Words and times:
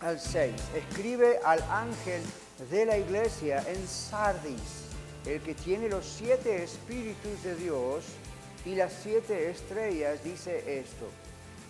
al 0.00 0.18
6. 0.20 0.54
Escribe 0.74 1.40
al 1.44 1.62
ángel 1.70 2.22
de 2.70 2.86
la 2.86 2.98
iglesia 2.98 3.64
en 3.68 3.86
Sardis, 3.86 4.84
el 5.26 5.40
que 5.42 5.54
tiene 5.54 5.88
los 5.88 6.04
siete 6.04 6.62
espíritus 6.62 7.42
de 7.42 7.54
Dios 7.56 8.04
y 8.64 8.74
las 8.74 8.92
siete 8.92 9.50
estrellas, 9.50 10.22
dice 10.22 10.80
esto. 10.80 11.06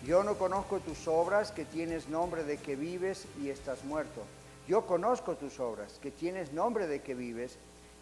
Yo 0.05 0.23
no 0.23 0.35
conozco 0.37 0.79
tus 0.79 1.07
obras, 1.07 1.51
que 1.51 1.65
tienes 1.65 2.07
nombre 2.07 2.43
de 2.43 2.57
que 2.57 2.75
vives 2.75 3.25
y 3.41 3.49
estás 3.49 3.83
muerto. 3.83 4.23
Yo 4.67 4.85
conozco 4.85 5.35
tus 5.35 5.59
obras, 5.59 5.99
que 6.01 6.11
tienes 6.11 6.53
nombre 6.53 6.87
de 6.87 7.01
que 7.01 7.15
vives 7.15 7.57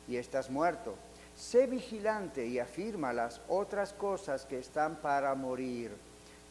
y 0.07 0.17
estás 0.17 0.49
muerto. 0.49 0.95
Sé 1.35 1.65
vigilante 1.67 2.45
y 2.45 2.59
afirma 2.59 3.13
las 3.13 3.41
otras 3.47 3.93
cosas 3.93 4.45
que 4.45 4.59
están 4.59 4.97
para 4.97 5.33
morir, 5.35 5.91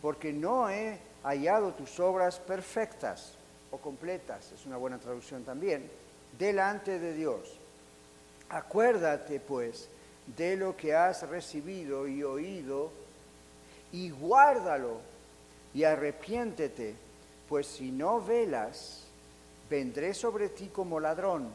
porque 0.00 0.32
no 0.32 0.68
he 0.68 0.98
hallado 1.22 1.72
tus 1.74 2.00
obras 2.00 2.38
perfectas 2.38 3.35
o 3.70 3.78
completas, 3.78 4.52
es 4.52 4.66
una 4.66 4.76
buena 4.76 4.98
traducción 4.98 5.44
también, 5.44 5.88
delante 6.38 6.98
de 6.98 7.14
Dios. 7.14 7.58
Acuérdate 8.48 9.40
pues 9.40 9.88
de 10.36 10.56
lo 10.56 10.76
que 10.76 10.94
has 10.94 11.28
recibido 11.28 12.06
y 12.06 12.22
oído 12.22 12.90
y 13.92 14.10
guárdalo 14.10 15.00
y 15.74 15.84
arrepiéntete, 15.84 16.94
pues 17.48 17.66
si 17.66 17.90
no 17.90 18.20
velas, 18.20 19.04
vendré 19.68 20.14
sobre 20.14 20.48
ti 20.48 20.68
como 20.72 21.00
ladrón 21.00 21.48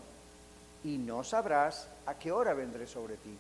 y 0.84 0.98
no 0.98 1.24
sabrás 1.24 1.88
a 2.06 2.18
qué 2.18 2.32
hora 2.32 2.54
vendré 2.54 2.88
sobre 2.88 3.16
ti. 3.16 3.38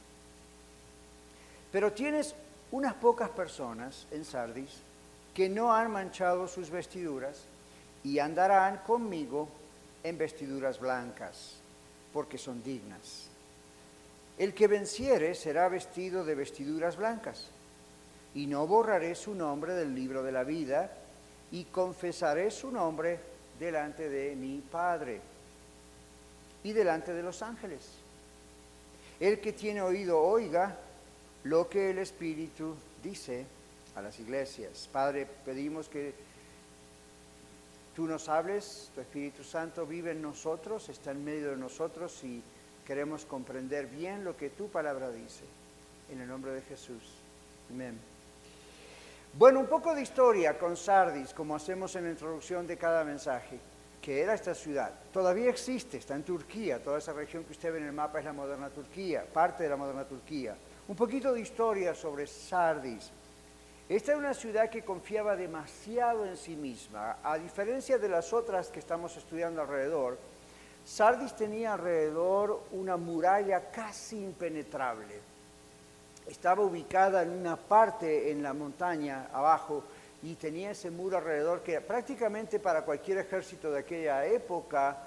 Pero 1.72 1.94
tienes 1.94 2.36
unas 2.72 2.94
pocas 2.96 3.30
personas 3.30 4.08
en 4.12 4.26
Sardis 4.26 4.82
que 5.34 5.50
no 5.50 5.74
han 5.74 5.92
manchado 5.92 6.48
sus 6.48 6.70
vestiduras 6.70 7.44
y 8.04 8.20
andarán 8.20 8.78
conmigo 8.86 9.50
en 10.04 10.18
vestiduras 10.18 10.80
blancas, 10.80 11.56
porque 12.14 12.38
son 12.38 12.64
dignas. 12.64 13.28
El 14.38 14.54
que 14.54 14.68
venciere 14.68 15.36
será 15.36 15.70
vestido 15.70 16.26
de 16.26 16.36
vestiduras 16.36 16.98
blancas, 16.98 17.48
y 18.34 18.48
no 18.48 18.66
borraré 18.66 19.14
su 19.14 19.36
nombre 19.36 19.74
del 19.74 19.94
libro 19.94 20.24
de 20.24 20.32
la 20.32 20.44
vida, 20.44 20.92
y 21.52 21.66
confesaré 21.66 22.50
su 22.50 22.72
nombre 22.72 23.20
delante 23.60 24.10
de 24.10 24.36
mi 24.36 24.60
Padre 24.60 25.22
y 26.64 26.72
delante 26.72 27.14
de 27.14 27.22
los 27.22 27.42
ángeles. 27.42 27.90
El 29.20 29.40
que 29.40 29.54
tiene 29.54 29.82
oído 29.82 30.20
oiga 30.20 30.78
lo 31.44 31.70
que 31.70 31.92
el 31.92 32.00
Espíritu 32.00 32.76
dice 33.04 33.46
a 33.96 34.02
las 34.02 34.20
iglesias. 34.20 34.90
Padre, 34.92 35.28
pedimos 35.46 35.90
que 35.90 36.14
tú 37.96 38.08
nos 38.08 38.30
hables, 38.30 38.92
tu 38.96 39.02
Espíritu 39.02 39.44
Santo 39.44 39.86
vive 39.86 40.12
en 40.12 40.22
nosotros, 40.22 40.90
está 40.90 41.12
en 41.12 41.24
medio 41.24 41.52
de 41.52 41.58
nosotros 41.58 42.24
y 42.24 42.42
queremos 42.86 43.26
comprender 43.26 43.88
bien 43.88 44.24
lo 44.24 44.36
que 44.36 44.50
tu 44.50 44.70
palabra 44.70 45.12
dice. 45.12 45.44
En 46.12 46.20
el 46.20 46.28
nombre 46.28 46.52
de 46.52 46.62
Jesús. 46.62 47.04
Amén. 47.70 47.98
Bueno, 49.34 49.62
un 49.62 49.68
poco 49.68 49.96
de 49.96 50.02
historia 50.02 50.58
con 50.58 50.76
Sardis, 50.76 51.34
como 51.34 51.56
hacemos 51.56 51.96
en 51.96 52.04
la 52.04 52.12
introducción 52.12 52.68
de 52.68 52.76
cada 52.76 53.06
mensaje, 53.06 53.58
que 54.02 54.22
era 54.22 54.34
esta 54.34 54.54
ciudad. 54.54 54.92
Todavía 55.14 55.50
existe, 55.50 55.98
está 55.98 56.16
en 56.16 56.24
Turquía, 56.24 56.84
toda 56.84 56.98
esa 56.98 57.14
región 57.14 57.46
que 57.46 57.54
usted 57.54 57.72
ve 57.72 57.80
en 57.80 57.86
el 57.86 57.94
mapa 57.94 58.20
es 58.20 58.26
la 58.26 58.34
moderna 58.34 58.70
Turquía, 58.70 59.26
parte 59.32 59.64
de 59.64 59.70
la 59.70 59.78
moderna 59.78 60.04
Turquía. 60.04 60.56
Un 60.88 60.96
poquito 60.98 61.32
de 61.32 61.40
historia 61.40 61.96
sobre 61.96 62.28
Sardis. 62.28 63.10
Esta 63.92 64.14
era 64.14 64.20
una 64.20 64.34
ciudad 64.34 64.70
que 64.70 64.84
confiaba 64.84 65.36
demasiado 65.36 66.26
en 66.26 66.38
sí 66.38 66.56
misma. 66.56 67.18
A 67.22 67.38
diferencia 67.38 67.98
de 67.98 68.08
las 68.08 68.32
otras 68.32 68.70
que 68.70 68.80
estamos 68.80 69.18
estudiando 69.18 69.62
alrededor, 69.62 70.18
Sardis 70.86 71.36
tenía 71.36 71.74
alrededor 71.74 72.64
una 72.72 72.96
muralla 72.96 73.70
casi 73.70 74.24
impenetrable. 74.24 75.20
Estaba 76.26 76.64
ubicada 76.64 77.22
en 77.22 77.32
una 77.32 77.58
parte 77.58 78.32
en 78.32 78.42
la 78.42 78.54
montaña 78.54 79.28
abajo 79.34 79.84
y 80.24 80.36
tenía 80.36 80.72
ese 80.72 80.90
muro 80.90 81.18
alrededor 81.18 81.60
que 81.62 81.82
prácticamente 81.82 82.62
para 82.62 82.86
cualquier 82.86 83.18
ejército 83.18 83.74
de 83.74 83.80
aquella 83.80 84.26
época 84.26 85.00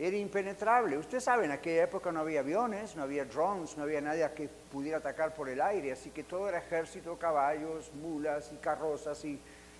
era 0.00 0.16
impenetrable. 0.16 0.96
Usted 0.96 1.20
sabe, 1.20 1.44
en 1.44 1.50
aquella 1.50 1.84
época 1.84 2.10
no 2.10 2.20
había 2.20 2.40
aviones, 2.40 2.96
no 2.96 3.02
había 3.02 3.26
drones, 3.26 3.76
no 3.76 3.82
había 3.82 4.00
nadie 4.00 4.26
que 4.34 4.48
pudiera 4.48 4.96
atacar 4.96 5.34
por 5.34 5.50
el 5.50 5.60
aire, 5.60 5.92
así 5.92 6.10
que 6.10 6.24
todo 6.24 6.48
era 6.48 6.58
ejército, 6.58 7.18
caballos, 7.18 7.92
mulas 7.92 8.50
y 8.54 8.56
carrozas 8.56 9.22
y, 9.26 9.38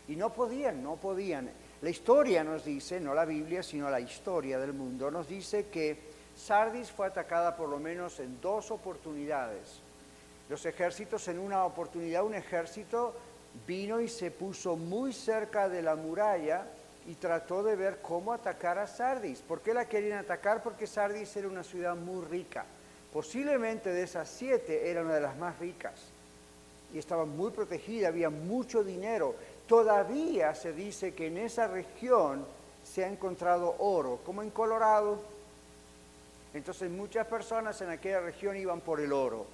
y 0.09 0.17
no 0.17 0.31
podían, 0.31 0.83
no 0.83 0.97
podían. 0.97 1.51
La 1.81 1.89
historia 1.89 2.45
nos 2.45 2.67
dice, 2.67 3.01
no 3.01 3.15
la 3.15 3.25
Biblia, 3.25 3.63
sino 3.63 3.89
la 3.89 4.01
historia 4.01 4.59
del 4.59 4.75
mundo, 4.75 5.11
nos 5.11 5.27
dice 5.27 5.69
que 5.69 5.99
Sardis 6.37 6.91
fue 6.91 7.07
atacada 7.07 7.57
por 7.57 7.71
lo 7.71 7.79
menos 7.79 8.21
en 8.21 8.43
dos 8.43 8.71
oportunidades. 8.71 9.81
Los 10.51 10.67
ejércitos, 10.67 11.29
en 11.29 11.39
una 11.39 11.65
oportunidad, 11.65 12.25
un 12.25 12.35
ejército 12.35 13.15
vino 13.67 14.01
y 14.03 14.09
se 14.09 14.31
puso 14.31 14.77
muy 14.77 15.15
cerca 15.15 15.67
de 15.71 15.81
la 15.81 15.97
muralla 15.97 16.67
y 17.11 17.17
trató 17.17 17.65
de 17.65 17.75
ver 17.75 17.99
cómo 18.01 18.33
atacar 18.33 18.79
a 18.79 18.87
Sardis. 18.87 19.41
¿Por 19.41 19.63
qué 19.63 19.75
la 19.75 19.89
querían 19.89 20.21
atacar? 20.21 20.63
Porque 20.63 20.87
Sardis 20.87 21.37
era 21.37 21.49
una 21.49 21.65
ciudad 21.65 21.97
muy 21.97 22.25
rica. 22.25 22.65
Posiblemente 23.13 23.91
de 23.91 24.05
esas 24.05 24.29
siete 24.29 24.89
era 24.89 25.03
una 25.03 25.15
de 25.15 25.21
las 25.21 25.37
más 25.37 25.59
ricas. 25.59 25.95
Y 26.95 27.01
estaba 27.01 27.25
muy 27.25 27.51
protegida, 27.51 28.07
había 28.07 28.31
mucho 28.31 28.85
dinero. 28.85 29.35
Todavía 29.67 30.55
se 30.55 30.73
dice 30.73 31.13
que 31.13 31.27
en 31.27 31.39
esa 31.39 31.67
región 31.67 32.47
se 32.85 33.05
ha 33.05 33.09
encontrado 33.09 33.75
oro, 33.81 34.21
como 34.25 34.45
en 34.45 34.51
Colorado. 34.51 35.21
Entonces 36.55 36.89
muchas 36.93 37.27
personas 37.27 37.81
en 37.81 37.91
aquella 37.91 38.21
región 38.21 38.57
iban 38.57 38.83
por 38.83 39.01
el 39.01 39.13
oro. 39.13 39.47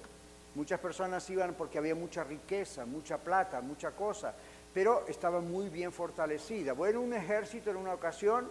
Muchas 0.53 0.79
personas 0.79 1.27
iban 1.31 1.55
porque 1.55 1.79
había 1.79 1.95
mucha 1.95 2.23
riqueza, 2.23 2.85
mucha 2.85 3.17
plata, 3.17 3.61
mucha 3.61 3.89
cosa 3.89 4.35
pero 4.73 5.05
estaba 5.07 5.41
muy 5.41 5.69
bien 5.69 5.91
fortalecida. 5.91 6.73
Bueno, 6.73 7.01
un 7.01 7.13
ejército 7.13 7.69
en 7.71 7.77
una 7.77 7.93
ocasión, 7.93 8.49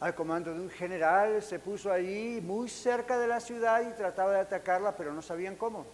al 0.00 0.14
comando 0.14 0.52
de 0.52 0.60
un 0.60 0.70
general, 0.70 1.42
se 1.42 1.58
puso 1.58 1.90
allí 1.90 2.40
muy 2.42 2.68
cerca 2.68 3.18
de 3.18 3.26
la 3.26 3.40
ciudad 3.40 3.82
y 3.82 3.92
trataba 3.94 4.32
de 4.32 4.40
atacarla, 4.40 4.92
pero 4.92 5.12
no 5.12 5.22
sabían 5.22 5.56
cómo. 5.56 5.86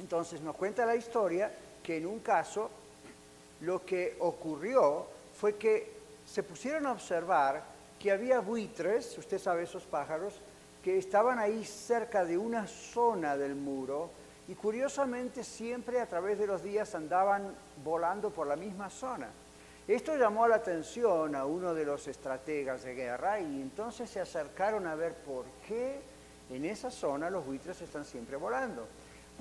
Entonces 0.00 0.40
nos 0.40 0.56
cuenta 0.56 0.86
la 0.86 0.96
historia 0.96 1.52
que 1.82 1.96
en 1.96 2.06
un 2.06 2.20
caso 2.20 2.70
lo 3.60 3.84
que 3.84 4.16
ocurrió 4.20 5.06
fue 5.38 5.56
que 5.56 5.92
se 6.26 6.42
pusieron 6.42 6.86
a 6.86 6.92
observar 6.92 7.62
que 7.98 8.12
había 8.12 8.40
buitres, 8.40 9.16
usted 9.18 9.38
sabe 9.38 9.64
esos 9.64 9.84
pájaros, 9.84 10.34
que 10.82 10.98
estaban 10.98 11.38
ahí 11.38 11.64
cerca 11.64 12.24
de 12.24 12.38
una 12.38 12.66
zona 12.66 13.36
del 13.36 13.54
muro 13.54 14.10
y 14.48 14.54
curiosamente 14.54 15.44
siempre 15.44 16.00
a 16.00 16.06
través 16.06 16.38
de 16.38 16.46
los 16.46 16.62
días 16.62 16.94
andaban 16.94 17.54
volando 17.84 18.30
por 18.30 18.46
la 18.46 18.56
misma 18.56 18.88
zona. 18.88 19.28
Esto 19.86 20.16
llamó 20.16 20.48
la 20.48 20.56
atención 20.56 21.34
a 21.34 21.44
uno 21.44 21.74
de 21.74 21.84
los 21.84 22.08
estrategas 22.08 22.82
de 22.82 22.94
guerra 22.94 23.40
y 23.40 23.60
entonces 23.60 24.10
se 24.10 24.20
acercaron 24.20 24.86
a 24.86 24.94
ver 24.94 25.14
por 25.14 25.44
qué 25.66 26.00
en 26.50 26.64
esa 26.64 26.90
zona 26.90 27.30
los 27.30 27.44
buitres 27.44 27.80
están 27.80 28.04
siempre 28.04 28.36
volando. 28.36 28.86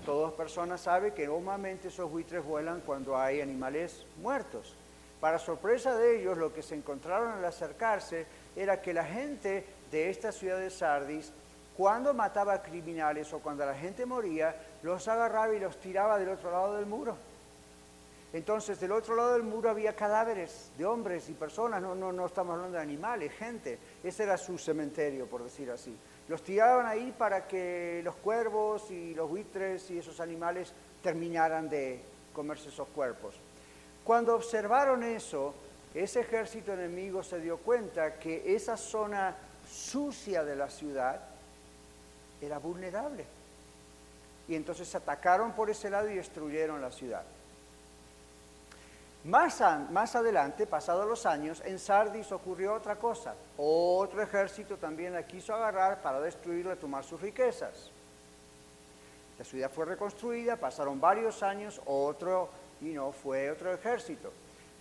Todas 0.06 0.33
personas 0.33 0.81
saben 0.81 1.13
que 1.13 1.25
normalmente 1.25 1.88
esos 1.88 2.10
buitres 2.10 2.44
vuelan 2.44 2.81
cuando 2.81 3.18
hay 3.18 3.42
animales 3.42 4.06
muertos. 4.21 4.75
Para 5.19 5.39
sorpresa 5.39 5.95
de 5.98 6.19
ellos, 6.19 6.38
lo 6.38 6.53
que 6.53 6.62
se 6.62 6.75
encontraron 6.75 7.31
al 7.31 7.45
acercarse 7.45 8.25
era 8.56 8.81
que 8.81 8.94
la 8.94 9.03
gente 9.03 9.65
de 9.89 10.10
esta 10.10 10.31
ciudad 10.31 10.60
de 10.60 10.69
Sardis, 10.69 11.33
cuando 11.77 12.12
mataba 12.12 12.63
criminales 12.63 13.31
o 13.33 13.39
cuando 13.39 13.63
la 13.63 13.75
gente 13.75 14.03
moría, 14.03 14.56
los 14.81 15.07
agarraba 15.07 15.53
y 15.53 15.59
los 15.59 15.77
tiraba 15.77 16.18
del 16.18 16.29
otro 16.29 16.50
lado 16.51 16.75
del 16.75 16.88
muro. 16.88 17.15
Entonces, 18.33 18.79
del 18.79 18.91
otro 18.91 19.15
lado 19.15 19.33
del 19.33 19.44
muro 19.44 19.69
había 19.69 19.95
cadáveres 19.95 20.71
de 20.75 20.85
hombres 20.85 21.29
y 21.29 21.33
personas, 21.33 21.81
no, 21.81 21.94
no, 21.94 22.12
no 22.12 22.25
estamos 22.25 22.56
hablando 22.56 22.77
de 22.77 22.83
animales, 22.83 23.31
gente. 23.33 23.77
Ese 24.03 24.24
era 24.24 24.38
su 24.38 24.57
cementerio, 24.57 25.27
por 25.27 25.44
decir 25.44 25.69
así. 25.69 25.95
Los 26.27 26.41
tiraban 26.41 26.88
ahí 26.88 27.13
para 27.15 27.47
que 27.47 28.01
los 28.03 28.15
cuervos 28.15 28.89
y 28.89 29.13
los 29.13 29.29
buitres 29.29 29.89
y 29.91 30.00
esos 30.00 30.19
animales 30.19 30.74
terminaran 31.03 31.69
de 31.69 32.01
comerse 32.33 32.69
esos 32.69 32.88
cuerpos. 32.89 33.35
Cuando 34.03 34.35
observaron 34.35 35.03
eso, 35.03 35.53
ese 35.94 36.21
ejército 36.21 36.74
enemigo 36.74 37.24
se 37.24 37.39
dio 37.39 37.57
cuenta 37.57 38.18
que 38.19 38.56
esa 38.56 38.77
zona 38.77 39.35
sucia 39.69 40.44
de 40.44 40.56
la 40.56 40.69
ciudad 40.69 41.37
era 42.42 42.57
vulnerable. 42.57 43.25
Y 44.48 44.56
entonces 44.56 44.94
atacaron 44.95 45.51
por 45.54 45.69
ese 45.69 45.89
lado 45.89 46.10
y 46.10 46.16
destruyeron 46.16 46.81
la 46.81 46.92
ciudad. 46.92 47.24
Más, 49.24 49.62
más, 49.92 50.16
adelante, 50.16 50.66
pasados 50.66 51.06
los 51.06 51.25
años, 51.25 51.62
en 51.66 51.80
Sardis 51.80 52.31
ocurrió 52.31 52.74
otra 52.74 52.95
cosa. 52.95 53.36
Otro 53.57 54.22
ejército 54.22 54.78
también 54.78 55.13
la 55.13 55.28
quiso 55.28 55.54
agarrar 55.54 56.01
para 56.01 56.22
destruirla 56.22 56.75
y 56.75 56.78
tomar 56.78 57.04
sus 57.04 57.19
riquezas. 57.19 57.92
La 59.38 59.44
ciudad 59.44 59.69
fue 59.69 59.86
reconstruida, 59.86 60.56
pasaron 60.56 61.01
varios 61.01 61.44
años, 61.44 61.81
otro, 61.86 62.50
y 62.80 62.94
no, 62.94 63.12
fue 63.12 63.51
otro 63.51 63.74
ejército. 63.74 64.31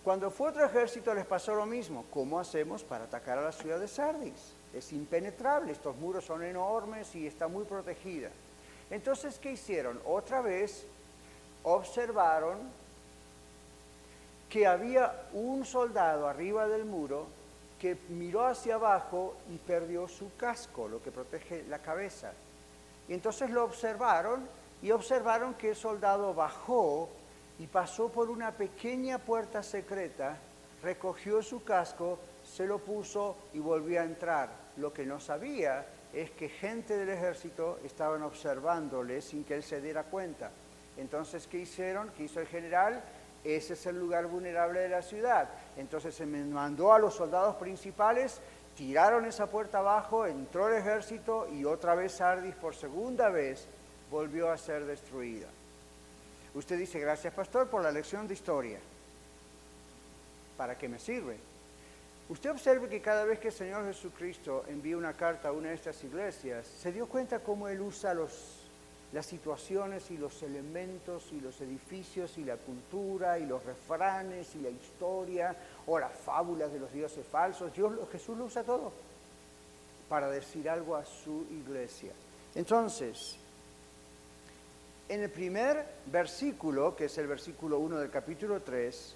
Cuando 0.01 0.31
fue 0.31 0.49
otro 0.49 0.65
ejército 0.65 1.13
les 1.13 1.25
pasó 1.25 1.53
lo 1.53 1.65
mismo. 1.65 2.05
¿Cómo 2.11 2.39
hacemos 2.39 2.83
para 2.83 3.03
atacar 3.03 3.37
a 3.39 3.41
la 3.41 3.51
ciudad 3.51 3.79
de 3.79 3.89
Sardis? 3.89 4.53
Es 4.73 4.93
impenetrable, 4.93 5.71
estos 5.71 5.95
muros 5.97 6.25
son 6.25 6.43
enormes 6.43 7.15
y 7.15 7.25
está 7.25 7.47
muy 7.47 7.65
protegida. 7.65 8.29
Entonces, 8.89 9.39
¿qué 9.39 9.51
hicieron? 9.51 9.99
Otra 10.05 10.41
vez 10.41 10.85
observaron 11.63 12.57
que 14.49 14.65
había 14.65 15.27
un 15.33 15.65
soldado 15.65 16.27
arriba 16.27 16.67
del 16.67 16.85
muro 16.85 17.27
que 17.79 17.97
miró 18.09 18.45
hacia 18.45 18.75
abajo 18.75 19.35
y 19.49 19.57
perdió 19.57 20.07
su 20.07 20.35
casco, 20.35 20.87
lo 20.87 21.01
que 21.01 21.11
protege 21.11 21.63
la 21.67 21.79
cabeza. 21.79 22.31
Y 23.07 23.13
entonces 23.13 23.49
lo 23.49 23.63
observaron 23.63 24.47
y 24.81 24.91
observaron 24.91 25.53
que 25.55 25.69
el 25.69 25.75
soldado 25.75 26.33
bajó 26.33 27.09
y 27.59 27.67
pasó 27.67 28.09
por 28.09 28.29
una 28.29 28.51
pequeña 28.51 29.19
puerta 29.19 29.63
secreta, 29.63 30.37
recogió 30.81 31.41
su 31.41 31.63
casco, 31.63 32.19
se 32.47 32.65
lo 32.65 32.79
puso 32.79 33.35
y 33.53 33.59
volvió 33.59 34.01
a 34.01 34.05
entrar. 34.05 34.49
Lo 34.77 34.93
que 34.93 35.05
no 35.05 35.19
sabía 35.19 35.85
es 36.13 36.31
que 36.31 36.49
gente 36.49 36.97
del 36.97 37.09
ejército 37.09 37.79
estaban 37.83 38.23
observándole 38.23 39.21
sin 39.21 39.43
que 39.43 39.55
él 39.55 39.63
se 39.63 39.81
diera 39.81 40.03
cuenta. 40.03 40.51
Entonces, 40.97 41.47
¿qué 41.47 41.59
hicieron? 41.59 42.09
¿Qué 42.15 42.23
hizo 42.23 42.39
el 42.39 42.47
general? 42.47 43.03
Ese 43.43 43.73
es 43.73 43.85
el 43.85 43.99
lugar 43.99 44.27
vulnerable 44.27 44.79
de 44.79 44.89
la 44.89 45.01
ciudad. 45.01 45.49
Entonces 45.75 46.15
se 46.15 46.25
mandó 46.25 46.93
a 46.93 46.99
los 46.99 47.13
soldados 47.13 47.55
principales, 47.57 48.39
tiraron 48.75 49.25
esa 49.25 49.47
puerta 49.47 49.79
abajo, 49.79 50.25
entró 50.25 50.67
el 50.67 50.75
ejército 50.75 51.47
y 51.53 51.65
otra 51.65 51.95
vez 51.95 52.13
Sardis 52.13 52.55
por 52.55 52.75
segunda 52.75 53.29
vez 53.29 53.67
volvió 54.09 54.49
a 54.49 54.57
ser 54.57 54.85
destruida. 54.85 55.47
Usted 56.55 56.77
dice, 56.77 56.99
gracias 56.99 57.33
pastor 57.33 57.67
por 57.67 57.83
la 57.83 57.91
lección 57.91 58.27
de 58.27 58.33
historia. 58.33 58.79
¿Para 60.57 60.77
qué 60.77 60.89
me 60.89 60.97
sirve? 60.97 61.37
Usted 62.29 62.51
observe 62.51 62.89
que 62.89 63.01
cada 63.01 63.23
vez 63.23 63.39
que 63.39 63.47
el 63.47 63.53
Señor 63.53 63.85
Jesucristo 63.85 64.65
envía 64.67 64.97
una 64.97 65.13
carta 65.13 65.47
a 65.47 65.53
una 65.53 65.69
de 65.69 65.75
estas 65.75 66.03
iglesias, 66.03 66.67
se 66.67 66.91
dio 66.91 67.07
cuenta 67.07 67.39
cómo 67.39 67.69
Él 67.69 67.79
usa 67.79 68.13
los, 68.13 68.63
las 69.13 69.25
situaciones 69.25 70.11
y 70.11 70.17
los 70.17 70.43
elementos 70.43 71.31
y 71.31 71.39
los 71.39 71.61
edificios 71.61 72.37
y 72.37 72.43
la 72.43 72.57
cultura 72.57 73.39
y 73.39 73.45
los 73.45 73.63
refranes 73.63 74.53
y 74.55 74.59
la 74.59 74.69
historia 74.69 75.55
o 75.85 75.97
las 75.97 76.11
fábulas 76.11 76.73
de 76.73 76.79
los 76.79 76.91
dioses 76.91 77.25
falsos. 77.25 77.73
Dios, 77.73 77.93
Jesús 78.11 78.37
lo 78.37 78.45
usa 78.45 78.63
todo 78.63 78.91
para 80.09 80.29
decir 80.29 80.69
algo 80.69 80.97
a 80.97 81.05
su 81.05 81.45
iglesia. 81.49 82.11
Entonces, 82.55 83.37
en 85.07 85.23
el 85.23 85.29
primer 85.29 85.85
versículo, 86.07 86.93
que 86.93 87.05
es 87.05 87.17
el 87.17 87.27
versículo 87.27 87.79
1 87.79 87.99
del 87.99 88.09
capítulo 88.09 88.61
3, 88.61 89.15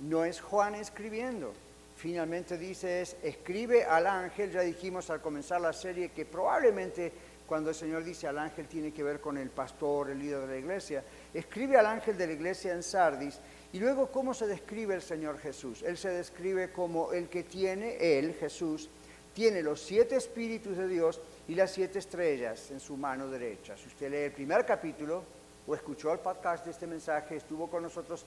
no 0.00 0.26
es 0.26 0.42
Juan 0.42 0.74
escribiendo 0.74 1.54
finalmente 1.96 2.58
dice 2.58 3.02
es, 3.02 3.16
escribe 3.22 3.84
al 3.84 4.06
ángel, 4.06 4.50
ya 4.50 4.60
dijimos 4.60 5.10
al 5.10 5.20
comenzar 5.20 5.60
la 5.60 5.72
serie 5.72 6.10
que 6.10 6.24
probablemente 6.24 7.12
cuando 7.46 7.70
el 7.70 7.76
Señor 7.76 8.04
dice 8.04 8.26
al 8.26 8.38
ángel 8.38 8.66
tiene 8.66 8.92
que 8.92 9.02
ver 9.02 9.20
con 9.20 9.36
el 9.36 9.50
pastor, 9.50 10.10
el 10.10 10.18
líder 10.18 10.40
de 10.40 10.46
la 10.46 10.56
iglesia, 10.56 11.04
escribe 11.32 11.76
al 11.76 11.86
ángel 11.86 12.16
de 12.16 12.26
la 12.26 12.32
iglesia 12.32 12.72
en 12.72 12.82
Sardis 12.82 13.38
y 13.72 13.78
luego 13.78 14.10
cómo 14.10 14.32
se 14.32 14.46
describe 14.46 14.94
el 14.94 15.02
Señor 15.02 15.38
Jesús. 15.38 15.82
Él 15.82 15.98
se 15.98 16.08
describe 16.08 16.72
como 16.72 17.12
el 17.12 17.28
que 17.28 17.42
tiene, 17.42 17.96
él, 18.18 18.34
Jesús, 18.34 18.88
tiene 19.34 19.62
los 19.62 19.80
siete 19.80 20.16
espíritus 20.16 20.76
de 20.76 20.88
Dios 20.88 21.20
y 21.48 21.54
las 21.54 21.72
siete 21.72 21.98
estrellas 21.98 22.70
en 22.70 22.80
su 22.80 22.96
mano 22.96 23.28
derecha. 23.28 23.76
Si 23.76 23.88
usted 23.88 24.10
lee 24.10 24.18
el 24.18 24.32
primer 24.32 24.64
capítulo 24.64 25.24
o 25.66 25.74
escuchó 25.74 26.12
el 26.12 26.20
podcast 26.20 26.64
de 26.64 26.70
este 26.70 26.86
mensaje, 26.86 27.36
estuvo 27.36 27.68
con 27.68 27.82
nosotros 27.82 28.24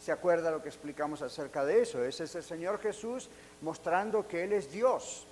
se 0.00 0.12
acuerda 0.12 0.50
lo 0.50 0.62
que 0.62 0.68
explicamos 0.68 1.22
acerca 1.22 1.64
de 1.64 1.82
eso. 1.82 2.04
Ese 2.04 2.24
es 2.24 2.34
el 2.34 2.42
Señor 2.42 2.80
Jesús 2.80 3.28
mostrando 3.62 4.26
que 4.26 4.44
Él 4.44 4.52
es 4.52 4.70
Dios. 4.70 5.26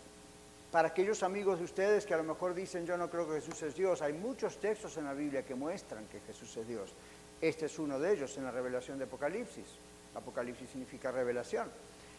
Para 0.73 0.89
aquellos 0.89 1.23
amigos 1.23 1.59
de 1.59 1.65
ustedes 1.65 2.05
que 2.05 2.15
a 2.15 2.17
lo 2.17 2.25
mejor 2.25 2.55
dicen 2.55 2.85
yo 2.85 2.97
no 2.97 3.09
creo 3.09 3.29
que 3.29 3.41
Jesús 3.41 3.63
es 3.63 3.77
Dios, 3.77 4.03
hay 4.03 4.13
muchos 4.13 4.59
textos 4.59 4.97
en 4.97 5.05
la 5.05 5.15
Biblia 5.15 5.45
que 5.45 5.55
muestran 5.55 6.07
que 6.07 6.21
Jesús 6.21 6.57
es 6.57 6.67
Dios. 6.67 6.93
Este 7.41 7.67
es 7.67 7.79
uno 7.79 7.99
de 7.99 8.13
ellos 8.13 8.37
en 8.39 8.45
la 8.45 8.51
revelación 8.51 8.99
de 8.99 9.05
Apocalipsis. 9.05 9.67
Apocalipsis 10.15 10.71
significa 10.71 11.13
revelación. 11.13 11.71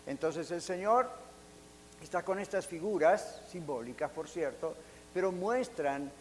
Entonces 0.06 0.50
el 0.52 0.62
Señor 0.62 1.10
está 2.02 2.24
con 2.24 2.40
estas 2.40 2.68
figuras, 2.68 3.42
simbólicas 3.50 4.12
por 4.12 4.30
cierto, 4.30 4.76
pero 5.14 5.32
muestran 5.32 6.12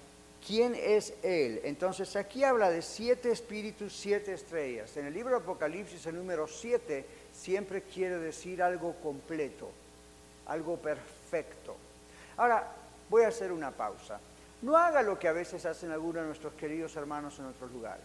¿Quién 0.47 0.75
es 0.75 1.15
Él? 1.23 1.63
Entonces 1.65 2.17
aquí 2.17 2.45
habla 2.45 2.71
de 2.71 2.83
siete 2.83 3.31
espíritus, 3.31 3.97
siete 3.97 4.35
estrellas. 4.35 4.95
En 4.99 5.07
el 5.07 5.15
libro 5.15 5.31
de 5.31 5.43
Apocalipsis, 5.43 6.05
el 6.05 6.17
número 6.17 6.47
siete 6.47 7.07
siempre 7.33 7.83
quiere 7.83 8.19
decir 8.19 8.63
algo 8.63 8.95
completo, 9.03 9.71
algo 10.47 10.77
perfecto. 10.77 11.77
Ahora, 12.37 12.71
voy 13.09 13.23
a 13.23 13.29
hacer 13.29 13.53
una 13.53 13.71
pausa. 13.71 14.21
No 14.61 14.77
haga 14.77 15.01
lo 15.01 15.19
que 15.19 15.29
a 15.29 15.33
veces 15.33 15.65
hacen 15.65 15.91
algunos 15.91 16.23
de 16.23 16.27
nuestros 16.27 16.53
queridos 16.55 16.95
hermanos 16.97 17.39
en 17.39 17.47
otros 17.47 17.71
lugares. 17.73 18.05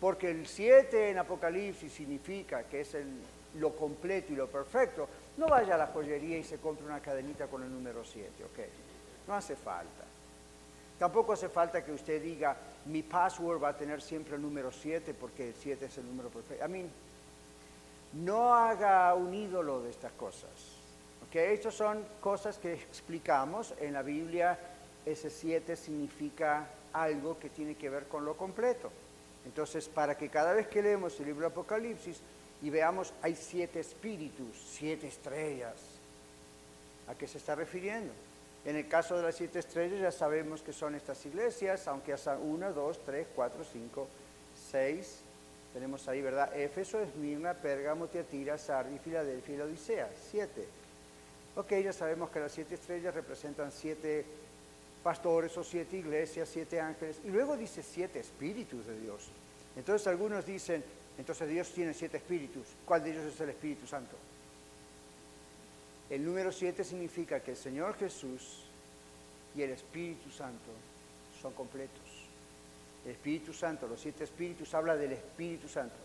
Porque 0.00 0.30
el 0.30 0.46
siete 0.46 1.10
en 1.10 1.18
Apocalipsis 1.18 1.92
significa 1.92 2.62
que 2.62 2.82
es 2.82 2.96
lo 3.58 3.74
completo 3.74 4.32
y 4.32 4.36
lo 4.36 4.46
perfecto. 4.46 5.08
No 5.36 5.48
vaya 5.48 5.74
a 5.74 5.78
la 5.78 5.86
joyería 5.88 6.38
y 6.38 6.44
se 6.44 6.58
compre 6.58 6.86
una 6.86 7.00
cadenita 7.00 7.48
con 7.48 7.64
el 7.64 7.72
número 7.72 8.04
siete, 8.04 8.44
¿ok? 8.44 8.58
No 9.26 9.34
hace 9.34 9.56
falta. 9.56 10.04
Tampoco 10.98 11.32
hace 11.32 11.48
falta 11.48 11.84
que 11.84 11.92
usted 11.92 12.20
diga, 12.22 12.56
mi 12.86 13.02
password 13.02 13.62
va 13.62 13.68
a 13.68 13.76
tener 13.76 14.02
siempre 14.02 14.36
el 14.36 14.42
número 14.42 14.72
7 14.72 15.14
porque 15.14 15.48
el 15.48 15.54
7 15.54 15.86
es 15.86 15.98
el 15.98 16.06
número 16.06 16.28
perfecto. 16.28 16.64
A 16.64 16.68
mí, 16.68 16.84
no 18.14 18.54
haga 18.54 19.14
un 19.14 19.32
ídolo 19.32 19.82
de 19.82 19.90
estas 19.90 20.12
cosas. 20.12 20.50
¿okay? 21.28 21.54
Estas 21.54 21.74
son 21.74 22.04
cosas 22.20 22.58
que 22.58 22.72
explicamos 22.72 23.74
en 23.78 23.92
la 23.92 24.02
Biblia. 24.02 24.58
Ese 25.06 25.30
7 25.30 25.76
significa 25.76 26.66
algo 26.92 27.38
que 27.38 27.50
tiene 27.50 27.76
que 27.76 27.90
ver 27.90 28.08
con 28.08 28.24
lo 28.24 28.36
completo. 28.36 28.90
Entonces, 29.44 29.88
para 29.88 30.16
que 30.16 30.28
cada 30.28 30.52
vez 30.52 30.68
que 30.68 30.82
leemos 30.82 31.18
el 31.20 31.26
libro 31.26 31.42
de 31.42 31.52
Apocalipsis 31.52 32.20
y 32.60 32.70
veamos, 32.70 33.12
hay 33.22 33.34
siete 33.34 33.80
espíritus, 33.80 34.48
siete 34.72 35.06
estrellas, 35.06 35.76
¿a 37.06 37.14
qué 37.14 37.26
se 37.26 37.38
está 37.38 37.54
refiriendo? 37.54 38.12
En 38.64 38.76
el 38.76 38.88
caso 38.88 39.16
de 39.16 39.22
las 39.22 39.36
siete 39.36 39.60
estrellas 39.60 40.00
ya 40.00 40.12
sabemos 40.12 40.62
que 40.62 40.72
son 40.72 40.94
estas 40.94 41.24
iglesias, 41.26 41.86
aunque 41.88 42.12
hasta 42.12 42.36
una, 42.36 42.70
dos, 42.70 43.02
tres, 43.04 43.26
cuatro, 43.34 43.64
cinco, 43.64 44.08
seis, 44.70 45.20
tenemos 45.72 46.06
ahí, 46.08 46.20
¿verdad? 46.20 46.54
Éfeso, 46.56 47.00
Esmirna, 47.00 47.54
Pérgamo, 47.54 48.08
Tiatira, 48.08 48.58
Sardi, 48.58 48.98
Filadelfia 48.98 49.56
y 49.56 49.60
Odisea, 49.60 50.10
siete. 50.30 50.66
Ok, 51.56 51.72
ya 51.82 51.92
sabemos 51.92 52.30
que 52.30 52.40
las 52.40 52.52
siete 52.52 52.74
estrellas 52.74 53.14
representan 53.14 53.72
siete 53.72 54.24
pastores 55.02 55.56
o 55.56 55.64
siete 55.64 55.96
iglesias, 55.96 56.48
siete 56.52 56.80
ángeles, 56.80 57.20
y 57.24 57.28
luego 57.28 57.56
dice 57.56 57.82
siete 57.82 58.20
espíritus 58.20 58.86
de 58.86 59.00
Dios. 59.00 59.30
Entonces 59.76 60.06
algunos 60.08 60.44
dicen, 60.44 60.84
entonces 61.16 61.48
Dios 61.48 61.70
tiene 61.72 61.94
siete 61.94 62.16
espíritus, 62.18 62.66
¿cuál 62.84 63.04
de 63.04 63.10
ellos 63.10 63.24
es 63.32 63.40
el 63.40 63.50
Espíritu 63.50 63.86
Santo? 63.86 64.16
El 66.10 66.24
número 66.24 66.50
7 66.50 66.84
significa 66.84 67.40
que 67.40 67.50
el 67.50 67.56
Señor 67.56 67.94
Jesús 67.96 68.64
y 69.54 69.62
el 69.62 69.70
Espíritu 69.70 70.30
Santo 70.30 70.70
son 71.42 71.52
completos. 71.52 72.00
El 73.04 73.12
Espíritu 73.12 73.52
Santo, 73.52 73.86
los 73.86 74.00
siete 74.00 74.24
espíritus, 74.24 74.72
habla 74.74 74.96
del 74.96 75.12
Espíritu 75.12 75.68
Santo. 75.68 75.96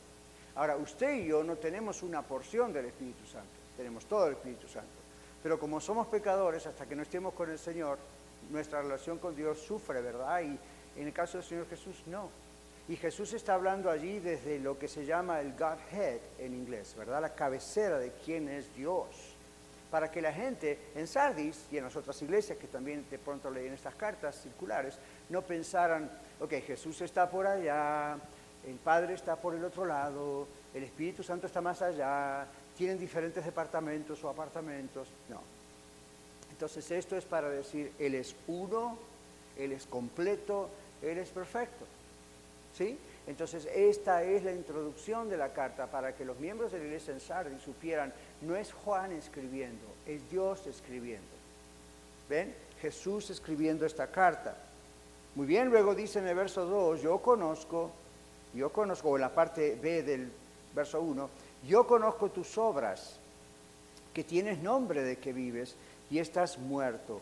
Ahora, 0.56 0.76
usted 0.76 1.20
y 1.20 1.28
yo 1.28 1.44
no 1.44 1.56
tenemos 1.56 2.04
una 2.04 2.22
porción 2.22 2.74
del 2.74 2.86
Espíritu 2.86 3.26
Santo, 3.26 3.50
tenemos 3.78 4.06
todo 4.06 4.28
el 4.28 4.34
Espíritu 4.34 4.68
Santo. 4.68 4.92
Pero 5.42 5.60
como 5.60 5.80
somos 5.80 6.08
pecadores, 6.08 6.68
hasta 6.68 6.86
que 6.86 6.96
no 6.96 7.02
estemos 7.02 7.34
con 7.34 7.50
el 7.50 7.58
Señor, 7.58 7.98
nuestra 8.50 8.82
relación 8.82 9.18
con 9.20 9.36
Dios 9.36 9.60
sufre, 9.60 10.02
¿verdad? 10.02 10.42
Y 10.42 10.60
en 11.00 11.08
el 11.08 11.14
caso 11.14 11.38
del 11.38 11.48
Señor 11.48 11.68
Jesús, 11.70 12.04
no. 12.06 12.30
Y 12.88 12.98
Jesús 12.98 13.34
está 13.34 13.54
hablando 13.54 13.90
allí 13.90 14.20
desde 14.20 14.60
lo 14.60 14.78
que 14.78 14.90
se 14.90 15.06
llama 15.06 15.40
el 15.40 15.54
Godhead 15.54 16.20
en 16.38 16.54
inglés, 16.54 16.94
¿verdad? 16.98 17.22
La 17.22 17.34
cabecera 17.34 17.98
de 17.98 18.12
quién 18.26 18.50
es 18.50 18.74
Dios 18.76 19.33
para 19.94 20.10
que 20.10 20.24
la 20.24 20.34
gente 20.34 20.90
en 20.96 21.06
Sardis 21.06 21.68
y 21.72 21.78
en 21.78 21.84
las 21.84 21.96
otras 21.96 22.20
iglesias 22.24 22.58
que 22.58 22.66
también 22.66 23.06
de 23.12 23.20
pronto 23.20 23.52
leen 23.52 23.76
estas 23.76 23.94
cartas 23.94 24.42
circulares, 24.42 24.98
no 25.30 25.44
pensaran, 25.44 26.10
ok, 26.40 26.52
Jesús 26.66 27.00
está 27.02 27.30
por 27.30 27.46
allá, 27.46 28.18
el 28.66 28.78
Padre 28.78 29.14
está 29.14 29.36
por 29.36 29.54
el 29.54 29.64
otro 29.64 29.86
lado, 29.86 30.48
el 30.74 30.84
Espíritu 30.84 31.22
Santo 31.22 31.46
está 31.46 31.62
más 31.62 31.84
allá, 31.84 32.48
tienen 32.76 32.98
diferentes 32.98 33.46
departamentos 33.46 34.24
o 34.24 34.30
apartamentos. 34.30 35.10
No. 35.30 35.42
Entonces 36.50 36.90
esto 36.90 37.16
es 37.16 37.26
para 37.26 37.48
decir, 37.48 37.92
Él 38.00 38.16
es 38.16 38.36
uno, 38.48 38.98
Él 39.60 39.74
es 39.74 39.86
completo, 39.86 40.72
Él 41.04 41.20
es 41.20 41.30
perfecto. 41.30 41.86
¿Sí? 42.76 42.98
Entonces 43.26 43.68
esta 43.74 44.24
es 44.24 44.44
la 44.44 44.52
introducción 44.52 45.30
de 45.30 45.38
la 45.38 45.54
carta 45.54 45.88
para 45.88 46.14
que 46.16 46.26
los 46.26 46.40
miembros 46.40 46.72
de 46.72 46.80
la 46.80 46.86
iglesia 46.86 47.14
en 47.14 47.22
Sardis 47.22 47.62
supieran, 47.62 48.14
no 48.42 48.56
es 48.56 48.74
Juan 48.74 49.14
escribiendo, 49.14 49.86
es 50.06 50.30
Dios 50.30 50.68
escribiendo. 50.68 51.28
¿Ven? 52.30 52.54
Jesús 52.82 53.30
escribiendo 53.30 53.86
esta 53.86 54.08
carta. 54.08 54.58
Muy 55.36 55.48
bien, 55.48 55.70
luego 55.70 55.96
dice 55.96 56.20
en 56.20 56.28
el 56.28 56.36
verso 56.36 56.66
2, 56.66 57.02
yo 57.02 57.20
conozco, 57.20 57.92
yo 58.54 58.72
conozco, 58.72 59.16
en 59.16 59.22
la 59.22 59.34
parte 59.34 59.80
B 59.82 60.04
del 60.04 60.32
verso 60.76 61.02
1, 61.02 61.30
yo 61.66 61.88
conozco 61.88 62.30
tus 62.30 62.58
obras, 62.58 63.20
que 64.14 64.24
tienes 64.24 64.60
nombre 64.60 65.02
de 65.02 65.18
que 65.18 65.34
vives 65.34 65.76
y 66.12 66.20
estás 66.20 66.58
muerto. 66.58 67.22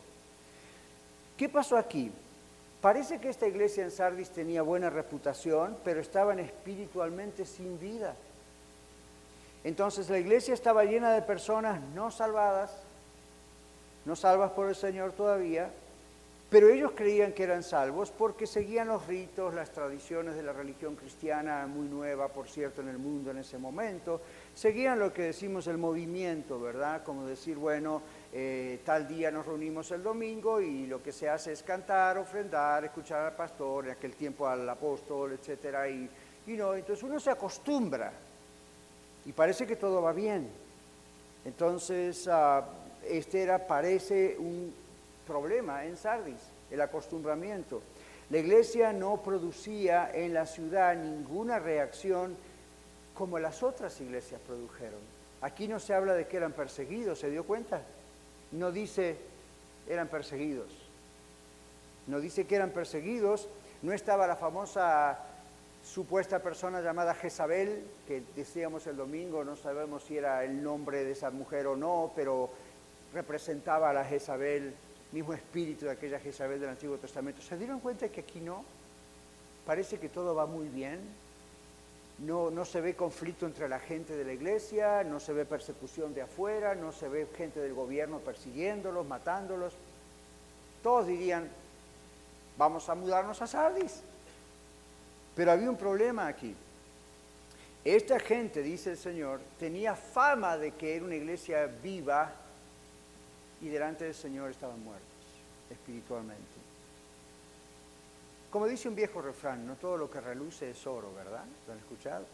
¿Qué 1.38 1.48
pasó 1.48 1.77
aquí? 1.77 2.12
Parece 2.82 3.20
que 3.20 3.30
esta 3.30 3.48
iglesia 3.48 3.84
en 3.84 3.92
Sardis 3.92 4.32
tenía 4.32 4.64
buena 4.64 4.90
reputación, 4.90 5.78
pero 5.84 6.02
estaban 6.02 6.40
espiritualmente 6.40 7.46
sin 7.46 7.80
vida. 7.80 8.16
Entonces 9.64 10.10
la 10.10 10.18
iglesia 10.18 10.56
estaba 10.56 10.84
llena 10.84 11.14
de 11.14 11.22
personas 11.22 11.80
no 11.94 12.10
salvadas, 12.10 12.72
no 14.06 14.16
salvas 14.16 14.52
por 14.52 14.68
el 14.68 14.76
Señor 14.76 15.12
todavía, 15.12 15.70
pero 16.50 16.70
ellos 16.70 16.92
creían 16.96 17.34
que 17.34 17.44
eran 17.44 17.64
salvos 17.64 18.12
porque 18.12 18.48
seguían 18.48 18.88
los 18.88 19.06
ritos, 19.06 19.54
las 19.54 19.70
tradiciones 19.70 20.36
de 20.36 20.44
la 20.44 20.52
religión 20.52 20.96
cristiana, 20.96 21.68
muy 21.68 21.88
nueva, 21.88 22.28
por 22.30 22.50
cierto, 22.50 22.82
en 22.82 22.90
el 22.90 22.98
mundo 22.98 23.30
en 23.32 23.38
ese 23.38 23.58
momento. 23.58 24.20
Seguían 24.56 25.00
lo 25.00 25.14
que 25.14 25.22
decimos 25.22 25.68
el 25.68 25.78
movimiento, 25.78 26.60
¿verdad? 26.60 27.04
Como 27.04 27.26
decir, 27.26 27.58
bueno, 27.58 28.02
eh, 28.34 28.80
tal 28.86 29.10
día 29.10 29.30
nos 29.30 29.46
reunimos 29.46 29.92
el 29.92 30.02
domingo 30.02 30.62
y 30.62 30.88
lo 30.88 31.04
que 31.04 31.12
se 31.12 31.28
hace 31.28 31.52
es 31.52 31.64
cantar, 31.64 32.18
ofrendar, 32.18 32.86
escuchar 32.86 33.26
al 33.26 33.36
pastor, 33.36 33.86
en 33.86 33.92
aquel 33.92 34.16
tiempo 34.16 34.48
al 34.48 34.68
apóstol, 34.70 35.34
etcétera. 35.34 35.90
Y, 35.90 36.10
no, 36.48 36.74
entonces 36.74 37.04
uno 37.04 37.20
se 37.20 37.30
acostumbra 37.30 38.12
y 39.26 39.34
parece 39.34 39.68
que 39.68 39.76
todo 39.76 40.02
va 40.02 40.14
bien. 40.14 40.50
Entonces, 41.44 42.26
uh, 42.28 42.64
este 43.06 43.44
era, 43.44 43.68
parece 43.68 44.38
un 44.38 44.74
problema 45.28 45.86
en 45.86 45.98
Sardis, 45.98 46.42
el 46.70 46.80
acostumbramiento. 46.80 47.82
La 48.30 48.38
iglesia 48.38 48.94
no 48.94 49.22
producía 49.22 50.10
en 50.14 50.34
la 50.34 50.46
ciudad 50.46 50.96
ninguna 50.96 51.60
reacción 51.60 52.38
como 53.14 53.40
las 53.40 53.62
otras 53.62 54.00
iglesias 54.00 54.40
produjeron. 54.48 55.00
Aquí 55.42 55.68
no 55.68 55.80
se 55.80 55.94
habla 55.94 56.14
de 56.14 56.28
que 56.28 56.38
eran 56.38 56.54
perseguidos, 56.54 57.20
¿se 57.20 57.30
dio 57.30 57.44
cuenta? 57.44 57.82
No 58.51 58.72
dice 58.72 59.17
eran 59.88 60.08
perseguidos. 60.08 60.72
No 62.08 62.20
dice 62.20 62.46
que 62.46 62.55
eran 62.55 62.72
perseguidos. 62.72 63.48
No 63.81 63.93
estaba 63.93 64.27
la 64.27 64.36
famosa 64.36 65.20
supuesta 65.84 66.39
persona 66.39 66.81
llamada 66.81 67.15
Jezabel, 67.15 67.84
que 68.08 68.24
decíamos 68.36 68.86
el 68.88 68.96
domingo, 68.96 69.43
no 69.43 69.55
sabemos 69.55 70.03
si 70.03 70.17
era 70.17 70.43
el 70.43 70.62
nombre 70.62 71.03
de 71.03 71.12
esa 71.12 71.31
mujer 71.31 71.65
o 71.67 71.75
no, 71.75 72.12
pero 72.15 72.50
representaba 73.13 73.89
a 73.89 73.93
la 73.93 74.05
Jezabel 74.05 74.75
mismo 75.12 75.34
espíritu 75.34 75.86
de 75.86 75.91
aquella 75.91 76.20
Jezabel 76.20 76.60
del 76.60 76.70
Antiguo 76.70 76.98
Testamento. 76.98 77.41
¿Se 77.41 77.58
dieron 77.58 77.79
cuenta 77.79 78.08
que 78.10 78.22
aquí 78.22 78.39
no? 78.39 78.63
Parece 79.65 80.00
que 80.00 80.10
todo 80.10 80.34
va 80.34 80.46
muy 80.46 80.67
bien. 80.70 81.00
No, 82.25 82.51
no 82.51 82.66
se 82.66 82.82
ve 82.82 82.96
conflicto 82.96 83.46
entre 83.46 83.68
la 83.68 83.80
gente 83.80 84.16
de 84.16 84.24
la 84.24 84.34
iglesia, 84.34 85.04
no 85.04 85.20
se 85.20 85.34
ve 85.34 85.46
persecución 85.46 86.13
de 86.13 86.22
afuera, 86.22 86.75
no 86.75 86.92
se 86.92 87.10
ve 87.10 87.28
gente 87.36 87.60
del 87.60 87.74
gobierno 87.74 88.20
persiguiéndolos, 88.20 89.08
matándolos. 89.08 89.74
Todos 90.84 91.08
dirían, 91.08 91.50
vamos 92.58 92.88
a 92.90 92.96
mudarnos 92.96 93.42
a 93.42 93.48
Sardis. 93.48 94.01
Pero 95.36 95.51
había 95.51 95.70
un 95.70 95.78
problema 95.78 96.28
aquí. 96.28 96.56
Esta 97.84 98.20
gente, 98.20 98.62
dice 98.62 98.92
el 98.92 98.98
Señor, 98.98 99.40
tenía 99.60 99.96
fama 99.96 100.58
de 100.58 100.72
que 100.72 100.96
era 100.96 101.06
una 101.06 101.16
iglesia 101.16 101.66
viva, 101.66 102.32
y 103.62 103.70
delante 103.70 104.06
del 104.06 104.16
Señor 104.16 104.51
estaban 104.51 104.84
muertos 104.84 105.08
espiritualmente. 105.70 106.44
Como 108.51 108.67
dice 108.67 108.89
un 108.89 108.96
viejo 108.96 109.22
refrán, 109.22 109.65
no 109.65 109.75
todo 109.75 109.96
lo 109.96 110.12
que 110.12 110.20
reluce 110.20 110.72
es 110.72 110.86
oro, 110.86 111.13
¿verdad? 111.15 111.46
¿Lo 111.65 111.74
han 111.74 111.79
escuchado? 111.79 112.25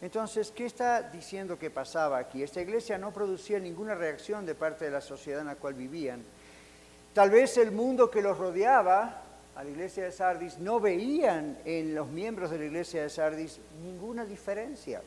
Entonces, 0.00 0.52
¿qué 0.52 0.66
está 0.66 1.02
diciendo 1.02 1.58
que 1.58 1.70
pasaba 1.70 2.18
aquí? 2.18 2.42
Esta 2.42 2.60
iglesia 2.60 2.96
no 2.96 3.12
producía 3.12 3.58
ninguna 3.58 3.94
reacción 3.94 4.46
de 4.46 4.54
parte 4.54 4.84
de 4.84 4.90
la 4.92 5.00
sociedad 5.00 5.40
en 5.40 5.48
la 5.48 5.56
cual 5.56 5.74
vivían. 5.74 6.22
Tal 7.12 7.30
vez 7.30 7.56
el 7.56 7.72
mundo 7.72 8.10
que 8.10 8.22
los 8.22 8.38
rodeaba, 8.38 9.22
a 9.56 9.64
la 9.64 9.70
iglesia 9.70 10.04
de 10.04 10.12
Sardis, 10.12 10.58
no 10.58 10.78
veían 10.78 11.58
en 11.64 11.94
los 11.94 12.08
miembros 12.08 12.50
de 12.50 12.58
la 12.58 12.64
iglesia 12.66 13.02
de 13.02 13.10
Sardis 13.10 13.58
ninguna 13.82 14.24
diferencia. 14.26 15.02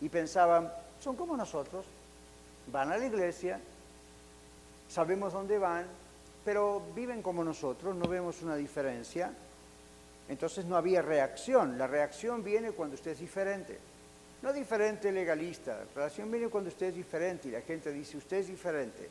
Y 0.00 0.08
pensaban, 0.08 0.72
son 1.00 1.16
como 1.16 1.36
nosotros, 1.36 1.84
van 2.68 2.92
a 2.92 2.96
la 2.96 3.04
iglesia, 3.04 3.60
sabemos 4.88 5.32
dónde 5.32 5.58
van, 5.58 5.86
pero 6.44 6.82
viven 6.94 7.20
como 7.20 7.42
nosotros, 7.42 7.96
no 7.96 8.08
vemos 8.08 8.40
una 8.42 8.54
diferencia. 8.54 9.32
Entonces 10.30 10.64
no 10.64 10.76
había 10.76 11.02
reacción. 11.02 11.76
La 11.76 11.88
reacción 11.88 12.42
viene 12.44 12.70
cuando 12.70 12.94
usted 12.94 13.10
es 13.10 13.18
diferente. 13.18 13.78
No 14.42 14.52
diferente 14.52 15.12
legalista, 15.12 15.80
la 15.94 16.02
reacción 16.02 16.30
viene 16.30 16.48
cuando 16.48 16.68
usted 16.68 16.86
es 16.86 16.94
diferente 16.94 17.48
y 17.48 17.50
la 17.50 17.60
gente 17.60 17.92
dice, 17.92 18.16
usted 18.16 18.38
es 18.38 18.46
diferente. 18.46 19.06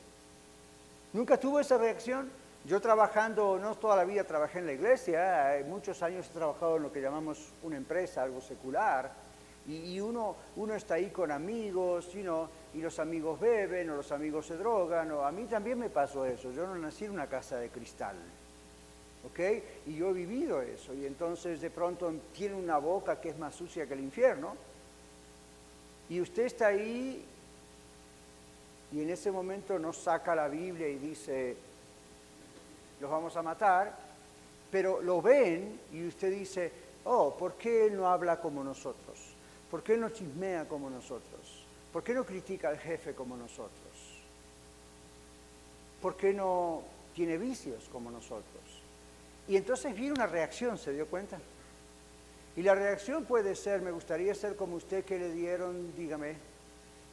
¿Nunca 1.13 1.37
tuvo 1.37 1.59
esa 1.59 1.77
reacción? 1.77 2.31
Yo 2.65 2.81
trabajando, 2.81 3.59
no 3.59 3.75
toda 3.75 3.95
la 3.95 4.05
vida 4.05 4.23
trabajé 4.23 4.59
en 4.59 4.65
la 4.65 4.71
iglesia, 4.71 5.63
muchos 5.67 6.01
años 6.01 6.27
he 6.27 6.33
trabajado 6.33 6.77
en 6.77 6.83
lo 6.83 6.91
que 6.91 7.01
llamamos 7.01 7.51
una 7.61 7.77
empresa, 7.77 8.23
algo 8.23 8.41
secular, 8.41 9.11
y, 9.67 9.99
uno, 9.99 10.35
uno 10.55 10.73
está 10.73 10.95
ahí 10.95 11.11
con 11.11 11.31
amigos, 11.31 12.11
you 12.11 12.21
know, 12.21 12.47
y 12.73 12.79
los 12.81 12.97
amigos 12.97 13.39
beben 13.39 13.91
o 13.91 13.97
los 13.97 14.11
amigos 14.11 14.47
se 14.47 14.57
drogan, 14.57 15.11
o 15.11 15.23
a 15.23 15.31
mí 15.31 15.45
también 15.45 15.77
me 15.77 15.91
pasó 15.91 16.25
eso, 16.25 16.51
yo 16.51 16.65
no 16.65 16.75
nací 16.75 17.05
en 17.05 17.11
una 17.11 17.27
casa 17.27 17.57
de 17.57 17.69
cristal, 17.69 18.15
Y 19.85 19.95
yo 19.95 20.09
he 20.09 20.13
vivido 20.13 20.61
eso, 20.61 20.93
y 20.93 21.05
entonces 21.05 21.61
de 21.61 21.69
pronto 21.69 22.13
tiene 22.35 22.55
una 22.55 22.77
boca 22.77 23.21
que 23.21 23.29
es 23.29 23.37
más 23.37 23.55
sucia 23.55 23.87
que 23.87 23.93
el 23.93 24.01
infierno, 24.01 24.55
y 26.09 26.19
usted 26.19 26.45
está 26.45 26.67
ahí 26.67 27.23
y 28.91 29.01
en 29.01 29.09
ese 29.09 29.31
momento 29.31 29.77
no 29.77 29.93
saca 29.93 30.35
la 30.35 30.47
Biblia 30.47 30.87
y 30.89 30.97
dice, 30.97 31.55
los 32.99 33.09
vamos 33.09 33.35
a 33.37 33.43
matar, 33.43 33.95
pero 34.71 35.01
lo 35.01 35.21
ven 35.21 35.79
y 35.93 36.07
usted 36.07 36.31
dice, 36.31 36.71
oh, 37.05 37.35
¿por 37.37 37.53
qué 37.53 37.85
él 37.85 37.95
no 37.95 38.07
habla 38.07 38.41
como 38.41 38.63
nosotros? 38.63 39.17
¿Por 39.69 39.83
qué 39.83 39.95
no 39.95 40.09
chismea 40.09 40.67
como 40.67 40.89
nosotros? 40.89 41.63
¿Por 41.93 42.03
qué 42.03 42.13
no 42.13 42.25
critica 42.25 42.69
al 42.69 42.79
jefe 42.79 43.13
como 43.13 43.37
nosotros? 43.37 43.69
¿Por 46.01 46.15
qué 46.15 46.33
no 46.33 46.81
tiene 47.13 47.37
vicios 47.37 47.87
como 47.91 48.09
nosotros? 48.09 48.79
Y 49.49 49.57
entonces 49.57 49.95
viene 49.95 50.13
una 50.13 50.27
reacción, 50.27 50.77
¿se 50.77 50.93
dio 50.93 51.07
cuenta? 51.07 51.39
Y 52.55 52.61
la 52.61 52.75
reacción 52.75 53.25
puede 53.25 53.55
ser, 53.55 53.81
me 53.81 53.89
gustaría 53.89 54.35
ser 54.35 54.55
como 54.55 54.75
usted 54.75 55.03
que 55.03 55.17
le 55.17 55.33
dieron, 55.33 55.91
dígame. 55.97 56.35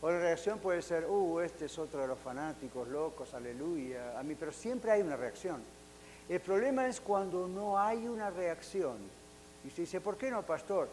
O 0.02 0.10
la 0.10 0.18
reacción 0.18 0.58
puede 0.58 0.82
ser, 0.82 1.06
uh, 1.06 1.40
este 1.40 1.64
es 1.64 1.78
otro 1.78 2.02
de 2.02 2.06
los 2.06 2.18
fanáticos 2.18 2.88
locos, 2.88 3.32
aleluya, 3.32 4.18
a 4.18 4.22
mí, 4.22 4.34
pero 4.38 4.52
siempre 4.52 4.90
hay 4.90 5.00
una 5.00 5.16
reacción. 5.16 5.62
El 6.28 6.40
problema 6.40 6.86
es 6.86 7.00
cuando 7.00 7.48
no 7.48 7.78
hay 7.78 8.06
una 8.06 8.28
reacción. 8.28 8.98
Y 9.64 9.68
usted 9.68 9.84
dice, 9.84 10.02
¿por 10.02 10.18
qué 10.18 10.30
no, 10.30 10.42
pastor? 10.42 10.90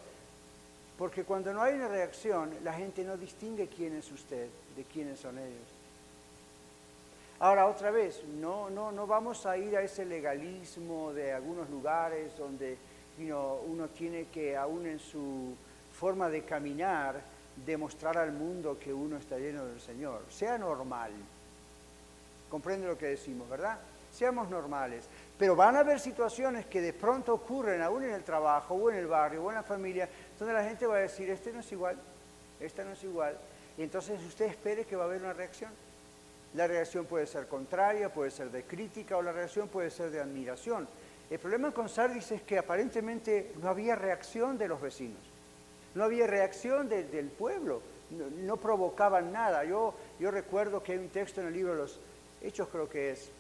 Porque 0.98 1.26
cuando 1.26 1.52
no 1.52 1.62
hay 1.62 1.74
una 1.74 1.90
reacción, 1.90 2.52
la 2.64 2.72
gente 2.72 3.04
no 3.04 3.18
distingue 3.18 3.68
quién 3.68 3.98
es 3.98 4.10
usted 4.14 4.48
de 4.78 4.84
quiénes 4.86 5.20
son 5.20 5.38
ellos. 5.38 5.73
Ahora, 7.40 7.68
otra 7.68 7.92
vez, 7.92 8.24
no, 8.40 8.70
no, 8.70 8.92
no 8.92 9.06
vamos 9.06 9.46
a 9.46 9.58
ir 9.58 9.76
a 9.76 9.82
ese 9.82 10.06
legalismo 10.06 11.12
de 11.14 11.34
algunos 11.34 11.70
lugares 11.70 12.38
donde 12.38 12.78
uno 13.68 13.88
tiene 13.90 14.26
que, 14.26 14.56
aún 14.56 14.86
en 14.86 15.00
su 15.00 15.56
forma 15.94 16.30
de 16.30 16.44
caminar, 16.44 17.22
demostrar 17.66 18.18
al 18.18 18.32
mundo 18.32 18.78
que 18.80 18.94
uno 18.94 19.18
está 19.18 19.38
lleno 19.38 19.66
del 19.66 19.80
Señor. 19.80 20.24
Sea 20.30 20.58
normal. 20.58 21.12
Comprende 22.50 22.88
lo 22.88 22.98
que 22.98 23.08
decimos, 23.08 23.50
¿verdad? 23.50 23.80
Seamos 24.12 24.50
normales. 24.50 25.06
Pero 25.38 25.56
van 25.56 25.76
a 25.76 25.80
haber 25.80 26.00
situaciones 26.00 26.66
que 26.68 26.82
de 26.82 26.94
pronto 26.94 27.34
ocurren, 27.34 27.82
aún 27.82 28.04
en 28.04 28.12
el 28.12 28.24
trabajo, 28.24 28.76
o 28.76 28.90
en 28.90 28.98
el 28.98 29.08
barrio, 29.08 29.44
o 29.44 29.50
en 29.50 29.56
la 29.56 29.64
familia, 29.64 30.08
donde 30.38 30.54
la 30.54 30.64
gente 30.64 30.86
va 30.86 30.98
a 30.98 31.00
decir, 31.00 31.30
este 31.30 31.52
no 31.52 31.60
es 31.60 31.72
igual, 31.72 31.98
esta 32.60 32.84
no 32.84 32.92
es 32.92 33.04
igual. 33.04 33.38
Y 33.78 33.84
entonces 33.84 34.24
usted 34.24 34.46
espere 34.46 34.86
que 34.86 34.96
va 34.96 35.04
a 35.04 35.08
haber 35.08 35.22
una 35.22 35.34
reacción. 35.34 35.72
La 36.56 36.68
reacción 36.68 37.06
puede 37.06 37.26
ser 37.26 37.48
contraria, 37.48 38.14
puede 38.14 38.30
ser 38.30 38.52
de 38.52 38.64
crítica, 38.64 39.18
o 39.18 39.22
la 39.22 39.32
reacción 39.32 39.68
puede 39.68 39.90
ser 39.90 40.12
de 40.12 40.22
admiración. 40.22 40.88
El 41.30 41.40
problema 41.40 41.72
con 41.72 41.90
Sardis 41.90 42.32
es 42.32 42.42
que 42.44 42.60
aparentemente 42.60 43.54
no 43.62 43.70
había 43.70 43.96
reacción 43.96 44.58
de 44.58 44.68
los 44.68 44.80
vecinos, 44.80 45.22
no 45.96 46.04
había 46.04 46.28
reacción 46.28 46.88
del 46.88 47.28
pueblo, 47.30 47.82
no, 48.12 48.58
provocaban 48.58 49.32
nada. 49.32 49.64
Yo, 49.64 49.96
recuerdo 50.20 50.84
que 50.84 50.92
hay 50.92 50.98
un 51.00 51.10
texto 51.10 51.42
en 51.42 51.48
el 51.48 51.54
libro 51.54 51.74
de 51.74 51.80
los 51.80 52.00
Hechos 52.42 52.68
creo 52.70 52.90
que 52.90 53.12
es, 53.12 53.32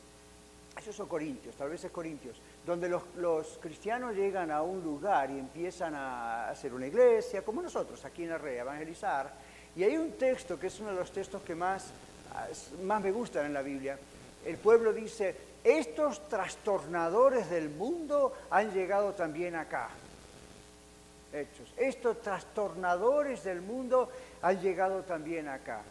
esos 0.79 0.95
son 0.95 1.07
Corintios, 1.07 1.55
tal 1.55 1.69
vez 1.69 1.83
es 1.83 1.91
Corintios, 1.91 2.41
donde 2.65 2.87
los, 2.87 3.03
los, 3.17 3.59
cristianos 3.61 4.15
llegan 4.15 4.49
a 4.49 4.61
un 4.61 4.81
lugar 4.81 5.29
y 5.29 5.37
empiezan 5.37 5.93
a 5.93 6.49
hacer 6.49 6.73
una 6.73 6.87
iglesia, 6.87 7.43
como 7.43 7.61
nosotros 7.61 8.03
aquí 8.05 8.23
en 8.23 8.29
la 8.29 8.37
red, 8.37 8.59
evangelizar, 8.59 9.33
y 9.75 9.83
hay 9.83 9.97
un 9.97 10.13
texto 10.13 10.57
que 10.57 10.67
es 10.67 10.79
uno 10.79 10.91
de 10.91 10.95
los 10.95 11.11
textos 11.11 11.41
que 11.41 11.53
más, 11.53 11.91
más 12.83 13.01
me 13.01 13.11
gustan 13.11 13.45
en 13.45 13.53
la 13.53 13.61
Biblia. 13.61 13.97
El 14.45 14.57
pueblo 14.57 14.91
dice, 14.93 15.35
estos 15.63 16.27
trastornadores 16.27 17.49
del 17.49 17.69
mundo 17.69 18.33
han 18.49 18.71
llegado 18.71 19.13
también 19.13 19.55
acá. 19.55 19.89
Hechos. 21.31 21.73
Estos 21.77 22.21
trastornadores 22.21 23.43
del 23.43 23.61
mundo 23.61 24.09
han 24.41 24.59
llegado 24.61 25.03
también 25.03 25.47
acá. 25.47 25.81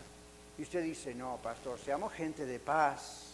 Y 0.58 0.62
usted 0.62 0.82
dice, 0.82 1.14
no, 1.14 1.38
pastor, 1.42 1.78
seamos 1.78 2.12
gente 2.12 2.44
de 2.44 2.58
paz. 2.58 3.30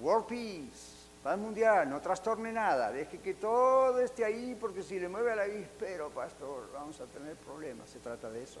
World 0.00 0.26
peace, 0.26 1.00
paz 1.22 1.38
mundial, 1.38 1.88
no 1.88 2.00
trastorne 2.00 2.52
nada, 2.52 2.92
deje 2.92 3.18
que 3.18 3.34
todo 3.34 3.98
esté 4.00 4.24
ahí, 4.24 4.56
porque 4.60 4.82
si 4.82 5.00
le 5.00 5.08
mueve 5.08 5.32
al 5.32 5.40
avispero, 5.40 6.10
pastor, 6.10 6.70
vamos 6.72 7.00
a 7.00 7.06
tener 7.06 7.34
problemas. 7.36 7.90
Se 7.90 7.98
trata 7.98 8.30
de 8.30 8.42
eso. 8.42 8.60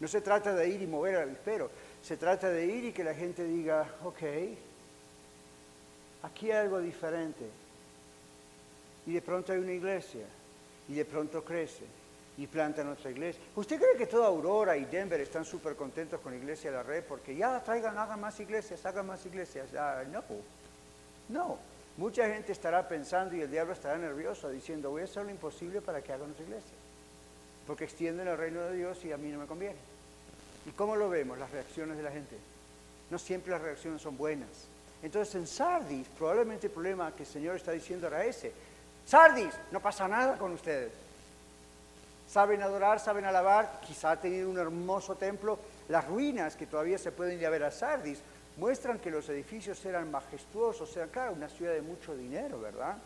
No 0.00 0.06
se 0.06 0.20
trata 0.20 0.54
de 0.54 0.68
ir 0.68 0.80
y 0.82 0.86
mover 0.86 1.16
al 1.16 1.22
avispero, 1.22 1.70
se 2.02 2.16
trata 2.16 2.50
de 2.50 2.64
ir 2.66 2.84
y 2.84 2.92
que 2.92 3.02
la 3.02 3.14
gente 3.14 3.42
diga, 3.44 3.86
ok, 4.04 4.22
aquí 6.22 6.50
hay 6.50 6.58
algo 6.58 6.80
diferente. 6.80 7.44
Y 9.06 9.14
de 9.14 9.22
pronto 9.22 9.52
hay 9.52 9.58
una 9.58 9.72
iglesia, 9.72 10.26
y 10.88 10.94
de 10.94 11.04
pronto 11.04 11.42
crece, 11.42 11.84
y 12.36 12.46
planta 12.46 12.88
otra 12.88 13.10
iglesia. 13.10 13.42
¿Usted 13.56 13.78
cree 13.78 13.96
que 13.96 14.06
toda 14.06 14.28
Aurora 14.28 14.76
y 14.76 14.84
Denver 14.84 15.20
están 15.20 15.44
súper 15.44 15.74
contentos 15.74 16.20
con 16.20 16.32
la 16.32 16.38
iglesia 16.38 16.70
de 16.70 16.76
la 16.76 16.82
red? 16.84 17.02
Porque 17.02 17.34
ya 17.34 17.60
traigan, 17.64 17.98
hagan 17.98 18.20
más 18.20 18.38
iglesias, 18.38 18.86
hagan 18.86 19.06
más 19.06 19.26
iglesias. 19.26 19.72
Ya, 19.72 20.04
no, 20.04 20.22
no. 21.28 21.58
Mucha 21.96 22.28
gente 22.28 22.52
estará 22.52 22.86
pensando 22.86 23.34
y 23.34 23.40
el 23.40 23.50
diablo 23.50 23.72
estará 23.72 23.98
nervioso 23.98 24.48
diciendo, 24.50 24.90
voy 24.90 25.02
a 25.02 25.04
hacer 25.06 25.24
lo 25.24 25.30
imposible 25.30 25.80
para 25.80 26.00
que 26.00 26.12
hagan 26.12 26.30
otra 26.30 26.44
iglesia 26.44 26.77
porque 27.68 27.84
extienden 27.84 28.26
el 28.26 28.38
reino 28.38 28.62
de 28.62 28.78
Dios 28.78 29.04
y 29.04 29.12
a 29.12 29.18
mí 29.18 29.28
no 29.28 29.40
me 29.40 29.46
conviene. 29.46 29.76
¿Y 30.64 30.70
cómo 30.70 30.96
lo 30.96 31.10
vemos? 31.10 31.38
Las 31.38 31.50
reacciones 31.50 31.98
de 31.98 32.02
la 32.02 32.10
gente. 32.10 32.34
No 33.10 33.18
siempre 33.18 33.52
las 33.52 33.60
reacciones 33.60 34.00
son 34.00 34.16
buenas. 34.16 34.48
Entonces 35.02 35.34
en 35.34 35.46
Sardis, 35.46 36.08
probablemente 36.16 36.68
el 36.68 36.72
problema 36.72 37.14
que 37.14 37.24
el 37.24 37.28
Señor 37.28 37.56
está 37.56 37.72
diciendo 37.72 38.06
era 38.06 38.24
ese. 38.24 38.54
Sardis, 39.04 39.52
no 39.70 39.80
pasa 39.80 40.08
nada 40.08 40.38
con 40.38 40.52
ustedes. 40.52 40.92
Saben 42.26 42.62
adorar, 42.62 43.00
saben 43.00 43.26
alabar, 43.26 43.82
quizá 43.86 44.12
ha 44.12 44.20
tenido 44.20 44.48
un 44.48 44.58
hermoso 44.58 45.16
templo. 45.16 45.58
Las 45.90 46.08
ruinas 46.08 46.56
que 46.56 46.66
todavía 46.66 46.96
se 46.96 47.12
pueden 47.12 47.38
ir 47.38 47.46
a 47.46 47.50
ver 47.50 47.64
a 47.64 47.70
Sardis 47.70 48.20
muestran 48.56 48.98
que 48.98 49.10
los 49.10 49.28
edificios 49.28 49.84
eran 49.84 50.10
majestuosos, 50.10 50.96
eran, 50.96 51.10
claro, 51.10 51.34
una 51.34 51.50
ciudad 51.50 51.74
de 51.74 51.82
mucho 51.82 52.16
dinero, 52.16 52.58
¿verdad? 52.60 52.96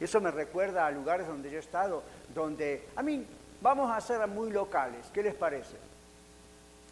Eso 0.00 0.22
me 0.22 0.30
recuerda 0.30 0.86
a 0.86 0.90
lugares 0.90 1.26
donde 1.26 1.50
yo 1.50 1.58
he 1.58 1.60
estado, 1.60 2.02
donde, 2.34 2.88
a 2.96 3.02
mí, 3.02 3.26
Vamos 3.60 3.90
a 3.90 4.00
ser 4.00 4.26
muy 4.28 4.50
locales, 4.50 5.06
¿qué 5.12 5.22
les 5.22 5.34
parece? 5.34 5.76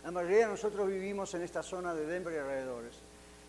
La 0.03 0.11
mayoría 0.11 0.47
de 0.47 0.53
nosotros 0.53 0.89
vivimos 0.89 1.33
en 1.35 1.43
esta 1.43 1.63
zona 1.63 1.95
de 1.95 2.07
Denver 2.07 2.33
y 2.35 2.39
alrededores. 2.39 2.95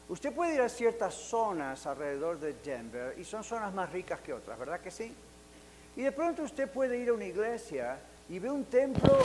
Usted 0.08 0.34
puede 0.34 0.56
ir 0.56 0.62
a 0.62 0.70
ciertas 0.70 1.14
zonas 1.14 1.86
alrededor 1.88 2.40
de 2.40 2.54
Denver 2.54 3.16
y 3.18 3.24
son 3.24 3.44
zonas 3.44 3.74
más 3.74 3.92
ricas 3.92 4.20
que 4.22 4.34
otras, 4.34 4.58
¿verdad 4.60 4.80
que 4.80 4.92
sí? 4.92 5.14
Y 5.96 6.02
de 6.02 6.12
pronto 6.12 6.44
usted 6.44 6.70
puede 6.70 6.98
ir 6.98 7.10
a 7.10 7.14
una 7.14 7.26
iglesia 7.26 7.98
y 8.30 8.38
ve 8.40 8.52
un 8.52 8.66
templo, 8.66 9.18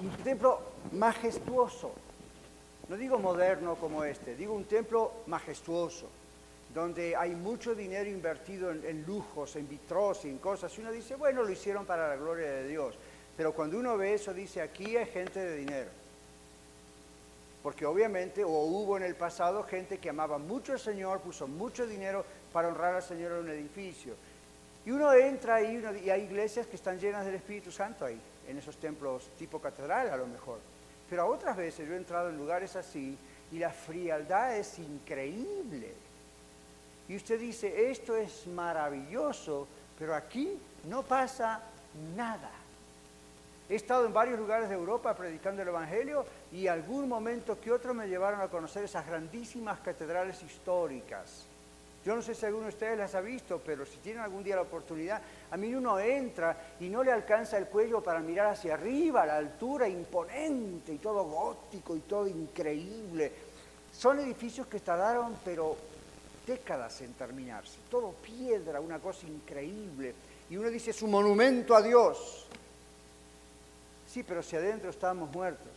un 0.00 0.10
templo 0.24 0.60
majestuoso. 0.92 1.92
No 2.88 2.96
digo 2.96 3.18
moderno 3.18 3.74
como 3.74 4.04
este, 4.04 4.34
digo 4.34 4.54
un 4.54 4.64
templo 4.64 5.12
majestuoso, 5.26 6.08
donde 6.74 7.16
hay 7.16 7.34
mucho 7.34 7.74
dinero 7.74 8.08
invertido 8.08 8.70
en, 8.70 9.04
lujos, 9.04 9.56
en 9.56 9.68
vitros 9.68 10.24
en 10.24 10.38
cosas. 10.38 10.76
Y 10.76 10.82
uno 10.82 10.92
dice, 10.92 11.16
bueno, 11.16 11.42
lo 11.42 11.50
hicieron 11.50 11.84
para 11.84 12.08
la 12.08 12.16
gloria 12.16 12.50
de 12.50 12.68
Dios. 12.68 12.96
Pero 13.36 13.52
cuando 13.52 13.78
uno 13.78 13.96
ve 13.96 14.14
eso, 14.14 14.32
dice, 14.32 14.60
aquí 14.60 14.96
hay 14.96 15.06
gente 15.06 15.40
de 15.40 15.56
dinero. 15.56 15.90
Porque 17.62 17.84
obviamente, 17.84 18.44
o 18.44 18.48
hubo 18.48 18.96
en 18.96 19.02
el 19.02 19.16
pasado 19.16 19.62
gente 19.64 19.98
que 19.98 20.10
amaba 20.10 20.38
mucho 20.38 20.72
al 20.72 20.80
Señor, 20.80 21.20
puso 21.20 21.48
mucho 21.48 21.86
dinero 21.86 22.24
para 22.52 22.68
honrar 22.68 22.94
al 22.94 23.02
Señor 23.02 23.32
en 23.32 23.38
un 23.38 23.50
edificio. 23.50 24.14
Y 24.86 24.92
uno 24.92 25.12
entra 25.12 25.56
ahí 25.56 25.82
y 26.04 26.10
hay 26.10 26.22
iglesias 26.22 26.66
que 26.66 26.76
están 26.76 26.98
llenas 26.98 27.26
del 27.26 27.34
Espíritu 27.34 27.70
Santo 27.70 28.04
ahí, 28.04 28.18
en 28.48 28.56
esos 28.56 28.76
templos 28.78 29.28
tipo 29.38 29.60
catedral 29.60 30.08
a 30.08 30.16
lo 30.16 30.26
mejor. 30.26 30.58
Pero 31.10 31.26
otras 31.26 31.56
veces 31.56 31.86
yo 31.86 31.94
he 31.94 31.98
entrado 31.98 32.30
en 32.30 32.38
lugares 32.38 32.76
así 32.76 33.18
y 33.52 33.58
la 33.58 33.70
frialdad 33.70 34.56
es 34.56 34.78
increíble. 34.78 35.92
Y 37.10 37.16
usted 37.16 37.40
dice, 37.40 37.90
esto 37.90 38.14
es 38.14 38.46
maravilloso, 38.46 39.66
pero 39.98 40.14
aquí 40.14 40.56
no 40.84 41.02
pasa 41.02 41.60
nada. 42.14 42.52
He 43.68 43.74
estado 43.74 44.06
en 44.06 44.12
varios 44.12 44.38
lugares 44.38 44.68
de 44.68 44.76
Europa 44.76 45.12
predicando 45.16 45.60
el 45.60 45.66
Evangelio 45.66 46.24
y 46.52 46.68
algún 46.68 47.08
momento 47.08 47.60
que 47.60 47.72
otro 47.72 47.94
me 47.94 48.06
llevaron 48.06 48.40
a 48.40 48.46
conocer 48.46 48.84
esas 48.84 49.04
grandísimas 49.04 49.80
catedrales 49.80 50.40
históricas. 50.44 51.46
Yo 52.06 52.14
no 52.14 52.22
sé 52.22 52.32
si 52.32 52.46
alguno 52.46 52.66
de 52.66 52.74
ustedes 52.74 52.96
las 52.96 53.16
ha 53.16 53.20
visto, 53.20 53.60
pero 53.66 53.84
si 53.84 53.96
tienen 53.96 54.22
algún 54.22 54.44
día 54.44 54.54
la 54.54 54.62
oportunidad, 54.62 55.20
a 55.50 55.56
mí 55.56 55.74
uno 55.74 55.98
entra 55.98 56.56
y 56.78 56.88
no 56.88 57.02
le 57.02 57.10
alcanza 57.10 57.58
el 57.58 57.66
cuello 57.66 58.00
para 58.00 58.20
mirar 58.20 58.52
hacia 58.52 58.74
arriba, 58.74 59.26
la 59.26 59.38
altura 59.38 59.88
imponente 59.88 60.92
y 60.92 60.98
todo 60.98 61.24
gótico 61.24 61.96
y 61.96 62.00
todo 62.02 62.28
increíble. 62.28 63.32
Son 63.92 64.20
edificios 64.20 64.68
que 64.68 64.78
tardaron, 64.78 65.36
pero 65.44 65.89
décadas 66.50 67.00
en 67.02 67.12
terminarse. 67.14 67.78
Todo 67.88 68.10
piedra, 68.10 68.80
una 68.80 68.98
cosa 68.98 69.26
increíble. 69.26 70.14
Y 70.50 70.56
uno 70.56 70.68
dice, 70.68 70.90
es 70.90 71.00
un 71.02 71.12
monumento 71.12 71.76
a 71.76 71.82
Dios. 71.82 72.46
Sí, 74.08 74.24
pero 74.24 74.42
si 74.42 74.56
adentro 74.56 74.90
estamos 74.90 75.30
muertos. 75.30 75.68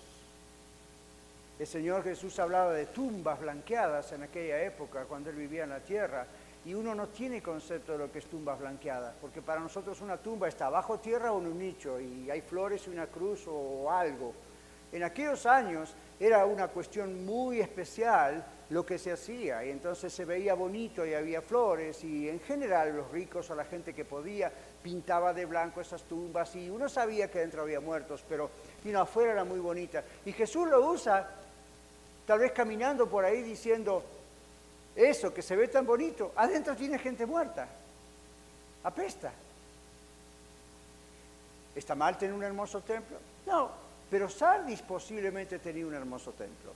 El 1.60 1.68
Señor 1.68 2.04
Jesús 2.04 2.40
hablaba 2.40 2.74
de 2.74 2.88
tumbas 2.88 3.40
blanqueadas 3.40 4.12
en 4.14 4.24
aquella 4.24 4.64
época, 4.64 5.06
cuando 5.06 5.30
Él 5.30 5.36
vivía 5.36 5.66
en 5.66 5.70
la 5.70 5.80
tierra, 5.80 6.26
y 6.66 6.74
uno 6.74 6.96
no 6.96 7.08
tiene 7.10 7.44
concepto 7.44 7.92
de 7.92 8.00
lo 8.00 8.12
que 8.12 8.20
es 8.20 8.26
tumbas 8.26 8.60
blanqueadas, 8.60 9.14
porque 9.22 9.44
para 9.44 9.60
nosotros 9.60 10.02
una 10.02 10.18
tumba 10.18 10.48
está 10.48 10.70
bajo 10.70 10.98
tierra 10.98 11.32
o 11.32 11.40
en 11.40 11.48
un 11.48 11.60
nicho, 11.60 12.00
y 12.00 12.32
hay 12.32 12.42
flores 12.42 12.88
y 12.88 12.90
una 12.90 13.06
cruz 13.06 13.44
o 13.48 13.92
algo. 13.92 14.34
En 14.92 15.04
aquellos 15.04 15.46
años 15.46 15.94
era 16.20 16.46
una 16.46 16.70
cuestión 16.70 17.26
muy 17.26 17.60
especial 17.60 18.44
lo 18.74 18.84
que 18.84 18.98
se 18.98 19.12
hacía, 19.12 19.64
y 19.64 19.70
entonces 19.70 20.12
se 20.12 20.26
veía 20.26 20.56
bonito 20.56 21.06
y 21.06 21.14
había 21.14 21.44
flores, 21.44 22.04
y 22.04 22.28
en 22.28 22.40
general 22.40 22.96
los 22.96 23.12
ricos 23.12 23.48
o 23.52 23.56
la 23.56 23.66
gente 23.66 23.94
que 23.94 24.04
podía 24.04 24.52
pintaba 24.82 25.32
de 25.32 25.46
blanco 25.46 25.80
esas 25.80 26.02
tumbas 26.04 26.56
y 26.56 26.72
uno 26.72 26.90
sabía 26.90 27.30
que 27.30 27.40
dentro 27.40 27.62
había 27.62 27.80
muertos, 27.80 28.26
pero 28.28 28.50
afuera 28.98 29.34
era 29.34 29.44
muy 29.44 29.60
bonita. 29.60 30.04
Y 30.26 30.32
Jesús 30.32 30.68
lo 30.68 30.90
usa, 30.90 31.30
tal 32.26 32.40
vez 32.40 32.52
caminando 32.52 33.08
por 33.08 33.24
ahí 33.24 33.44
diciendo, 33.44 34.04
eso 34.96 35.32
que 35.32 35.44
se 35.44 35.56
ve 35.56 35.68
tan 35.68 35.86
bonito, 35.86 36.34
adentro 36.36 36.76
tiene 36.76 36.98
gente 36.98 37.28
muerta, 37.28 37.68
apesta. 38.84 39.32
¿Está 41.76 41.94
mal 41.94 42.18
tener 42.18 42.34
un 42.34 42.44
hermoso 42.44 42.82
templo? 42.82 43.18
No, 43.46 43.70
pero 44.10 44.28
Sardis 44.30 44.82
posiblemente 44.82 45.60
tenía 45.60 45.86
un 45.86 45.94
hermoso 45.94 46.32
templo. 46.32 46.74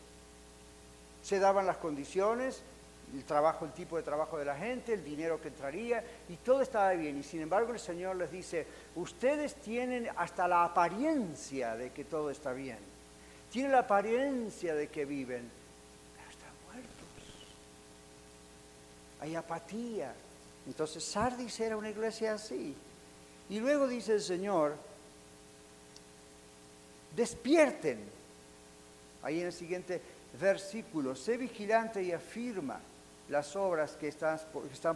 Se 1.27 1.39
daban 1.39 1.67
las 1.67 1.75
condiciones, 1.75 2.61
el 3.13 3.25
trabajo, 3.25 3.65
el 3.65 3.73
tipo 3.73 3.97
de 3.97 4.03
trabajo 4.03 4.37
de 4.37 4.45
la 4.45 4.55
gente, 4.55 4.93
el 4.93 5.03
dinero 5.03 5.41
que 5.41 5.49
entraría, 5.49 6.01
y 6.29 6.37
todo 6.37 6.61
estaba 6.61 6.93
bien. 6.93 7.17
Y 7.17 7.23
sin 7.23 7.41
embargo 7.41 7.73
el 7.73 7.81
Señor 7.81 8.15
les 8.15 8.31
dice, 8.31 8.65
ustedes 8.95 9.55
tienen 9.55 10.07
hasta 10.15 10.47
la 10.47 10.63
apariencia 10.63 11.75
de 11.75 11.91
que 11.91 12.05
todo 12.05 12.29
está 12.29 12.53
bien. 12.53 12.77
Tienen 13.51 13.73
la 13.73 13.79
apariencia 13.79 14.73
de 14.73 14.87
que 14.87 15.03
viven, 15.03 15.51
pero 16.15 16.29
están 16.29 16.53
muertos. 16.65 16.93
Hay 19.19 19.35
apatía. 19.35 20.13
Entonces 20.65 21.03
Sardis 21.03 21.59
era 21.59 21.75
una 21.75 21.89
iglesia 21.89 22.35
así. 22.35 22.73
Y 23.49 23.59
luego 23.59 23.85
dice 23.85 24.13
el 24.13 24.21
Señor, 24.21 24.77
despierten. 27.17 28.15
Ahí 29.23 29.41
en 29.41 29.47
el 29.47 29.53
siguiente 29.53 30.01
versículo, 30.39 31.15
sé 31.15 31.37
vigilante 31.37 32.01
y 32.01 32.11
afirma 32.11 32.79
las 33.29 33.55
obras 33.55 33.95
que 33.95 34.07
están 34.07 34.39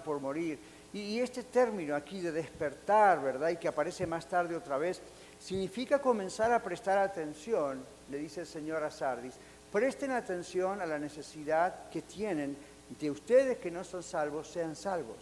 por, 0.03 0.19
morir. 0.19 0.59
Y, 0.93 1.19
este 1.19 1.43
término 1.43 1.95
aquí 1.95 2.21
de 2.21 2.31
despertar, 2.31 3.21
¿verdad? 3.21 3.49
Y 3.49 3.57
que 3.57 3.67
aparece 3.67 4.05
más 4.05 4.27
tarde 4.27 4.55
otra 4.55 4.77
vez, 4.77 5.01
significa 5.39 5.99
comenzar 5.99 6.51
a 6.51 6.61
prestar 6.61 6.97
atención, 6.97 7.83
le 8.09 8.17
dice 8.17 8.41
el 8.41 8.47
Señor 8.47 8.83
a 8.83 8.91
Sardis, 8.91 9.35
presten 9.71 10.11
atención 10.11 10.81
a 10.81 10.85
la 10.85 10.99
necesidad 10.99 11.89
que 11.89 12.01
tienen 12.01 12.57
de 12.99 13.11
ustedes 13.11 13.57
que 13.57 13.71
no 13.71 13.83
son 13.83 14.03
salvos, 14.03 14.49
sean 14.49 14.75
salvos. 14.75 15.17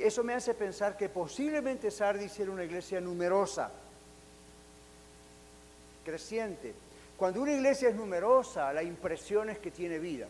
eso 0.00 0.22
me 0.22 0.34
hace 0.34 0.54
pensar 0.54 0.96
que 0.96 1.08
posiblemente 1.08 1.90
Sardis 1.90 2.38
era 2.38 2.50
una 2.50 2.64
iglesia 2.64 3.00
numerosa, 3.00 3.70
creciente, 6.04 6.74
Cuando 7.16 7.42
una 7.42 7.52
iglesia 7.52 7.90
es 7.90 7.94
numerosa, 7.94 8.72
la 8.72 8.82
impresión 8.82 9.48
es 9.48 9.58
que 9.58 9.70
tiene 9.70 9.98
vida. 9.98 10.26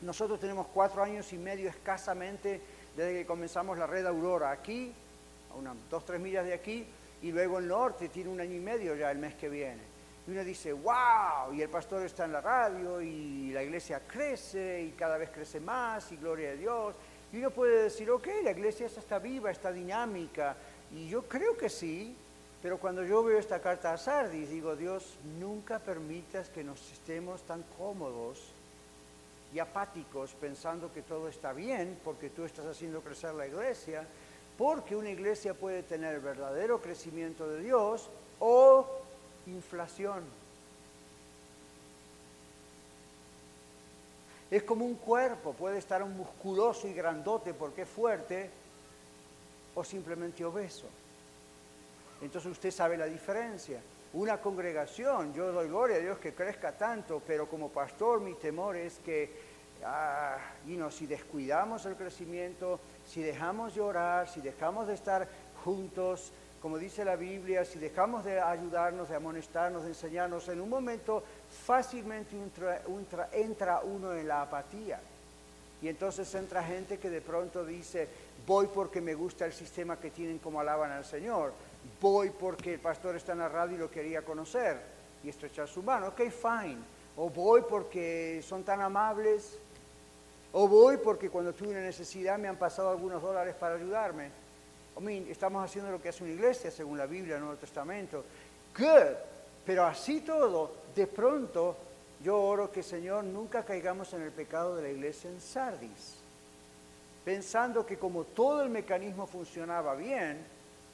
Nosotros 0.00 0.40
tenemos 0.40 0.66
cuatro 0.74 1.02
años 1.02 1.32
y 1.32 1.38
medio 1.38 1.70
escasamente 1.70 2.60
desde 2.96 3.20
que 3.20 3.26
comenzamos 3.26 3.78
la 3.78 3.86
red 3.86 4.04
Aurora 4.04 4.50
aquí, 4.50 4.92
a 5.52 5.54
unas 5.54 5.76
dos, 5.88 6.04
tres 6.04 6.20
millas 6.20 6.44
de 6.44 6.54
aquí, 6.54 6.84
y 7.22 7.30
luego 7.30 7.58
el 7.58 7.68
norte 7.68 8.08
tiene 8.08 8.30
un 8.30 8.40
año 8.40 8.56
y 8.56 8.60
medio 8.60 8.96
ya 8.96 9.12
el 9.12 9.18
mes 9.18 9.34
que 9.36 9.48
viene. 9.48 9.92
Y 10.26 10.32
uno 10.32 10.44
dice, 10.44 10.72
wow, 10.72 11.52
y 11.52 11.62
el 11.62 11.68
pastor 11.68 12.02
está 12.02 12.24
en 12.24 12.32
la 12.32 12.40
radio 12.40 13.00
y 13.00 13.50
la 13.52 13.62
iglesia 13.62 14.02
crece 14.06 14.82
y 14.82 14.90
cada 14.92 15.16
vez 15.16 15.30
crece 15.30 15.60
más 15.60 16.10
y 16.10 16.16
gloria 16.16 16.50
a 16.50 16.54
Dios. 16.54 16.94
Y 17.32 17.38
uno 17.38 17.50
puede 17.50 17.84
decir, 17.84 18.10
ok, 18.10 18.26
la 18.42 18.50
iglesia 18.50 18.86
está 18.86 19.18
viva, 19.18 19.50
está 19.50 19.72
dinámica. 19.72 20.56
Y 20.92 21.08
yo 21.08 21.22
creo 21.22 21.56
que 21.56 21.68
sí, 21.68 22.16
pero 22.62 22.78
cuando 22.78 23.04
yo 23.04 23.24
veo 23.24 23.38
esta 23.38 23.60
carta 23.60 23.92
a 23.92 23.98
Sardis, 23.98 24.48
digo, 24.48 24.76
Dios, 24.76 25.18
nunca 25.40 25.80
permitas 25.80 26.48
que 26.48 26.62
nos 26.62 26.80
estemos 26.92 27.42
tan 27.42 27.64
cómodos 27.76 28.38
y 29.52 29.58
apáticos 29.58 30.32
pensando 30.34 30.92
que 30.92 31.02
todo 31.02 31.28
está 31.28 31.52
bien 31.52 31.98
porque 32.04 32.30
tú 32.30 32.44
estás 32.44 32.64
haciendo 32.66 33.00
crecer 33.00 33.34
la 33.34 33.48
iglesia, 33.48 34.06
porque 34.56 34.94
una 34.94 35.10
iglesia 35.10 35.54
puede 35.54 35.82
tener 35.82 36.20
verdadero 36.20 36.80
crecimiento 36.80 37.48
de 37.48 37.62
Dios 37.62 38.08
o 38.38 38.86
inflación. 39.46 40.22
Es 44.52 44.62
como 44.62 44.84
un 44.84 44.94
cuerpo, 44.94 45.52
puede 45.52 45.78
estar 45.78 46.00
un 46.02 46.16
musculoso 46.16 46.86
y 46.86 46.92
grandote 46.92 47.54
porque 47.54 47.82
es 47.82 47.88
fuerte 47.88 48.50
o 49.74 49.82
simplemente 49.82 50.44
obeso. 50.44 50.86
Entonces 52.22 52.52
usted 52.52 52.70
sabe 52.70 52.96
la 52.96 53.06
diferencia. 53.06 53.80
Una 54.14 54.40
congregación, 54.40 55.34
yo 55.34 55.52
doy 55.52 55.68
gloria 55.68 55.96
a 55.96 56.00
Dios 56.00 56.18
que 56.18 56.34
crezca 56.34 56.72
tanto, 56.72 57.20
pero 57.26 57.48
como 57.48 57.70
pastor 57.70 58.20
mi 58.20 58.34
temor 58.34 58.76
es 58.76 58.98
que 58.98 59.30
ah, 59.84 60.38
si 60.90 61.06
descuidamos 61.06 61.84
el 61.86 61.96
crecimiento, 61.96 62.78
si 63.06 63.22
dejamos 63.22 63.74
de 63.74 63.80
orar, 63.80 64.28
si 64.28 64.40
dejamos 64.40 64.86
de 64.86 64.94
estar 64.94 65.28
juntos, 65.64 66.32
como 66.62 66.78
dice 66.78 67.04
la 67.04 67.16
Biblia, 67.16 67.64
si 67.64 67.80
dejamos 67.80 68.24
de 68.24 68.40
ayudarnos, 68.40 69.08
de 69.08 69.16
amonestarnos, 69.16 69.82
de 69.82 69.88
enseñarnos, 69.88 70.48
en 70.48 70.60
un 70.60 70.68
momento 70.68 71.24
fácilmente 71.66 72.36
entra, 73.32 73.80
uno 73.82 74.14
en 74.14 74.28
la 74.28 74.42
apatía. 74.42 75.00
Y 75.82 75.88
entonces 75.88 76.32
entra 76.36 76.62
gente 76.62 76.98
que 76.98 77.10
de 77.10 77.20
pronto 77.20 77.66
dice, 77.66 78.08
voy 78.46 78.68
porque 78.68 79.00
me 79.00 79.14
gusta 79.14 79.44
el 79.44 79.52
sistema 79.52 79.98
que 79.98 80.10
tienen 80.10 80.38
como 80.38 80.60
alaban 80.60 80.92
al 80.92 81.04
Señor, 81.04 81.52
voy 82.00 82.30
porque 82.30 82.74
el 82.74 82.80
pastor 82.80 83.16
está 83.16 83.32
en 83.32 83.38
la 83.38 83.48
radio 83.48 83.76
y 83.76 83.78
lo 83.80 83.90
quería 83.90 84.22
conocer 84.22 84.80
y 85.22 85.28
estrechar 85.28 85.68
su 85.68 85.82
mano, 85.82 86.08
ok, 86.08 86.22
fine. 86.30 86.78
O 87.16 87.28
voy 87.28 87.62
porque 87.68 88.42
son 88.42 88.64
tan 88.64 88.80
amables, 88.80 89.58
o 90.52 90.66
voy 90.66 90.96
porque 90.96 91.30
cuando 91.30 91.52
tuve 91.52 91.70
una 91.70 91.80
necesidad 91.80 92.38
me 92.38 92.48
han 92.48 92.56
pasado 92.56 92.90
algunos 92.90 93.22
dólares 93.22 93.54
para 93.54 93.74
ayudarme 93.74 94.42
estamos 95.28 95.64
haciendo 95.64 95.90
lo 95.90 96.00
que 96.00 96.10
hace 96.10 96.22
una 96.22 96.32
iglesia 96.32 96.70
según 96.70 96.98
la 96.98 97.06
Biblia, 97.06 97.36
el 97.36 97.40
Nuevo 97.40 97.56
Testamento. 97.56 98.24
Good. 98.76 99.16
Pero 99.64 99.84
así 99.84 100.20
todo, 100.20 100.74
de 100.94 101.06
pronto, 101.06 101.76
yo 102.22 102.40
oro 102.40 102.70
que 102.70 102.82
Señor 102.82 103.24
nunca 103.24 103.64
caigamos 103.64 104.12
en 104.12 104.22
el 104.22 104.32
pecado 104.32 104.76
de 104.76 104.82
la 104.82 104.88
iglesia 104.90 105.30
en 105.30 105.40
Sardis. 105.40 106.16
Pensando 107.24 107.86
que 107.86 107.96
como 107.96 108.24
todo 108.24 108.62
el 108.62 108.70
mecanismo 108.70 109.26
funcionaba 109.26 109.94
bien 109.94 110.44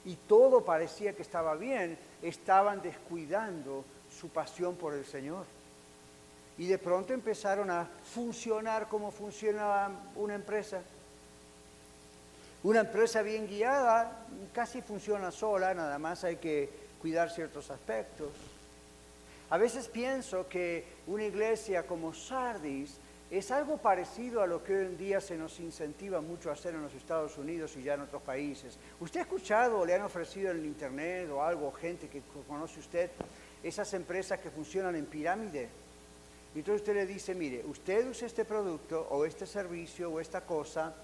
y 0.05 0.15
todo 0.15 0.63
parecía 0.63 1.13
que 1.13 1.21
estaba 1.21 1.55
bien, 1.55 1.97
estaban 2.21 2.81
descuidando 2.81 3.83
su 4.19 4.29
pasión 4.29 4.75
por 4.75 4.93
el 4.93 5.05
Señor. 5.05 5.45
Y 6.57 6.67
de 6.67 6.77
pronto 6.77 7.13
empezaron 7.13 7.69
a 7.69 7.87
funcionar 8.13 8.87
como 8.89 9.11
funciona 9.11 9.89
una 10.15 10.35
empresa 10.35 10.81
una 12.61 12.81
empresa 12.81 13.21
bien 13.21 13.47
guiada 13.47 14.25
casi 14.53 14.81
funciona 14.81 15.31
sola, 15.31 15.73
nada 15.73 15.97
más 15.97 16.25
hay 16.25 16.35
que 16.35 16.69
cuidar 17.01 17.29
ciertos 17.29 17.71
aspectos. 17.71 18.29
A 19.49 19.57
veces 19.57 19.87
pienso 19.87 20.47
que 20.49 20.85
una 21.07 21.23
iglesia 21.23 21.87
como 21.87 22.13
Sardis 22.13 22.97
es 23.31 23.51
algo 23.51 23.77
parecido 23.77 24.41
a 24.41 24.47
lo 24.47 24.63
que 24.63 24.75
hoy 24.75 24.85
en 24.85 24.97
día 24.97 25.21
se 25.21 25.37
nos 25.37 25.59
incentiva 25.59 26.19
mucho 26.19 26.49
a 26.49 26.53
hacer 26.53 26.73
en 26.73 26.81
los 26.81 26.93
Estados 26.95 27.37
Unidos 27.37 27.75
y 27.77 27.83
ya 27.83 27.93
en 27.93 28.01
otros 28.01 28.23
países. 28.23 28.79
¿Usted 28.99 29.19
ha 29.19 29.23
escuchado 29.23 29.79
o 29.79 29.85
le 29.85 29.93
han 29.93 30.01
ofrecido 30.01 30.49
en 30.49 30.57
el 30.57 30.65
Internet 30.65 31.29
o 31.29 31.43
algo, 31.43 31.71
gente 31.71 32.07
que 32.07 32.23
conoce 32.47 32.79
usted, 32.79 33.11
esas 33.61 33.93
empresas 33.93 34.39
que 34.39 34.49
funcionan 34.49 34.95
en 34.95 35.05
pirámide? 35.05 35.69
Y 36.55 36.59
entonces 36.59 36.81
usted 36.81 36.95
le 36.95 37.05
dice, 37.05 37.35
mire, 37.35 37.63
usted 37.65 38.07
usa 38.09 38.25
este 38.25 38.45
producto 38.45 39.07
o 39.11 39.23
este 39.23 39.45
servicio 39.45 40.09
o 40.09 40.19
esta 40.19 40.41
cosa, 40.41 40.95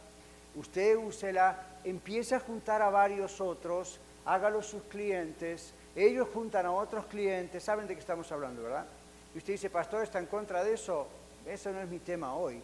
usted 0.55 0.97
úsela, 0.97 1.77
empieza 1.83 2.37
a 2.37 2.39
juntar 2.39 2.81
a 2.81 2.89
varios 2.89 3.39
otros, 3.39 3.99
hágalo 4.25 4.63
sus 4.63 4.81
clientes, 4.83 5.75
ellos 5.95 6.27
juntan 6.33 6.65
a 6.65 6.71
otros 6.71 7.05
clientes, 7.05 7.63
saben 7.63 7.85
de 7.85 7.93
qué 7.93 7.99
estamos 7.99 8.31
hablando, 8.31 8.63
¿verdad? 8.63 8.87
Y 9.35 9.37
usted 9.37 9.53
dice, 9.53 9.69
pastor, 9.69 10.01
¿está 10.01 10.17
en 10.17 10.25
contra 10.25 10.63
de 10.63 10.73
eso? 10.73 11.07
Eso 11.45 11.71
no 11.71 11.81
es 11.81 11.89
mi 11.89 11.99
tema 11.99 12.35
hoy. 12.35 12.61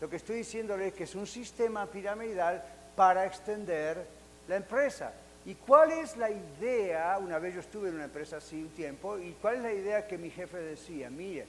Lo 0.00 0.08
que 0.08 0.16
estoy 0.16 0.36
diciéndole 0.38 0.88
es 0.88 0.94
que 0.94 1.04
es 1.04 1.14
un 1.14 1.26
sistema 1.26 1.86
piramidal 1.86 2.62
para 2.96 3.26
extender 3.26 4.06
la 4.48 4.56
empresa. 4.56 5.12
¿Y 5.46 5.54
cuál 5.54 5.92
es 5.92 6.16
la 6.16 6.30
idea? 6.30 7.18
Una 7.18 7.38
vez 7.38 7.54
yo 7.54 7.60
estuve 7.60 7.88
en 7.88 7.94
una 7.94 8.04
empresa 8.04 8.36
así 8.36 8.56
un 8.56 8.68
tiempo, 8.70 9.18
¿y 9.18 9.32
cuál 9.40 9.56
es 9.56 9.62
la 9.62 9.72
idea 9.72 10.06
que 10.06 10.18
mi 10.18 10.30
jefe 10.30 10.58
decía? 10.58 11.08
Mire, 11.08 11.46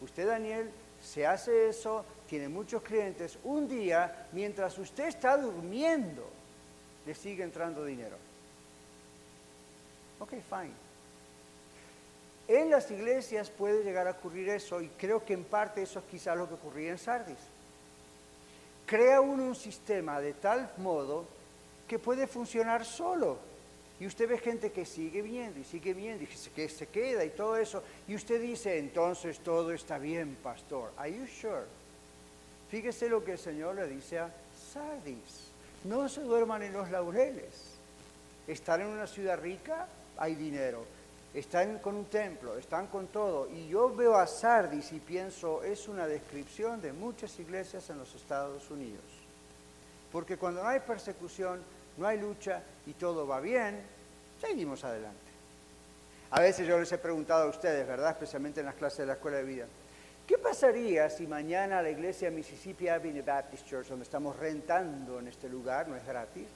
usted 0.00 0.26
Daniel 0.26 0.70
se 1.02 1.26
hace 1.26 1.68
eso, 1.68 2.04
tiene 2.28 2.48
muchos 2.48 2.82
clientes, 2.82 3.38
un 3.44 3.68
día, 3.68 4.28
mientras 4.32 4.76
usted 4.78 5.08
está 5.08 5.36
durmiendo, 5.36 6.28
le 7.06 7.14
sigue 7.14 7.42
entrando 7.42 7.84
dinero. 7.84 8.16
Ok, 10.20 10.30
fine. 10.48 10.81
En 12.52 12.68
las 12.68 12.90
iglesias 12.90 13.48
puede 13.48 13.82
llegar 13.82 14.06
a 14.06 14.10
ocurrir 14.10 14.50
eso 14.50 14.82
y 14.82 14.88
creo 14.88 15.24
que 15.24 15.32
en 15.32 15.42
parte 15.42 15.80
eso 15.80 16.00
es 16.00 16.04
quizá 16.04 16.34
lo 16.34 16.46
que 16.46 16.52
ocurría 16.52 16.90
en 16.90 16.98
Sardis. 16.98 17.38
Crea 18.84 19.22
uno 19.22 19.44
un 19.44 19.54
sistema 19.54 20.20
de 20.20 20.34
tal 20.34 20.70
modo 20.76 21.24
que 21.88 21.98
puede 21.98 22.26
funcionar 22.26 22.84
solo. 22.84 23.38
Y 23.98 24.06
usted 24.06 24.28
ve 24.28 24.36
gente 24.36 24.70
que 24.70 24.84
sigue 24.84 25.22
viniendo 25.22 25.60
y 25.60 25.64
sigue 25.64 25.94
viniendo 25.94 26.24
y 26.24 26.26
que 26.26 26.68
se 26.68 26.88
queda 26.88 27.24
y 27.24 27.30
todo 27.30 27.56
eso. 27.56 27.82
Y 28.06 28.14
usted 28.14 28.38
dice, 28.38 28.78
entonces 28.78 29.38
todo 29.38 29.72
está 29.72 29.96
bien, 29.96 30.36
pastor. 30.42 30.92
¿Are 30.98 31.10
you 31.10 31.26
sure? 31.26 31.64
Fíjese 32.70 33.08
lo 33.08 33.24
que 33.24 33.32
el 33.32 33.38
Señor 33.38 33.76
le 33.76 33.88
dice 33.88 34.18
a 34.18 34.30
Sardis. 34.74 35.52
No 35.84 36.06
se 36.06 36.20
duerman 36.20 36.62
en 36.64 36.74
los 36.74 36.90
laureles. 36.90 37.78
Están 38.46 38.82
en 38.82 38.88
una 38.88 39.06
ciudad 39.06 39.40
rica, 39.40 39.88
hay 40.18 40.34
dinero. 40.34 40.84
Están 41.34 41.78
con 41.78 41.96
un 41.96 42.04
templo, 42.06 42.58
están 42.58 42.88
con 42.88 43.06
todo. 43.06 43.48
Y 43.48 43.68
yo 43.68 43.94
veo 43.94 44.16
a 44.16 44.26
Sardis 44.26 44.92
y 44.92 45.00
pienso, 45.00 45.62
es 45.62 45.88
una 45.88 46.06
descripción 46.06 46.80
de 46.82 46.92
muchas 46.92 47.38
iglesias 47.38 47.88
en 47.88 47.98
los 47.98 48.14
Estados 48.14 48.70
Unidos. 48.70 49.04
Porque 50.10 50.36
cuando 50.36 50.62
no 50.62 50.68
hay 50.68 50.80
persecución, 50.80 51.62
no 51.96 52.06
hay 52.06 52.20
lucha 52.20 52.62
y 52.86 52.92
todo 52.92 53.26
va 53.26 53.40
bien, 53.40 53.80
seguimos 54.40 54.84
adelante. 54.84 55.32
A 56.30 56.40
veces 56.40 56.66
yo 56.66 56.78
les 56.78 56.92
he 56.92 56.98
preguntado 56.98 57.44
a 57.44 57.50
ustedes, 57.50 57.86
¿verdad? 57.86 58.10
Especialmente 58.10 58.60
en 58.60 58.66
las 58.66 58.74
clases 58.74 58.98
de 58.98 59.06
la 59.06 59.14
escuela 59.14 59.38
de 59.38 59.44
vida. 59.44 59.66
¿Qué 60.26 60.38
pasaría 60.38 61.10
si 61.10 61.26
mañana 61.26 61.82
la 61.82 61.90
iglesia 61.90 62.30
Mississippi 62.30 62.88
Avenue 62.88 63.22
Baptist 63.22 63.66
Church, 63.66 63.88
donde 63.88 64.04
estamos 64.04 64.36
rentando 64.36 65.18
en 65.18 65.28
este 65.28 65.48
lugar, 65.48 65.88
no 65.88 65.96
es 65.96 66.06
gratis? 66.06 66.46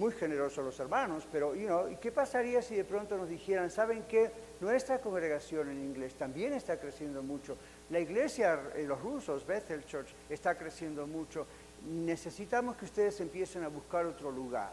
Muy 0.00 0.12
generosos 0.12 0.64
los 0.64 0.80
hermanos, 0.80 1.24
pero, 1.30 1.54
you 1.54 1.66
know, 1.66 1.86
¿y 1.86 1.96
qué 1.96 2.10
pasaría 2.10 2.62
si 2.62 2.74
de 2.74 2.84
pronto 2.84 3.18
nos 3.18 3.28
dijeran, 3.28 3.70
¿saben 3.70 4.04
qué? 4.08 4.30
Nuestra 4.60 4.98
congregación 4.98 5.68
en 5.68 5.78
inglés 5.78 6.14
también 6.14 6.54
está 6.54 6.80
creciendo 6.80 7.22
mucho. 7.22 7.54
La 7.90 8.00
iglesia, 8.00 8.56
de 8.56 8.84
los 8.86 8.98
rusos, 8.98 9.46
Bethel 9.46 9.84
Church, 9.84 10.08
está 10.30 10.54
creciendo 10.54 11.06
mucho. 11.06 11.46
Necesitamos 11.86 12.76
que 12.76 12.86
ustedes 12.86 13.20
empiecen 13.20 13.62
a 13.62 13.68
buscar 13.68 14.06
otro 14.06 14.30
lugar. 14.30 14.72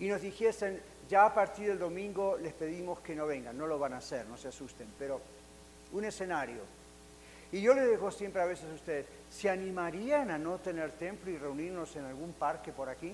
Y 0.00 0.08
nos 0.08 0.22
dijesen, 0.22 0.80
ya 1.06 1.26
a 1.26 1.34
partir 1.34 1.68
del 1.68 1.78
domingo 1.78 2.38
les 2.38 2.54
pedimos 2.54 3.00
que 3.00 3.14
no 3.14 3.26
vengan, 3.26 3.58
no 3.58 3.66
lo 3.66 3.78
van 3.78 3.92
a 3.92 3.98
hacer, 3.98 4.24
no 4.28 4.38
se 4.38 4.48
asusten, 4.48 4.88
pero 4.98 5.20
un 5.92 6.06
escenario. 6.06 6.62
Y 7.52 7.60
yo 7.60 7.74
le 7.74 7.82
dejo 7.82 8.10
siempre 8.10 8.40
a 8.40 8.46
veces 8.46 8.70
a 8.70 8.74
ustedes, 8.74 9.04
¿se 9.30 9.50
animarían 9.50 10.30
a 10.30 10.38
no 10.38 10.56
tener 10.56 10.92
templo 10.92 11.30
y 11.30 11.36
reunirnos 11.36 11.94
en 11.96 12.06
algún 12.06 12.32
parque 12.32 12.72
por 12.72 12.88
aquí? 12.88 13.12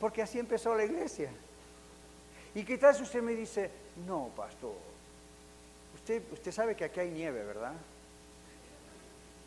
Porque 0.00 0.22
así 0.22 0.38
empezó 0.38 0.74
la 0.74 0.84
iglesia. 0.84 1.30
Y 2.54 2.64
quizás 2.64 3.00
usted 3.00 3.22
me 3.22 3.34
dice, 3.34 3.70
no, 4.06 4.30
pastor, 4.36 4.74
usted, 5.94 6.22
usted 6.32 6.52
sabe 6.52 6.74
que 6.74 6.84
aquí 6.84 7.00
hay 7.00 7.10
nieve, 7.10 7.44
¿verdad? 7.44 7.74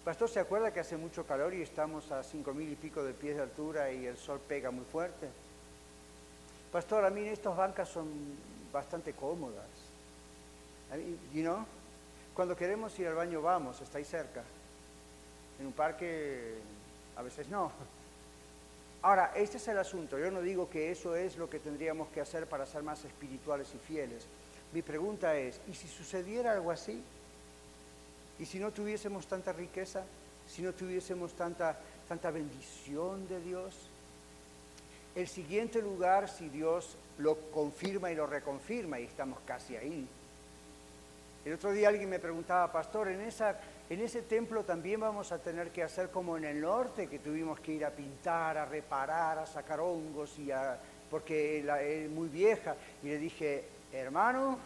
Pastor, 0.04 0.30
¿se 0.30 0.40
acuerda 0.40 0.74
que 0.74 0.80
hace 0.80 0.98
mucho 0.98 1.26
calor 1.26 1.54
y 1.54 1.62
estamos 1.62 2.12
a 2.12 2.24
cinco 2.24 2.54
mil 2.54 2.72
y 2.72 2.76
pico 2.76 3.04
de 3.04 3.14
pies 3.14 3.36
de 3.36 3.44
altura 3.44 3.92
y 3.92 4.06
el 4.06 4.18
sol 4.18 4.40
pega 4.48 4.72
muy 4.72 4.86
fuerte? 4.86 5.28
pastor, 6.72 7.04
a 7.04 7.10
mí 7.10 7.22
estas 7.28 7.56
bancas 7.56 7.90
son 7.90 8.08
bastante 8.72 9.14
cómodas. 9.14 9.68
You 11.34 11.42
know? 11.42 11.66
Cuando 12.34 12.56
queremos 12.56 12.98
ir 12.98 13.08
al 13.08 13.16
baño 13.16 13.42
vamos, 13.42 13.82
está 13.82 13.98
ahí 13.98 14.06
cerca. 14.06 14.42
En 15.60 15.68
un 15.68 15.74
parque 15.74 16.56
a 17.16 17.22
veces 17.22 17.48
no. 17.50 17.72
Ahora, 19.04 19.32
este 19.36 19.58
es 19.58 19.68
el 19.68 19.80
asunto. 19.80 20.20
Yo 20.20 20.30
no 20.30 20.42
digo 20.42 20.70
que 20.70 20.92
eso 20.92 21.16
es 21.16 21.38
lo 21.38 21.50
que 21.50 21.60
tendríamos 21.60 22.10
que 22.10 22.22
hacer 22.22 22.48
para 22.48 22.66
ser 22.66 22.84
más 22.84 23.04
espirituales 23.04 23.68
y 23.74 23.80
fieles. 23.80 24.28
Mi 24.74 24.82
pregunta 24.82 25.36
es, 25.36 25.60
¿y 25.68 25.74
si 25.74 25.88
sucediera 25.88 26.54
algo 26.54 26.72
así? 26.72 27.04
¿Y 28.40 28.46
si 28.46 28.60
no 28.60 28.72
tuviésemos 28.72 29.26
tanta 29.28 29.54
riqueza? 29.54 30.04
¿Si 30.48 30.62
no 30.62 30.74
tuviésemos 30.74 31.34
tanta, 31.34 31.80
tanta 32.08 32.30
bendición 32.30 33.28
de 33.28 33.42
Dios? 33.42 33.76
El 35.16 35.28
siguiente 35.28 35.82
lugar, 35.82 36.30
si 36.30 36.48
Dios 36.50 36.96
lo 37.18 37.36
confirma 37.52 38.12
y 38.12 38.16
lo 38.16 38.28
reconfirma, 38.28 39.00
y 39.00 39.04
estamos 39.04 39.40
casi 39.46 39.76
ahí. 39.76 40.08
El 41.44 41.54
otro 41.54 41.72
día 41.72 41.90
alguien 41.90 42.10
me 42.10 42.20
preguntaba, 42.20 42.72
pastor, 42.72 43.10
en, 43.10 43.22
esa, 43.22 43.60
en 43.91 43.99
ese 43.99 44.21
templo 44.21 44.63
también 44.63 45.01
vamos 45.01 45.34
a 45.34 45.39
tener 45.39 45.69
que 45.69 45.84
hacer 45.84 46.12
como 46.12 46.38
en 46.38 46.45
el 46.45 46.62
norte, 46.62 47.08
que 47.08 47.19
tuvimos 47.19 47.60
que 47.60 47.73
ir 47.73 47.84
a 47.84 47.91
pintar, 47.91 48.58
a 48.58 48.63
reparar, 48.63 49.38
a 49.38 49.45
sacar 49.45 49.82
hongos, 49.82 50.39
y 50.39 50.49
a, 50.49 50.80
porque 51.10 51.60
es 51.60 52.10
muy 52.10 52.30
vieja. 52.30 52.77
Y 53.04 53.08
le 53.08 53.17
dije, 53.17 53.65
hermano, 53.91 54.58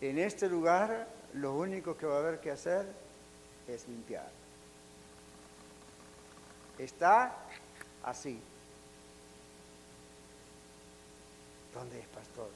en 0.00 0.20
este 0.20 0.48
lugar 0.48 1.08
lo 1.34 1.56
único 1.56 1.96
que 1.96 2.06
va 2.06 2.14
a 2.14 2.18
haber 2.20 2.38
que 2.38 2.52
hacer 2.52 2.86
es 3.66 3.88
limpiar. 3.88 4.30
Está 6.78 7.34
así. 8.04 8.40
¿Dónde 11.74 11.98
es, 11.98 12.06
pastor? 12.06 12.50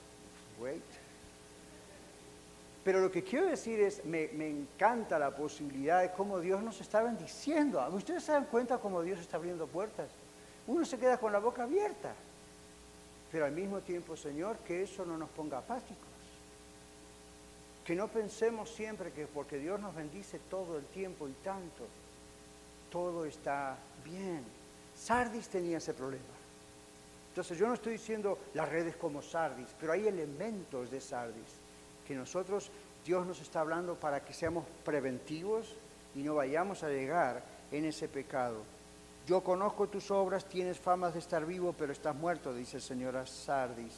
Wait. 0.60 1.03
Pero 2.84 3.00
lo 3.00 3.10
que 3.10 3.24
quiero 3.24 3.46
decir 3.46 3.80
es, 3.80 4.04
me, 4.04 4.24
encanta 4.46 5.18
la 5.18 5.34
posibilidad 5.34 6.02
de 6.02 6.12
cómo 6.12 6.38
Dios 6.38 6.62
nos 6.62 6.78
está 6.82 7.02
bendiciendo. 7.02 7.82
¿Ustedes 7.90 8.22
se 8.22 8.32
dan 8.32 8.44
cuenta 8.44 8.76
cómo 8.76 9.00
Dios 9.00 9.20
está 9.20 9.38
abriendo 9.38 9.66
puertas? 9.66 10.10
Uno 10.66 10.84
se 10.84 10.98
queda 10.98 11.16
con 11.16 11.32
la 11.32 11.38
boca 11.38 11.62
abierta. 11.62 12.14
Pero 13.32 13.46
al 13.46 13.52
mismo 13.52 13.80
tiempo, 13.80 14.14
Señor, 14.16 14.58
que 14.58 14.82
eso 14.82 15.06
no 15.06 15.16
nos 15.16 15.30
ponga 15.30 15.58
apáticos. 15.58 16.04
Que 17.86 17.94
no 17.94 18.08
pensemos 18.08 18.68
siempre 18.70 19.12
que 19.12 19.26
porque 19.26 19.58
Dios 19.58 19.80
nos 19.80 19.94
bendice 19.94 20.38
todo 20.50 20.76
el 20.76 20.84
tiempo 20.84 21.26
y 21.26 21.32
tanto, 21.42 21.86
todo 22.90 23.24
está 23.24 23.78
bien. 24.04 24.44
Sardis 24.94 25.48
tenía 25.48 25.78
ese 25.78 25.94
problema. 25.94 26.24
Entonces 27.30 27.58
yo 27.58 27.66
no 27.66 27.74
estoy 27.74 27.94
diciendo 27.94 28.38
las 28.52 28.68
redes 28.68 28.96
como 28.96 29.22
Sardis, 29.22 29.68
pero 29.80 29.92
hay 29.92 30.06
elementos 30.06 30.90
de 30.90 31.00
Sardis 31.00 31.63
que 32.06 32.14
nosotros, 32.14 32.70
Dios 33.04 33.26
nos 33.26 33.40
está 33.40 33.60
hablando 33.60 33.94
para 33.94 34.24
que 34.24 34.32
seamos 34.32 34.64
preventivos 34.84 35.74
y 36.14 36.22
no 36.22 36.34
vayamos 36.34 36.82
a 36.82 36.88
llegar 36.88 37.42
en 37.70 37.84
ese 37.84 38.08
pecado. 38.08 38.62
Yo 39.26 39.42
conozco 39.42 39.88
tus 39.88 40.10
obras, 40.10 40.44
tienes 40.44 40.78
fama 40.78 41.10
de 41.10 41.18
estar 41.18 41.46
vivo, 41.46 41.74
pero 41.76 41.92
estás 41.92 42.14
muerto, 42.14 42.54
dice 42.54 42.76
el 42.76 42.82
Señor 42.82 43.26
Sardis. 43.26 43.94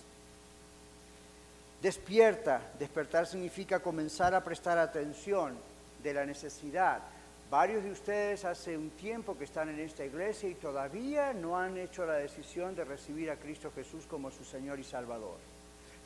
Despierta, 1.83 2.73
despertar 2.79 3.27
significa 3.27 3.81
comenzar 3.81 4.35
a 4.35 4.42
prestar 4.42 4.79
atención 4.79 5.57
de 6.03 6.14
la 6.14 6.25
necesidad. 6.25 7.03
Varios 7.51 7.85
de 7.85 7.90
ustedes 7.90 8.45
hace 8.45 8.77
un 8.77 8.90
tiempo 8.90 9.37
que 9.37 9.45
están 9.45 9.69
en 9.69 9.81
esta 9.81 10.05
iglesia 10.05 10.49
y 10.49 10.55
todavía 10.55 11.33
no 11.33 11.59
han 11.59 11.77
hecho 11.77 12.07
la 12.07 12.14
decisión 12.14 12.75
de 12.75 12.85
recibir 12.85 13.31
a 13.31 13.37
Cristo 13.37 13.71
Jesús 13.75 14.07
como 14.07 14.31
su 14.31 14.45
Señor 14.45 14.81
y 14.81 14.85
Salvador. 14.85 15.56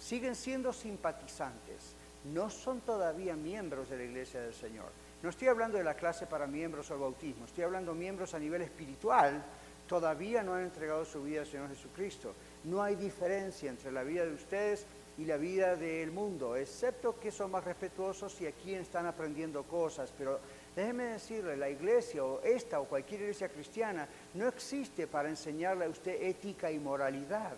Siguen 0.01 0.35
siendo 0.35 0.73
simpatizantes, 0.73 1.95
no 2.33 2.49
son 2.49 2.81
todavía 2.81 3.37
miembros 3.37 3.91
de 3.91 3.99
la 3.99 4.05
iglesia 4.05 4.41
del 4.41 4.55
Señor. 4.55 4.87
No 5.23 5.29
estoy 5.29 5.49
hablando 5.49 5.77
de 5.77 5.85
la 5.85 5.95
clase 5.95 6.27
para 6.27 6.47
miembros 6.47 6.91
o 6.91 6.99
bautismo, 6.99 7.45
estoy 7.45 7.65
hablando 7.65 7.93
de 7.93 7.99
miembros 7.99 8.33
a 8.33 8.39
nivel 8.39 8.63
espiritual, 8.63 9.45
todavía 9.87 10.43
no 10.43 10.55
han 10.55 10.63
entregado 10.63 11.05
su 11.05 11.23
vida 11.23 11.41
al 11.41 11.47
Señor 11.47 11.69
Jesucristo. 11.69 12.33
No 12.65 12.83
hay 12.83 12.97
diferencia 12.97 13.69
entre 13.69 13.93
la 13.93 14.03
vida 14.03 14.25
de 14.25 14.33
ustedes 14.33 14.87
y 15.19 15.27
la 15.27 15.37
vida 15.37 15.77
del 15.77 16.11
mundo, 16.13 16.57
excepto 16.57 17.21
que 17.21 17.31
son 17.31 17.51
más 17.51 17.65
respetuosos 17.65 18.41
y 18.41 18.47
aquí 18.47 18.75
están 18.75 19.05
aprendiendo 19.05 19.65
cosas. 19.65 20.11
Pero 20.17 20.41
déjeme 20.75 21.05
decirle, 21.05 21.59
la 21.59 21.69
iglesia 21.69 22.25
o 22.25 22.41
esta 22.41 22.81
o 22.81 22.87
cualquier 22.87 23.21
iglesia 23.21 23.51
cristiana 23.51 24.09
no 24.33 24.49
existe 24.49 25.07
para 25.07 25.29
enseñarle 25.29 25.85
a 25.85 25.91
usted 25.91 26.23
ética 26.23 26.71
y 26.71 26.79
moralidad 26.79 27.53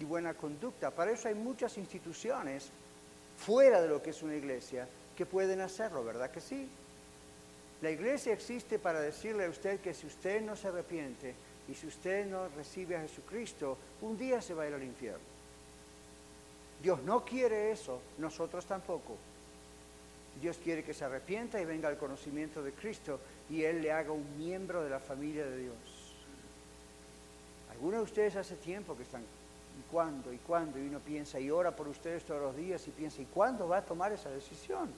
y 0.00 0.04
buena 0.04 0.34
conducta. 0.34 0.90
Para 0.90 1.12
eso 1.12 1.28
hay 1.28 1.34
muchas 1.34 1.76
instituciones 1.78 2.70
fuera 3.38 3.80
de 3.80 3.88
lo 3.88 4.02
que 4.02 4.10
es 4.10 4.22
una 4.22 4.34
iglesia 4.34 4.88
que 5.16 5.26
pueden 5.26 5.60
hacerlo, 5.60 6.02
¿verdad 6.02 6.30
que 6.30 6.40
sí? 6.40 6.68
La 7.82 7.90
iglesia 7.90 8.32
existe 8.32 8.78
para 8.78 9.00
decirle 9.00 9.46
a 9.46 9.50
usted 9.50 9.80
que 9.80 9.94
si 9.94 10.06
usted 10.06 10.42
no 10.42 10.56
se 10.56 10.68
arrepiente 10.68 11.34
y 11.68 11.74
si 11.74 11.86
usted 11.86 12.26
no 12.26 12.48
recibe 12.48 12.96
a 12.96 13.02
Jesucristo, 13.02 13.78
un 14.02 14.18
día 14.18 14.42
se 14.42 14.54
va 14.54 14.64
a 14.64 14.68
ir 14.68 14.74
al 14.74 14.82
infierno. 14.82 15.24
Dios 16.82 17.02
no 17.02 17.24
quiere 17.24 17.70
eso, 17.70 18.00
nosotros 18.18 18.64
tampoco. 18.66 19.16
Dios 20.40 20.58
quiere 20.62 20.82
que 20.82 20.94
se 20.94 21.04
arrepienta 21.04 21.60
y 21.60 21.66
venga 21.66 21.88
al 21.88 21.98
conocimiento 21.98 22.62
de 22.62 22.72
Cristo 22.72 23.20
y 23.50 23.64
Él 23.64 23.82
le 23.82 23.92
haga 23.92 24.12
un 24.12 24.38
miembro 24.38 24.82
de 24.82 24.90
la 24.90 25.00
familia 25.00 25.44
de 25.44 25.58
Dios. 25.58 25.76
Algunos 27.70 28.00
de 28.00 28.04
ustedes 28.04 28.36
hace 28.36 28.56
tiempo 28.56 28.96
que 28.96 29.02
están, 29.02 29.22
¿y 29.80 29.90
cuándo? 29.90 30.32
¿Y 30.32 30.38
cuándo? 30.38 30.78
Y 30.78 30.86
uno 30.86 31.00
piensa 31.00 31.40
y 31.40 31.50
ora 31.50 31.74
por 31.74 31.88
ustedes 31.88 32.24
todos 32.24 32.42
los 32.42 32.56
días 32.56 32.86
y 32.86 32.90
piensa, 32.90 33.22
¿y 33.22 33.26
cuándo 33.26 33.68
va 33.68 33.78
a 33.78 33.84
tomar 33.84 34.12
esa 34.12 34.30
decisión? 34.30 34.90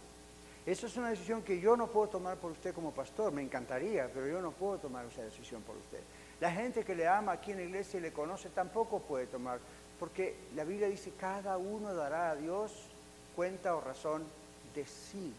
Esa 0.67 0.87
es 0.87 0.97
una 0.97 1.11
decisión 1.11 1.43
que 1.43 1.61
yo 1.61 1.77
no 1.77 1.87
puedo 1.87 2.09
tomar 2.09 2.37
por 2.37 2.53
usted 2.53 2.75
como 2.75 2.93
pastor, 2.93 3.33
me 3.33 3.43
encantaría, 3.43 4.09
pero 4.13 4.27
yo 4.27 4.41
no 4.41 4.53
puedo 4.53 4.79
tomar 4.79 5.07
esa 5.07 5.23
decisión 5.23 5.63
por 5.63 5.77
usted. 5.77 6.01
La 6.41 6.51
gente 6.51 6.85
que 6.85 6.95
le 6.95 7.07
ama 7.07 7.33
aquí 7.33 7.53
en 7.53 7.59
la 7.59 7.65
iglesia 7.65 7.99
y 7.99 8.03
le 8.03 8.13
conoce 8.13 8.49
tampoco 8.51 9.01
puede 9.01 9.27
tomar 9.27 9.59
porque 10.03 10.35
la 10.57 10.65
Biblia 10.65 10.89
dice, 10.89 11.13
cada 11.13 11.57
uno 11.59 11.95
dará 11.95 12.31
a 12.31 12.35
Dios 12.35 12.73
cuenta 13.37 13.77
o 13.77 13.81
razón 13.81 14.25
de 14.75 14.85
sí. 14.85 15.33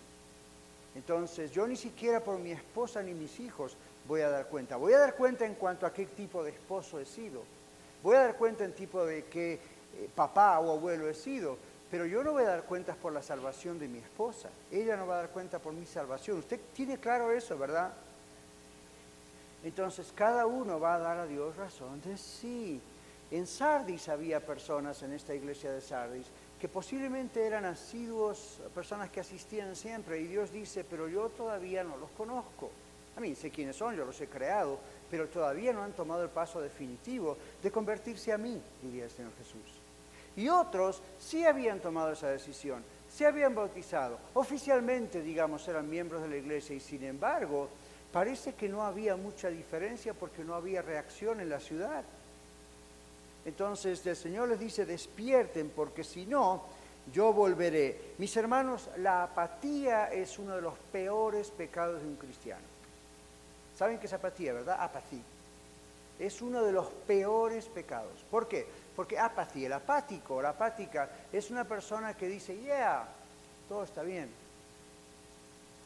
Entonces, 0.95 1.51
yo 1.51 1.67
ni 1.67 1.75
siquiera 1.75 2.21
por 2.21 2.39
mi 2.39 2.51
esposa 2.51 3.03
ni 3.03 3.13
mis 3.13 3.41
hijos 3.41 3.75
voy 4.07 4.21
a 4.21 4.29
dar 4.29 4.47
cuenta. 4.47 4.77
Voy 4.77 4.93
a 4.93 4.99
dar 4.99 5.15
cuenta 5.15 5.45
en 5.45 5.55
cuanto 5.55 5.85
a 5.85 5.91
qué 5.91 6.05
tipo 6.05 6.45
de 6.45 6.51
esposo 6.51 6.97
he 6.99 7.05
sido. 7.05 7.43
Voy 8.03 8.15
a 8.17 8.19
dar 8.19 8.35
cuenta 8.35 8.65
en 8.65 8.73
tipo 8.73 9.05
de 9.05 9.23
qué 9.25 9.53
eh, 9.53 10.09
papá 10.13 10.59
o 10.59 10.73
abuelo 10.73 11.09
he 11.09 11.13
sido. 11.13 11.57
Pero 11.89 12.05
yo 12.05 12.23
no 12.23 12.33
voy 12.33 12.43
a 12.43 12.47
dar 12.47 12.63
cuentas 12.63 12.97
por 12.97 13.13
la 13.13 13.21
salvación 13.21 13.79
de 13.79 13.87
mi 13.87 13.99
esposa. 13.99 14.49
Ella 14.71 14.97
no 14.97 15.07
va 15.07 15.15
a 15.15 15.17
dar 15.19 15.29
cuenta 15.29 15.59
por 15.59 15.73
mi 15.73 15.85
salvación. 15.85 16.39
Usted 16.39 16.59
tiene 16.73 16.97
claro 16.97 17.31
eso, 17.31 17.57
¿verdad? 17.57 17.93
Entonces, 19.63 20.11
cada 20.13 20.45
uno 20.45 20.79
va 20.79 20.95
a 20.95 20.99
dar 20.99 21.19
a 21.19 21.27
Dios 21.27 21.55
razón 21.55 22.01
de 22.01 22.17
sí. 22.17 22.81
En 23.31 23.47
Sardis 23.47 24.09
había 24.09 24.45
personas 24.45 25.01
en 25.03 25.13
esta 25.13 25.33
iglesia 25.33 25.71
de 25.71 25.81
Sardis 25.81 26.27
que 26.63 26.69
posiblemente 26.69 27.45
eran 27.45 27.65
asiduos, 27.65 28.61
personas 28.73 29.09
que 29.09 29.19
asistían 29.19 29.75
siempre, 29.75 30.21
y 30.21 30.27
Dios 30.27 30.49
dice, 30.49 30.85
pero 30.89 31.09
yo 31.09 31.27
todavía 31.27 31.83
no 31.83 31.97
los 31.97 32.09
conozco. 32.11 32.71
A 33.17 33.19
mí 33.19 33.35
sé 33.35 33.49
quiénes 33.49 33.75
son, 33.75 33.97
yo 33.97 34.05
los 34.05 34.21
he 34.21 34.27
creado, 34.27 34.79
pero 35.13 35.27
todavía 35.27 35.71
no 35.71 35.83
han 35.83 35.91
tomado 35.91 36.23
el 36.23 36.31
paso 36.31 36.59
definitivo 36.59 37.37
de 37.61 37.69
convertirse 37.69 38.33
a 38.33 38.37
mí, 38.39 38.59
diría 38.81 39.03
el 39.03 39.11
Señor 39.11 39.31
Jesús. 39.37 39.79
Y 40.35 40.49
otros 40.49 41.03
sí 41.19 41.45
habían 41.45 41.79
tomado 41.79 42.13
esa 42.13 42.29
decisión, 42.29 42.83
se 43.15 43.27
habían 43.27 43.53
bautizado, 43.53 44.17
oficialmente, 44.33 45.21
digamos, 45.21 45.67
eran 45.67 45.87
miembros 45.87 46.23
de 46.23 46.29
la 46.29 46.37
iglesia, 46.37 46.75
y 46.75 46.79
sin 46.79 47.03
embargo, 47.03 47.69
parece 48.11 48.55
que 48.55 48.67
no 48.67 48.81
había 48.81 49.15
mucha 49.15 49.49
diferencia 49.49 50.15
porque 50.15 50.43
no 50.43 50.55
había 50.55 50.81
reacción 50.81 51.39
en 51.41 51.49
la 51.49 51.59
ciudad. 51.59 52.03
Entonces 53.45 54.03
el 54.07 54.15
Señor 54.15 54.49
les 54.49 54.59
dice, 54.59 54.83
despierten, 54.83 55.69
porque 55.75 56.03
si 56.03 56.25
no, 56.25 56.63
yo 57.13 57.31
volveré. 57.33 58.15
Mis 58.17 58.35
hermanos, 58.35 58.89
la 58.97 59.25
apatía 59.25 60.11
es 60.11 60.39
uno 60.39 60.55
de 60.55 60.61
los 60.63 60.73
peores 60.91 61.51
pecados 61.51 62.01
de 62.01 62.07
un 62.07 62.15
cristiano. 62.15 62.72
¿Saben 63.77 63.99
qué 63.99 64.05
es 64.07 64.13
apatía, 64.13 64.53
verdad? 64.53 64.77
Apatía. 64.79 65.21
Es 66.19 66.41
uno 66.41 66.63
de 66.63 66.71
los 66.71 66.87
peores 67.07 67.65
pecados. 67.65 68.23
¿Por 68.29 68.47
qué? 68.47 68.67
Porque 68.95 69.17
apatía, 69.17 69.67
el 69.67 69.73
apático, 69.73 70.41
la 70.41 70.49
apática, 70.49 71.09
es 71.31 71.49
una 71.49 71.63
persona 71.63 72.15
que 72.15 72.27
dice, 72.27 72.57
yeah, 72.59 73.07
todo 73.67 73.83
está 73.83 74.03
bien. 74.03 74.29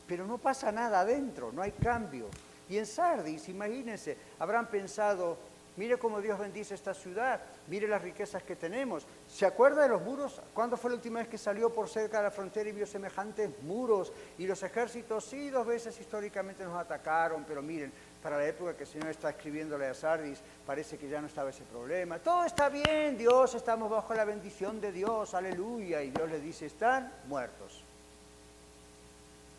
Pero 0.08 0.26
no 0.26 0.38
pasa 0.38 0.72
nada 0.72 1.02
adentro, 1.02 1.52
no 1.52 1.62
hay 1.62 1.72
cambio. 1.72 2.28
Y 2.70 2.78
en 2.78 2.86
Sardis, 2.86 3.48
imagínense, 3.48 4.18
habrán 4.40 4.68
pensado, 4.68 5.38
Mire 5.78 5.98
cómo 5.98 6.20
Dios 6.22 6.40
bendice 6.40 6.74
esta 6.74 6.96
ciudad. 6.96 7.40
Mire 7.68 7.88
las 7.88 8.02
riquezas 8.02 8.42
que 8.42 8.56
tenemos. 8.56 9.06
¿Se 9.28 9.46
acuerda 9.46 9.84
de 9.84 9.90
los 9.90 10.02
muros? 10.02 10.42
¿Cuándo 10.52 10.76
fue 10.76 10.90
la 10.90 10.96
última 10.96 11.20
vez 11.20 11.28
que 11.28 11.38
salió 11.38 11.72
por 11.72 11.88
cerca 11.88 12.18
de 12.18 12.24
la 12.24 12.32
frontera 12.32 12.68
y 12.68 12.72
vio 12.72 12.88
semejantes 12.88 13.52
muros? 13.62 14.12
Y 14.40 14.48
los 14.48 14.62
ejércitos, 14.64 15.26
sí, 15.26 15.52
dos 15.52 15.68
veces 15.68 16.00
históricamente 16.02 16.64
nos 16.64 16.76
atacaron, 16.76 17.46
pero 17.48 17.62
miren, 17.62 17.94
para 18.24 18.38
la 18.38 18.48
época 18.48 18.76
que 18.76 18.84
el 18.84 18.90
Señor 18.90 19.10
está 19.10 19.30
escribiéndole 19.30 19.86
a 19.86 19.94
Sardis, 19.94 20.40
parece 20.66 20.98
que 20.98 21.08
ya 21.08 21.22
no 21.22 21.28
estaba 21.28 21.52
ese 21.52 21.64
problema. 21.64 22.18
Todo 22.18 22.44
está 22.44 22.70
bien, 22.70 23.16
Dios, 23.16 23.54
estamos 23.54 23.92
bajo 23.92 24.16
la 24.16 24.26
bendición 24.26 24.82
de 24.82 24.92
Dios, 24.92 25.36
aleluya. 25.36 26.02
Y 26.02 26.10
Dios 26.10 26.28
le 26.28 26.40
dice, 26.40 26.66
están 26.66 27.14
muertos. 27.28 27.84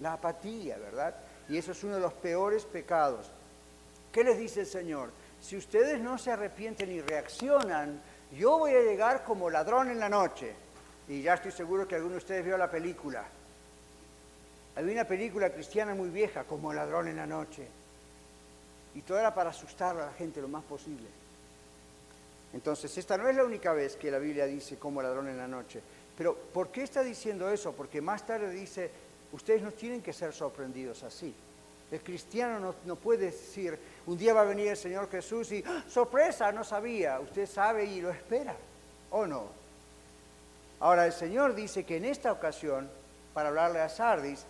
La 0.00 0.14
apatía, 0.14 0.78
¿verdad? 0.78 1.14
Y 1.48 1.58
eso 1.58 1.70
es 1.70 1.84
uno 1.84 1.94
de 1.94 2.00
los 2.00 2.12
peores 2.14 2.64
pecados. 2.64 3.30
¿Qué 4.12 4.24
les 4.24 4.36
dice 4.36 4.60
el 4.60 4.66
Señor? 4.66 5.10
Si 5.40 5.56
ustedes 5.56 6.00
no 6.00 6.18
se 6.18 6.32
arrepienten 6.32 6.90
y 6.90 7.00
reaccionan, 7.00 8.00
yo 8.32 8.58
voy 8.58 8.72
a 8.72 8.82
llegar 8.82 9.24
como 9.24 9.50
ladrón 9.50 9.90
en 9.90 9.98
la 9.98 10.08
noche. 10.08 10.54
Y 11.08 11.22
ya 11.22 11.34
estoy 11.34 11.52
seguro 11.52 11.88
que 11.88 11.94
alguno 11.94 12.12
de 12.12 12.18
ustedes 12.18 12.44
vio 12.44 12.58
la 12.58 12.70
película. 12.70 13.24
Había 14.76 14.92
una 14.92 15.04
película 15.04 15.50
cristiana 15.50 15.94
muy 15.94 16.10
vieja, 16.10 16.44
como 16.44 16.72
ladrón 16.72 17.08
en 17.08 17.16
la 17.16 17.26
noche. 17.26 17.66
Y 18.94 19.02
todo 19.02 19.18
era 19.18 19.34
para 19.34 19.50
asustar 19.50 19.96
a 19.96 20.06
la 20.06 20.12
gente 20.12 20.40
lo 20.40 20.48
más 20.48 20.64
posible. 20.64 21.08
Entonces, 22.52 22.96
esta 22.96 23.16
no 23.16 23.28
es 23.28 23.36
la 23.36 23.44
única 23.44 23.72
vez 23.72 23.96
que 23.96 24.10
la 24.10 24.18
Biblia 24.18 24.46
dice 24.46 24.76
como 24.76 25.02
ladrón 25.02 25.28
en 25.28 25.36
la 25.36 25.48
noche. 25.48 25.80
Pero, 26.16 26.34
¿por 26.34 26.68
qué 26.68 26.82
está 26.82 27.02
diciendo 27.02 27.50
eso? 27.50 27.72
Porque 27.72 28.00
más 28.00 28.26
tarde 28.26 28.50
dice, 28.50 28.90
ustedes 29.32 29.62
no 29.62 29.72
tienen 29.72 30.02
que 30.02 30.12
ser 30.12 30.32
sorprendidos 30.32 31.02
así. 31.02 31.34
El 31.90 32.00
cristiano 32.00 32.74
no, 32.84 32.96
puede 32.96 33.26
decir, 33.26 33.78
un 34.08 34.16
día 34.16 34.32
va 34.32 34.40
a 34.40 34.44
venir 34.44 34.68
el 34.68 34.76
Señor 34.76 35.10
Jesús 35.10 35.52
y, 35.52 35.62
¡ah! 35.66 35.84
sorpresa, 35.86 36.50
no 36.50 36.64
sabía. 36.64 37.20
Usted 37.20 37.46
sabe 37.46 37.84
y 37.84 38.00
lo 38.00 38.08
espera, 38.08 38.56
¿o 39.10 39.26
no? 39.26 39.48
Ahora, 40.80 41.04
el 41.04 41.12
Señor 41.12 41.54
dice 41.54 41.84
que 41.84 41.98
en 41.98 42.06
esta 42.06 42.32
ocasión, 42.32 42.88
para 43.34 43.50
hablarle 43.50 43.80
a 43.80 43.90
Sardis, 43.90 44.46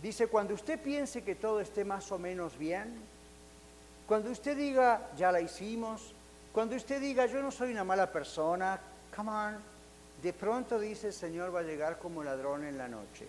dice, 0.00 0.28
cuando 0.28 0.54
usted 0.54 0.80
piense 0.80 1.24
que 1.24 1.34
todo 1.34 1.60
esté 1.60 1.84
más 1.84 2.12
o 2.12 2.20
menos 2.20 2.56
bien, 2.56 3.00
cuando 4.06 4.30
usted 4.30 4.56
diga, 4.56 5.10
ya 5.16 5.32
la 5.32 5.40
hicimos, 5.40 6.14
cuando 6.52 6.76
usted 6.76 7.00
diga, 7.00 7.26
yo 7.26 7.42
no 7.42 7.50
soy 7.50 7.72
una 7.72 7.82
mala 7.82 8.12
persona, 8.12 8.78
come 9.14 9.30
on, 9.32 9.56
de 10.22 10.32
pronto 10.32 10.78
dice 10.78 11.08
el 11.08 11.14
Señor 11.14 11.52
va 11.52 11.60
a 11.60 11.64
llegar 11.64 11.98
como 11.98 12.22
ladrón 12.22 12.64
en 12.64 12.78
la 12.78 12.86
noche. 12.86 13.26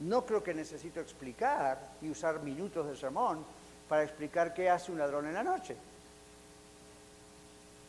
No 0.00 0.26
creo 0.26 0.42
que 0.42 0.54
necesito 0.54 0.98
explicar 0.98 1.78
y 2.02 2.10
usar 2.10 2.42
minutos 2.42 2.88
de 2.88 2.96
sermón 2.96 3.44
para 3.88 4.02
explicar 4.02 4.52
qué 4.54 4.68
hace 4.68 4.92
un 4.92 4.98
ladrón 4.98 5.26
en 5.26 5.34
la 5.34 5.42
noche. 5.42 5.76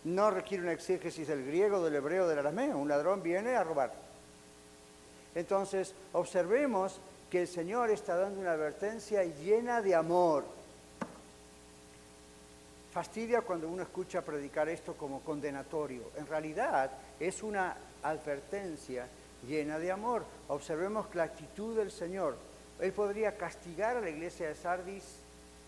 No 0.03 0.31
requiere 0.31 0.63
una 0.63 0.73
exégesis 0.73 1.27
del 1.27 1.45
griego, 1.45 1.83
del 1.83 1.95
hebreo, 1.95 2.27
del 2.27 2.39
arameo. 2.39 2.77
Un 2.77 2.87
ladrón 2.87 3.21
viene 3.21 3.55
a 3.55 3.63
robar. 3.63 3.93
Entonces, 5.35 5.93
observemos 6.13 6.99
que 7.29 7.41
el 7.41 7.47
Señor 7.47 7.89
está 7.89 8.15
dando 8.15 8.39
una 8.39 8.53
advertencia 8.53 9.23
llena 9.23 9.81
de 9.81 9.95
amor. 9.95 10.45
Fastidia 12.91 13.41
cuando 13.41 13.67
uno 13.67 13.83
escucha 13.83 14.21
predicar 14.21 14.69
esto 14.69 14.95
como 14.95 15.19
condenatorio. 15.21 16.03
En 16.15 16.25
realidad 16.25 16.91
es 17.19 17.43
una 17.43 17.75
advertencia 18.01 19.07
llena 19.45 19.77
de 19.77 19.91
amor. 19.91 20.23
Observemos 20.47 21.13
la 21.13 21.23
actitud 21.23 21.75
del 21.75 21.91
Señor. 21.91 22.37
Él 22.79 22.93
podría 22.93 23.35
castigar 23.35 23.97
a 23.97 24.01
la 24.01 24.09
iglesia 24.09 24.47
de 24.47 24.55
Sardis 24.55 25.03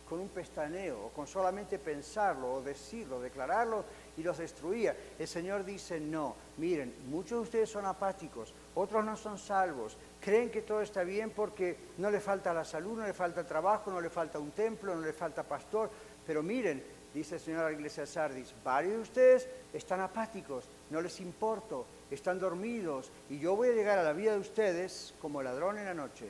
con 0.09 0.19
un 0.19 0.29
pestaneo, 0.29 1.05
o 1.05 1.09
con 1.09 1.27
solamente 1.27 1.77
pensarlo, 1.77 2.55
o 2.55 2.61
decirlo, 2.61 3.21
declararlo, 3.21 3.85
y 4.17 4.23
los 4.23 4.39
destruía. 4.39 4.95
El 5.17 5.27
Señor 5.27 5.63
dice, 5.63 5.99
no, 5.99 6.35
miren, 6.57 6.95
muchos 7.07 7.37
de 7.37 7.43
ustedes 7.43 7.69
son 7.69 7.85
apáticos, 7.85 8.53
otros 8.75 9.05
no 9.05 9.15
son 9.15 9.37
salvos, 9.37 9.95
creen 10.19 10.49
que 10.49 10.63
todo 10.63 10.81
está 10.81 11.03
bien 11.03 11.29
porque 11.29 11.77
no 11.99 12.09
le 12.09 12.19
falta 12.19 12.53
la 12.53 12.65
salud, 12.65 12.97
no 12.97 13.05
le 13.05 13.13
falta 13.13 13.45
trabajo, 13.45 13.91
no 13.91 14.01
le 14.01 14.09
falta 14.09 14.39
un 14.39 14.51
templo, 14.51 14.95
no 14.95 15.01
le 15.01 15.13
falta 15.13 15.43
pastor, 15.43 15.89
pero 16.25 16.41
miren, 16.41 16.83
dice 17.13 17.35
el 17.35 17.41
Señor 17.41 17.61
a 17.61 17.65
la 17.65 17.73
iglesia 17.73 18.01
de 18.01 18.07
Sardis, 18.07 18.53
varios 18.63 18.93
de 18.93 19.01
ustedes 19.01 19.49
están 19.73 20.01
apáticos, 20.01 20.65
no 20.89 21.01
les 21.01 21.19
importo, 21.19 21.85
están 22.09 22.39
dormidos 22.39 23.11
y 23.29 23.39
yo 23.39 23.55
voy 23.55 23.69
a 23.69 23.73
llegar 23.73 23.99
a 23.99 24.03
la 24.03 24.13
vida 24.13 24.33
de 24.33 24.39
ustedes 24.39 25.13
como 25.21 25.43
ladrón 25.43 25.77
en 25.77 25.85
la 25.85 25.93
noche. 25.93 26.29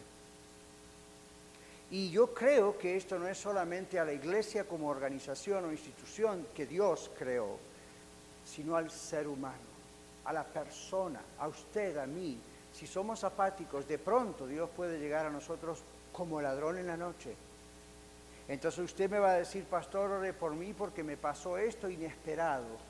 Y 1.92 2.12
yo 2.12 2.34
creo 2.34 2.78
que 2.78 2.96
esto 2.96 3.18
no 3.18 3.28
es 3.28 3.38
solamente 3.38 4.00
a 4.00 4.06
la 4.06 4.14
iglesia 4.14 4.66
como 4.66 4.90
organización 4.90 5.66
o 5.66 5.72
institución 5.72 6.48
que 6.54 6.66
Dios 6.66 7.10
creó, 7.18 7.58
sino 8.46 8.76
al 8.76 8.92
ser 8.92 9.28
humano, 9.28 9.58
a 10.26 10.34
la 10.34 10.44
persona, 10.44 11.22
a 11.40 11.48
usted, 11.48 11.98
a 11.98 12.06
mí. 12.06 12.38
Si 12.74 12.86
somos 12.86 13.24
apáticos, 13.24 13.88
de 13.88 13.98
pronto 13.98 14.46
Dios 14.46 14.70
puede 14.76 15.00
llegar 15.00 15.26
a 15.26 15.32
nosotros 15.32 15.80
como 16.14 16.42
ladrón 16.42 16.78
en 16.78 16.88
la 16.88 16.98
noche. 16.98 17.36
Entonces 18.48 18.86
usted 18.86 19.10
me 19.10 19.20
va 19.20 19.32
a 19.32 19.38
decir, 19.38 19.66
pastor, 19.66 20.12
ore 20.12 20.34
por 20.34 20.54
mí 20.54 20.74
porque 20.74 21.04
me 21.04 21.18
pasó 21.18 21.58
esto 21.58 21.90
inesperado 21.90 22.90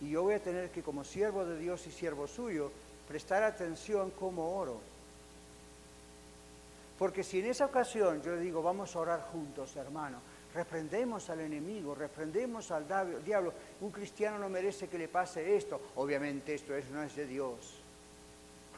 y 0.00 0.10
yo 0.10 0.22
voy 0.22 0.34
a 0.34 0.42
tener 0.42 0.70
que, 0.70 0.82
como 0.82 1.04
siervo 1.04 1.44
de 1.44 1.58
Dios 1.58 1.86
y 1.86 1.90
siervo 1.90 2.26
suyo, 2.26 2.70
prestar 3.08 3.42
atención 3.42 4.10
como 4.10 4.56
oro. 4.56 4.80
Porque 6.98 7.24
si 7.24 7.40
en 7.40 7.46
esa 7.46 7.66
ocasión 7.66 8.22
yo 8.22 8.36
digo, 8.36 8.62
vamos 8.62 8.94
a 8.94 9.00
orar 9.00 9.22
juntos, 9.32 9.74
hermano, 9.76 10.18
reprendemos 10.54 11.28
al 11.30 11.40
enemigo, 11.40 11.94
reprendemos 11.94 12.70
al 12.70 12.86
diablo, 13.24 13.52
un 13.80 13.90
cristiano 13.90 14.38
no 14.38 14.48
merece 14.48 14.88
que 14.88 14.98
le 14.98 15.08
pase 15.08 15.56
esto, 15.56 15.80
obviamente 15.96 16.54
esto 16.54 16.72
no 16.92 17.02
es 17.02 17.16
de 17.16 17.26
Dios. 17.26 17.80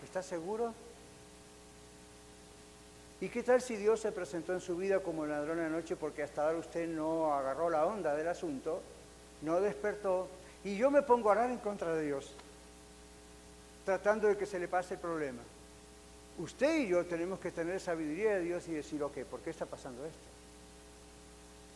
¿Está 0.02 0.22
seguro? 0.22 0.72
¿Y 3.20 3.29
qué 3.29 3.42
tal 3.42 3.61
si 3.61 3.76
Dios 3.76 4.00
se 4.00 4.12
presentó 4.12 4.52
en 4.52 4.61
su 4.61 4.76
vida 4.76 5.00
como 5.00 5.26
ladrón 5.26 5.59
de 5.59 5.68
noche 5.68 5.96
porque 5.96 6.22
hasta 6.22 6.46
ahora 6.46 6.59
usted 6.59 6.88
no 6.88 7.35
agarró 7.35 7.68
la 7.70 7.87
onda 7.87 8.14
del 8.14 8.29
asunto, 8.29 8.83
no 9.42 9.61
despertó, 9.61 10.29
y 10.64 10.76
yo 10.76 10.90
me 10.90 11.02
pongo 11.02 11.29
a 11.29 11.33
orar 11.33 11.50
en 11.50 11.59
contra 11.59 11.94
de 11.94 12.07
Dios, 12.07 12.35
tratando 13.85 14.29
de 14.29 14.37
que 14.37 14.46
se 14.46 14.59
le 14.59 14.68
pase 14.68 14.94
el 14.94 15.00
problema. 15.00 15.42
Usted 16.38 16.81
y 16.81 16.88
yo 16.88 17.05
tenemos 17.07 17.38
que 17.40 17.51
tener 17.51 17.81
sabiduría 17.81 18.37
de 18.37 18.40
Dios 18.40 18.68
y 18.68 18.72
decir, 18.72 19.03
ok, 19.03 19.18
¿por 19.31 19.40
qué 19.40 19.51
está 19.51 19.64
pasando 19.64 20.05
esto? 20.05 20.18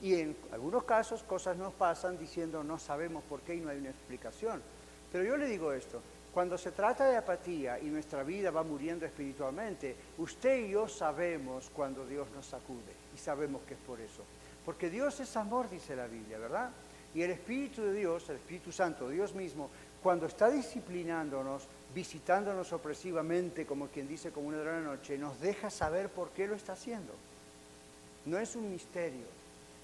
Y 0.03 0.15
en 0.15 0.37
algunos 0.53 0.85
casos 0.85 1.23
cosas 1.23 1.57
nos 1.57 1.73
pasan 1.75 2.19
diciendo 2.19 2.63
no 2.63 2.79
sabemos 2.79 3.23
por 3.25 3.41
qué 3.41 3.55
y 3.55 3.61
no 3.61 3.71
hay 3.71 3.79
una 3.79 3.91
explicación. 3.91 4.63
Pero 5.13 5.25
yo 5.25 5.37
le 5.37 5.47
digo 5.47 5.73
esto, 5.73 6.01
cuando 6.33 6.57
se 6.57 6.71
trata 6.73 7.07
de 7.07 7.17
apatía 7.17 7.79
y 7.81 7.87
nuestra 7.87 8.23
vida 8.23 8.51
va 8.51 8.63
muriendo 8.63 9.05
espiritualmente, 9.05 9.97
usted 10.19 10.67
y 10.67 10.71
yo 10.71 10.89
sabemos 10.89 11.71
cuando 11.75 12.07
Dios 12.07 12.29
nos 12.35 12.47
sacude 12.47 12.95
y 13.15 13.19
sabemos 13.19 13.63
que 13.67 13.75
es 13.75 13.81
por 13.81 14.01
eso. 14.01 14.23
Porque 14.65 14.91
Dios 14.91 15.19
es 15.21 15.37
amor, 15.37 15.69
dice 15.69 15.97
la 15.97 16.07
Biblia, 16.07 16.39
¿verdad? 16.39 16.71
Y 17.15 17.23
el 17.23 17.33
Espíritu 17.33 17.83
de 17.83 17.95
Dios, 17.95 18.29
el 18.29 18.37
Espíritu 18.37 18.71
Santo, 18.71 19.09
Dios 19.09 19.35
mismo, 19.35 19.71
cuando 20.03 20.27
está 20.27 20.49
disciplinándonos, 20.49 21.67
visitándonos 21.95 22.73
opresivamente, 22.73 23.67
como 23.67 23.89
quien 23.89 24.09
dice, 24.09 24.31
como 24.31 24.49
una 24.49 24.59
de 24.59 24.65
la 24.65 24.81
noche, 24.81 25.19
nos 25.19 25.41
deja 25.41 25.71
saber 25.71 26.09
por 26.09 26.31
qué 26.31 26.47
lo 26.47 26.55
está 26.55 26.75
haciendo. 26.75 27.13
No 28.27 28.39
es 28.39 28.55
un 28.57 28.71
misterio. 28.71 29.27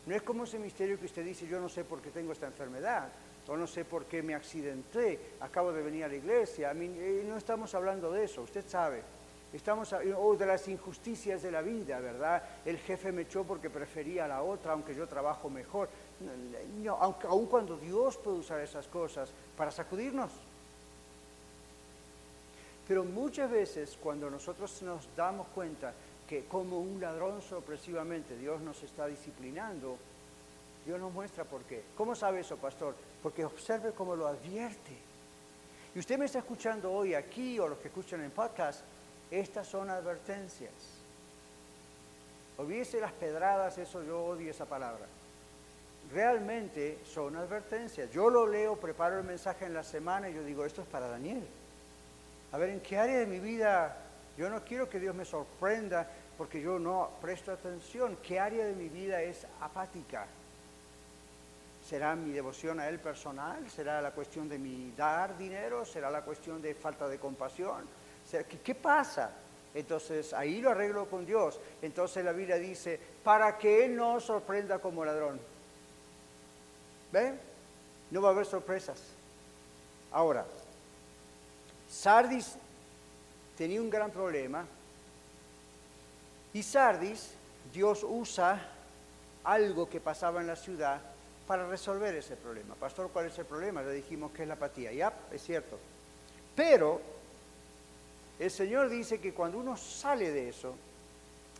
No 0.06 0.14
es 0.14 0.22
como 0.22 0.44
ese 0.44 0.58
misterio 0.58 0.98
que 0.98 1.06
usted 1.06 1.24
dice, 1.24 1.46
yo 1.48 1.60
no 1.60 1.68
sé 1.68 1.84
por 1.84 2.00
qué 2.00 2.10
tengo 2.10 2.32
esta 2.32 2.46
enfermedad, 2.46 3.08
o 3.48 3.56
no 3.56 3.66
sé 3.66 3.84
por 3.84 4.04
qué 4.04 4.22
me 4.22 4.34
accidenté, 4.34 5.18
acabo 5.40 5.72
de 5.72 5.82
venir 5.82 6.04
a 6.04 6.08
la 6.08 6.14
iglesia. 6.14 6.72
Eh, 6.72 7.24
no 7.26 7.36
estamos 7.36 7.74
hablando 7.74 8.12
de 8.12 8.24
eso, 8.24 8.42
usted 8.42 8.64
sabe. 8.68 9.02
Estamos, 9.52 9.92
o 9.92 10.36
de 10.36 10.44
las 10.46 10.68
injusticias 10.68 11.42
de 11.42 11.50
la 11.50 11.62
vida, 11.62 11.98
¿verdad? 12.00 12.42
El 12.64 12.78
jefe 12.78 13.10
me 13.10 13.22
echó 13.22 13.44
porque 13.44 13.70
prefería 13.70 14.26
a 14.26 14.28
la 14.28 14.42
otra, 14.42 14.72
aunque 14.72 14.94
yo 14.94 15.06
trabajo 15.06 15.48
mejor 15.48 15.88
aunque, 16.98 17.26
aun 17.26 17.46
cuando 17.46 17.76
Dios 17.76 18.16
puede 18.16 18.38
usar 18.38 18.60
esas 18.60 18.86
cosas 18.86 19.30
para 19.56 19.70
sacudirnos. 19.70 20.30
Pero 22.86 23.04
muchas 23.04 23.50
veces 23.50 23.98
cuando 24.00 24.30
nosotros 24.30 24.80
nos 24.82 25.08
damos 25.16 25.48
cuenta 25.48 25.92
que 26.28 26.44
como 26.44 26.78
un 26.80 27.00
ladrón 27.00 27.42
sorpresivamente 27.42 28.36
Dios 28.36 28.60
nos 28.60 28.82
está 28.82 29.06
disciplinando, 29.06 29.96
Dios 30.84 31.00
nos 31.00 31.12
muestra 31.12 31.44
por 31.44 31.62
qué. 31.62 31.82
¿Cómo 31.96 32.14
sabe 32.14 32.40
eso, 32.40 32.56
pastor? 32.56 32.94
Porque 33.22 33.44
observe 33.44 33.92
cómo 33.92 34.14
lo 34.14 34.26
advierte. 34.26 34.96
Y 35.94 35.98
usted 35.98 36.18
me 36.18 36.26
está 36.26 36.38
escuchando 36.38 36.92
hoy 36.92 37.14
aquí 37.14 37.58
o 37.58 37.68
los 37.68 37.78
que 37.78 37.88
escuchan 37.88 38.22
en 38.22 38.30
podcast, 38.30 38.82
estas 39.30 39.66
son 39.66 39.90
advertencias. 39.90 40.72
Olvídese 42.58 43.00
las 43.00 43.12
pedradas, 43.12 43.78
eso 43.78 44.02
yo 44.02 44.24
odio 44.24 44.50
esa 44.50 44.66
palabra 44.66 45.06
realmente 46.12 46.98
son 47.04 47.36
advertencias. 47.36 48.10
Yo 48.10 48.30
lo 48.30 48.46
leo, 48.46 48.76
preparo 48.76 49.18
el 49.18 49.24
mensaje 49.24 49.64
en 49.64 49.74
la 49.74 49.82
semana 49.82 50.28
y 50.28 50.34
yo 50.34 50.44
digo, 50.44 50.64
esto 50.64 50.82
es 50.82 50.88
para 50.88 51.08
Daniel. 51.08 51.46
A 52.56 52.58
ver, 52.58 52.70
¿en 52.70 52.80
qué 52.80 52.96
área 52.96 53.18
de 53.18 53.26
mi 53.26 53.38
vida 53.38 53.94
yo 54.38 54.48
no 54.48 54.64
quiero 54.64 54.88
que 54.88 54.98
Dios 54.98 55.14
me 55.14 55.26
sorprenda 55.26 56.08
porque 56.38 56.58
yo 56.58 56.78
no 56.78 57.10
presto 57.20 57.52
atención? 57.52 58.16
¿Qué 58.22 58.40
área 58.40 58.64
de 58.64 58.74
mi 58.74 58.88
vida 58.88 59.20
es 59.20 59.46
apática? 59.60 60.26
¿Será 61.86 62.16
mi 62.16 62.32
devoción 62.32 62.80
a 62.80 62.88
Él 62.88 62.98
personal? 62.98 63.68
¿Será 63.68 64.00
la 64.00 64.12
cuestión 64.12 64.48
de 64.48 64.58
mi 64.58 64.90
dar 64.96 65.36
dinero? 65.36 65.84
¿Será 65.84 66.10
la 66.10 66.22
cuestión 66.22 66.62
de 66.62 66.74
falta 66.74 67.06
de 67.08 67.18
compasión? 67.18 67.84
¿Qué, 68.64 68.74
pasa? 68.74 69.32
Entonces 69.74 70.32
ahí 70.32 70.62
lo 70.62 70.70
arreglo 70.70 71.10
con 71.10 71.26
Dios. 71.26 71.60
Entonces 71.82 72.24
la 72.24 72.32
Biblia 72.32 72.56
dice, 72.56 72.98
para 73.22 73.58
que 73.58 73.84
Él 73.84 73.94
no 73.94 74.18
sorprenda 74.18 74.78
como 74.78 75.04
ladrón. 75.04 75.38
¿Ven? 77.12 77.38
No 78.12 78.22
va 78.22 78.30
a 78.30 78.32
haber 78.32 78.46
sorpresas. 78.46 78.98
Ahora, 80.10 80.46
Sardis 81.96 82.56
tenía 83.56 83.80
un 83.80 83.88
gran 83.88 84.10
problema. 84.10 84.66
Y 86.52 86.62
Sardis, 86.62 87.30
Dios 87.72 88.04
usa 88.06 88.60
algo 89.44 89.88
que 89.88 90.00
pasaba 90.00 90.42
en 90.42 90.46
la 90.46 90.56
ciudad 90.56 91.00
para 91.46 91.66
resolver 91.66 92.14
ese 92.14 92.36
problema. 92.36 92.74
Pastor, 92.74 93.10
¿cuál 93.10 93.26
es 93.26 93.38
el 93.38 93.46
problema? 93.46 93.82
Le 93.82 93.92
dijimos 93.92 94.30
que 94.32 94.42
es 94.42 94.48
la 94.48 94.54
apatía. 94.54 94.92
Ya, 94.92 95.10
es 95.32 95.42
cierto. 95.42 95.78
Pero 96.54 97.00
el 98.38 98.50
Señor 98.50 98.90
dice 98.90 99.18
que 99.18 99.32
cuando 99.32 99.58
uno 99.58 99.76
sale 99.76 100.30
de 100.30 100.50
eso, 100.50 100.74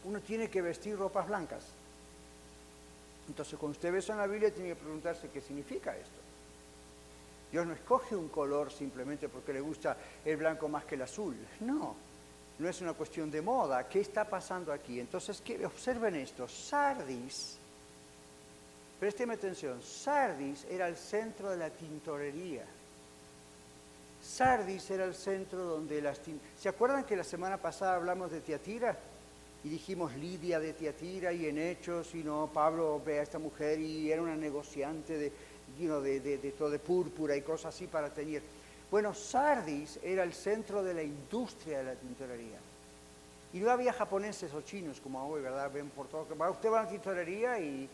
uno 0.05 0.21
tiene 0.21 0.51
que 0.51 0.61
vestir 0.61 0.99
ropas 0.99 1.29
blancas. 1.29 1.65
Entonces, 3.27 3.59
cuando 3.59 3.77
usted 3.77 3.91
ve 3.91 4.01
eso 4.01 4.13
en 4.13 4.19
la 4.19 4.27
Biblia, 4.27 4.53
tiene 4.53 4.71
que 4.71 4.77
preguntarse 4.77 5.31
qué 5.31 5.41
significa 5.41 5.97
esto. 5.97 6.26
Dios 7.57 7.67
no 7.67 7.73
escoge 7.73 8.15
un 8.15 8.29
color 8.29 8.71
simplemente 8.71 9.31
porque 9.31 9.51
le 9.51 9.63
gusta 9.63 9.97
el 10.23 10.37
blanco 10.37 10.69
más 10.69 10.85
que 10.85 10.95
el 10.95 11.01
azul. 11.01 11.35
No, 11.61 11.97
no 12.59 12.69
es 12.69 12.83
una 12.83 12.93
cuestión 12.93 13.31
de 13.31 13.41
moda. 13.41 13.89
¿Qué 13.89 14.01
está 14.01 14.27
pasando 14.29 14.75
aquí? 14.75 15.01
Entonces, 15.01 15.43
observen 15.65 16.17
esto. 16.17 16.47
Sardis, 16.47 17.57
présteme 19.01 19.33
atención, 19.33 19.81
Sardis 19.83 20.67
era 20.69 20.87
el 20.87 20.97
centro 20.97 21.49
de 21.49 21.57
la 21.57 21.71
tintorería. 21.71 22.67
Sardis 24.23 24.91
era 24.91 25.07
el 25.07 25.15
centro 25.15 25.61
donde 25.61 26.03
las... 26.03 26.21
¿Se 26.61 26.69
acuerdan 26.69 27.05
que 27.05 27.17
la 27.17 27.25
semana 27.25 27.57
pasada 27.57 27.97
hablamos 27.97 28.33
de 28.33 28.43
Tiatira? 28.43 28.99
Y 29.65 29.71
dijimos 29.71 30.15
Lidia 30.17 30.61
de 30.61 30.75
Tiatira 30.75 31.33
y 31.33 31.47
en 31.47 31.57
Hechos, 31.57 32.15
y 32.15 32.23
no, 32.23 32.51
Pablo 32.53 33.01
ve 33.03 33.21
a 33.21 33.23
esta 33.23 33.39
mujer 33.39 33.81
y 33.81 34.13
era 34.13 34.21
una 34.21 34.37
negociante 34.37 35.17
de, 35.17 35.33
de, 35.79 36.55
todo 36.57 36.71
de 36.71 36.79
púrpura 36.79 37.37
y 37.37 37.43
cosas 37.43 37.75
así 37.75 37.87
para 37.87 38.11
teñir. 38.11 38.43
Bueno, 38.91 39.13
Sardis 39.15 39.99
era 40.03 40.23
el 40.23 40.33
centro 40.33 40.83
de 40.83 40.95
la 40.95 41.03
industria 41.03 41.79
de 41.79 41.85
la 41.85 41.95
tintorería. 41.95 42.59
Y 43.53 43.59
no 43.59 43.71
había 43.71 43.93
japoneses 43.93 44.53
o 44.55 44.63
chinos 44.63 45.01
como 45.01 45.27
hoy, 45.29 45.43
¿verdad? 45.43 45.71
Ven 45.73 45.91
por 45.91 46.09
todo. 46.09 46.23
Usted 46.23 46.71
va 46.71 46.81
a 46.81 46.83
la 46.85 46.89
tintorería 46.89 47.59
y 47.59 47.89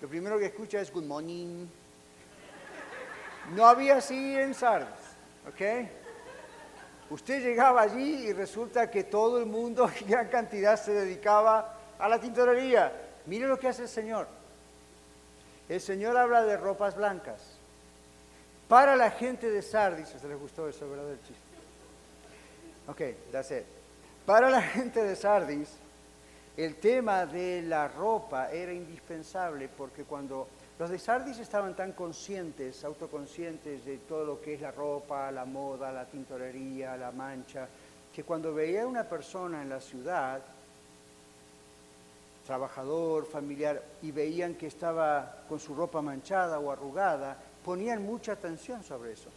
lo 0.00 0.08
primero 0.08 0.38
que 0.38 0.46
escucha 0.46 0.80
es 0.80 0.92
good 0.92 1.04
morning. 1.04 1.66
No 3.54 3.66
había 3.66 3.96
así 3.96 4.36
en 4.36 4.54
Sardis. 4.54 5.16
¿Ok? 5.48 5.88
Usted 7.08 7.40
llegaba 7.40 7.82
allí 7.82 8.26
y 8.26 8.32
resulta 8.32 8.90
que 8.90 9.04
todo 9.04 9.38
el 9.38 9.46
mundo, 9.46 9.88
gran 10.08 10.28
cantidad, 10.28 10.76
se 10.76 10.92
dedicaba 10.92 11.78
a 11.98 12.08
la 12.08 12.20
tintorería. 12.20 12.92
Mire 13.26 13.46
lo 13.46 13.58
que 13.58 13.68
hace 13.68 13.82
el 13.82 13.88
Señor. 13.88 14.35
El 15.68 15.80
Señor 15.80 16.16
habla 16.16 16.44
de 16.44 16.56
ropas 16.56 16.96
blancas. 16.96 17.58
Para 18.68 18.96
la 18.96 19.10
gente 19.10 19.50
de 19.50 19.62
Sardis, 19.62 20.08
¿se 20.08 20.28
les 20.28 20.38
gustó 20.38 20.68
eso, 20.68 20.88
verdad? 20.88 21.10
El 21.10 21.20
chiste. 21.20 21.42
Ok, 22.88 23.30
that's 23.32 23.50
it. 23.50 23.64
Para 24.24 24.50
la 24.50 24.62
gente 24.62 25.02
de 25.02 25.14
Sardis, 25.14 25.68
el 26.56 26.76
tema 26.76 27.26
de 27.26 27.62
la 27.62 27.86
ropa 27.88 28.50
era 28.50 28.72
indispensable 28.72 29.68
porque 29.68 30.04
cuando 30.04 30.48
los 30.78 30.90
de 30.90 30.98
Sardis 30.98 31.38
estaban 31.38 31.74
tan 31.74 31.92
conscientes, 31.92 32.84
autoconscientes 32.84 33.84
de 33.84 33.98
todo 33.98 34.24
lo 34.24 34.40
que 34.40 34.54
es 34.54 34.60
la 34.60 34.70
ropa, 34.70 35.30
la 35.30 35.44
moda, 35.44 35.92
la 35.92 36.06
tintorería, 36.06 36.96
la 36.96 37.12
mancha, 37.12 37.68
que 38.14 38.24
cuando 38.24 38.54
veía 38.54 38.86
una 38.86 39.04
persona 39.04 39.62
en 39.62 39.68
la 39.68 39.80
ciudad, 39.80 40.40
trabajador, 42.46 43.26
familiar, 43.26 43.82
y 44.02 44.12
veían 44.12 44.54
que 44.54 44.68
estaba 44.68 45.42
con 45.48 45.58
su 45.58 45.74
ropa 45.74 46.00
manchada 46.00 46.58
o 46.58 46.70
arrugada, 46.70 47.36
ponían 47.64 48.02
mucha 48.04 48.32
atención 48.32 48.82
sobre 48.84 49.12
eso. 49.12 49.28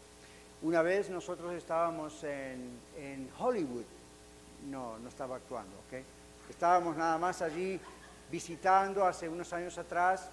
Una 0.62 0.82
vez 0.82 1.10
nosotros 1.10 1.54
estábamos 1.54 2.24
en, 2.24 3.30
Hollywood, 3.40 3.86
no, 4.70 5.00
no 5.00 5.10
estaba 5.10 5.38
actuando, 5.38 5.72
¿ok? 5.88 6.04
Estábamos 6.50 6.96
nada 6.96 7.18
más 7.18 7.42
allí 7.42 7.80
visitando 8.32 9.06
hace 9.06 9.28
unos 9.28 9.52
años 9.54 9.78
atrás 9.78 10.30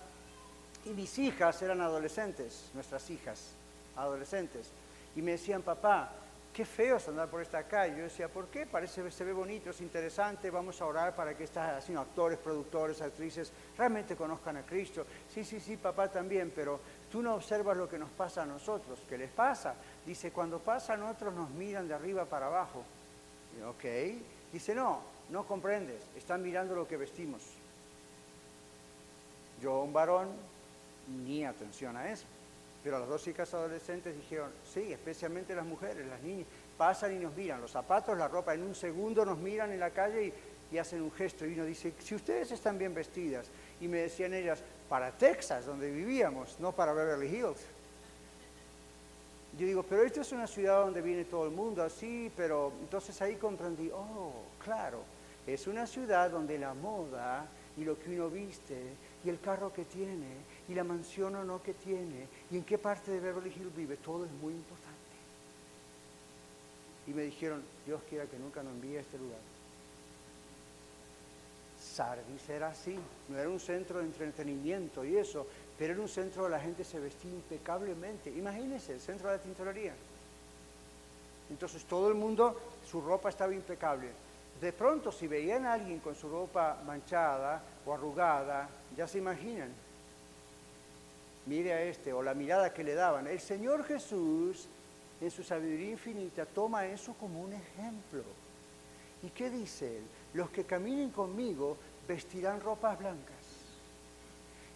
y 0.84 0.90
mis 0.90 1.18
hijas 1.18 1.60
eran 1.62 1.80
adolescentes, 1.80 2.70
nuestras 2.74 3.08
hijas, 3.10 3.52
adolescentes. 3.96 4.68
Y 5.14 5.22
me 5.22 5.32
decían, 5.32 5.62
papá, 5.62 6.10
qué 6.56 6.64
feo 6.64 6.96
es 6.96 7.06
andar 7.06 7.28
por 7.28 7.42
esta 7.42 7.64
calle. 7.64 7.98
Yo 7.98 8.04
decía, 8.04 8.28
¿por 8.28 8.46
qué? 8.46 8.64
Parece, 8.64 9.10
se 9.10 9.24
ve 9.24 9.34
bonito, 9.34 9.68
es 9.68 9.80
interesante, 9.82 10.50
vamos 10.50 10.80
a 10.80 10.86
orar 10.86 11.14
para 11.14 11.36
que 11.36 11.44
estas 11.44 11.86
actores, 11.90 12.38
productores, 12.38 13.02
actrices 13.02 13.52
realmente 13.76 14.16
conozcan 14.16 14.56
a 14.56 14.62
Cristo. 14.62 15.04
Sí, 15.28 15.44
sí, 15.44 15.60
sí, 15.60 15.76
papá 15.76 16.10
también, 16.10 16.50
pero 16.56 16.80
tú 17.12 17.20
no 17.20 17.34
observas 17.34 17.76
lo 17.76 17.86
que 17.86 17.98
nos 17.98 18.08
pasa 18.08 18.44
a 18.44 18.46
nosotros. 18.46 19.00
¿Qué 19.06 19.18
les 19.18 19.30
pasa? 19.30 19.74
Dice, 20.06 20.32
cuando 20.32 20.58
pasan 20.58 21.02
otros 21.02 21.34
nos 21.34 21.50
miran 21.50 21.86
de 21.86 21.92
arriba 21.92 22.24
para 22.24 22.46
abajo. 22.46 22.82
ok. 23.68 23.84
Dice, 24.50 24.74
no, 24.74 25.02
no 25.28 25.46
comprendes, 25.46 26.02
están 26.16 26.42
mirando 26.42 26.74
lo 26.74 26.88
que 26.88 26.96
vestimos. 26.96 27.42
Yo, 29.60 29.82
un 29.82 29.92
varón, 29.92 30.28
ni 31.22 31.44
atención 31.44 31.98
a 31.98 32.10
eso. 32.10 32.24
Pero 32.86 33.00
las 33.00 33.08
dos 33.08 33.24
chicas 33.24 33.52
adolescentes 33.52 34.14
dijeron, 34.14 34.52
sí, 34.72 34.92
especialmente 34.92 35.56
las 35.56 35.66
mujeres, 35.66 36.06
las 36.06 36.22
niñas, 36.22 36.46
pasan 36.78 37.16
y 37.16 37.18
nos 37.18 37.34
miran, 37.34 37.60
los 37.60 37.72
zapatos, 37.72 38.16
la 38.16 38.28
ropa, 38.28 38.54
en 38.54 38.62
un 38.62 38.76
segundo 38.76 39.24
nos 39.24 39.38
miran 39.38 39.72
en 39.72 39.80
la 39.80 39.90
calle 39.90 40.32
y, 40.70 40.78
hacen 40.78 41.02
un 41.02 41.10
gesto 41.10 41.44
y 41.44 41.54
uno 41.54 41.64
dice, 41.64 41.94
si 41.98 42.14
ustedes 42.14 42.52
están 42.52 42.78
bien 42.78 42.94
vestidas, 42.94 43.48
y 43.80 43.88
me 43.88 44.02
decían 44.02 44.34
ellas, 44.34 44.62
para 44.88 45.10
Texas, 45.10 45.66
donde 45.66 45.90
vivíamos, 45.90 46.60
no 46.60 46.70
para 46.70 46.92
Beverly 46.92 47.26
Hills. 47.26 47.58
Yo 49.58 49.66
digo, 49.66 49.82
pero 49.82 50.04
esto 50.04 50.20
es 50.20 50.30
una 50.30 50.46
ciudad 50.46 50.84
donde 50.84 51.02
viene 51.02 51.24
todo 51.24 51.46
el 51.46 51.50
mundo 51.50 51.82
así, 51.82 52.30
pero 52.36 52.72
entonces 52.82 53.20
ahí 53.20 53.34
comprendí, 53.34 53.90
oh, 53.92 54.30
claro, 54.62 55.00
es 55.44 55.66
una 55.66 55.88
ciudad 55.88 56.30
donde 56.30 56.56
la 56.56 56.72
moda 56.72 57.46
y 57.76 57.82
lo 57.82 57.98
que 57.98 58.10
uno 58.10 58.30
viste 58.30 58.80
y 59.24 59.28
el 59.28 59.40
carro 59.40 59.72
que 59.72 59.84
tiene 59.84 60.28
y 60.68 60.74
la 60.74 60.84
mansión 60.84 61.34
o 61.36 61.44
no 61.44 61.62
que 61.62 61.74
tiene 61.74 62.26
y 62.50 62.56
en 62.56 62.64
qué 62.64 62.78
parte 62.78 63.10
de 63.10 63.20
Beverly 63.20 63.50
Hills 63.50 63.76
vive, 63.76 63.96
todo 63.96 64.24
es 64.24 64.30
muy 64.32 64.52
importante. 64.52 64.96
Y 67.06 67.10
me 67.12 67.22
dijeron, 67.22 67.62
Dios 67.84 68.00
quiera 68.08 68.26
que 68.26 68.38
nunca 68.38 68.62
nos 68.62 68.72
envíe 68.72 68.96
a 68.96 69.00
este 69.00 69.18
lugar. 69.18 69.38
Sardis 71.80 72.48
era 72.48 72.68
así, 72.68 72.98
no 73.28 73.38
era 73.38 73.48
un 73.48 73.60
centro 73.60 74.00
de 74.00 74.06
entretenimiento 74.06 75.04
y 75.04 75.16
eso, 75.16 75.46
pero 75.78 75.92
era 75.92 76.02
un 76.02 76.08
centro 76.08 76.42
donde 76.42 76.56
la 76.56 76.62
gente 76.62 76.84
se 76.84 76.98
vestía 76.98 77.30
impecablemente. 77.30 78.30
Imagínense, 78.30 78.94
el 78.94 79.00
centro 79.00 79.28
de 79.28 79.36
la 79.36 79.42
tintorería. 79.42 79.94
Entonces 81.48 81.84
todo 81.84 82.08
el 82.08 82.14
mundo, 82.14 82.60
su 82.90 83.00
ropa 83.00 83.28
estaba 83.28 83.54
impecable. 83.54 84.08
De 84.60 84.72
pronto, 84.72 85.12
si 85.12 85.26
veían 85.26 85.66
a 85.66 85.74
alguien 85.74 86.00
con 86.00 86.14
su 86.14 86.28
ropa 86.28 86.78
manchada 86.84 87.62
o 87.84 87.94
arrugada, 87.94 88.68
ya 88.96 89.06
se 89.06 89.18
imaginan. 89.18 89.70
Mire 91.46 91.72
a 91.72 91.82
este, 91.82 92.12
o 92.12 92.22
la 92.22 92.34
mirada 92.34 92.74
que 92.74 92.84
le 92.84 92.94
daban. 92.94 93.26
El 93.26 93.40
Señor 93.40 93.84
Jesús, 93.84 94.68
en 95.20 95.30
su 95.30 95.42
sabiduría 95.42 95.90
infinita, 95.90 96.44
toma 96.44 96.86
eso 96.86 97.14
como 97.14 97.40
un 97.40 97.52
ejemplo. 97.52 98.22
¿Y 99.22 99.30
qué 99.30 99.48
dice 99.48 99.98
él? 99.98 100.04
Los 100.34 100.50
que 100.50 100.64
caminen 100.64 101.10
conmigo 101.10 101.76
vestirán 102.06 102.60
ropas 102.60 102.98
blancas. 102.98 103.56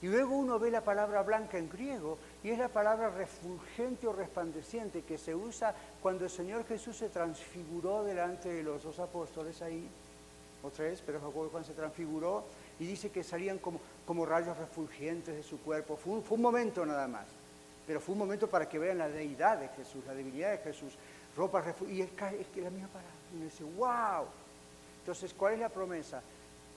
Y 0.02 0.06
luego 0.06 0.34
uno 0.34 0.58
ve 0.58 0.70
la 0.70 0.80
palabra 0.80 1.22
blanca 1.22 1.58
en 1.58 1.68
griego 1.68 2.16
y 2.42 2.50
es 2.50 2.58
la 2.58 2.68
palabra 2.68 3.10
refulgente 3.10 4.06
o 4.06 4.14
resplandeciente 4.14 5.02
que 5.02 5.18
se 5.18 5.34
usa 5.34 5.74
cuando 6.00 6.24
el 6.24 6.30
Señor 6.30 6.64
Jesús 6.64 6.96
se 6.96 7.10
transfiguró 7.10 8.02
delante 8.02 8.48
de 8.48 8.62
los 8.62 8.82
dos 8.82 8.98
apóstoles 8.98 9.60
ahí, 9.60 9.86
o 10.62 10.70
tres, 10.70 11.02
pero 11.04 11.20
cuando 11.20 11.64
se 11.64 11.74
transfiguró 11.74 12.44
y 12.80 12.86
dice 12.86 13.10
que 13.10 13.22
salían 13.22 13.58
como, 13.58 13.80
como 14.04 14.26
rayos 14.26 14.56
refulgentes 14.58 15.36
de 15.36 15.42
su 15.44 15.60
cuerpo. 15.60 15.96
Fue 15.96 16.14
un, 16.14 16.24
fue 16.24 16.36
un 16.36 16.42
momento 16.42 16.84
nada 16.84 17.06
más, 17.06 17.26
pero 17.86 18.00
fue 18.00 18.14
un 18.14 18.18
momento 18.18 18.48
para 18.48 18.68
que 18.68 18.78
vean 18.78 18.98
la 18.98 19.08
deidad 19.08 19.58
de 19.58 19.68
Jesús, 19.68 20.04
la 20.06 20.14
divinidad 20.14 20.50
de 20.50 20.58
Jesús. 20.58 20.94
Ropa 21.36 21.62
y 21.88 22.00
es, 22.00 22.08
es 22.40 22.46
que 22.48 22.60
la 22.60 22.70
misma 22.70 22.88
palabra. 22.88 23.14
Y 23.38 23.44
dice, 23.44 23.62
wow. 23.62 24.26
Entonces, 24.98 25.32
¿cuál 25.32 25.54
es 25.54 25.60
la 25.60 25.68
promesa? 25.68 26.20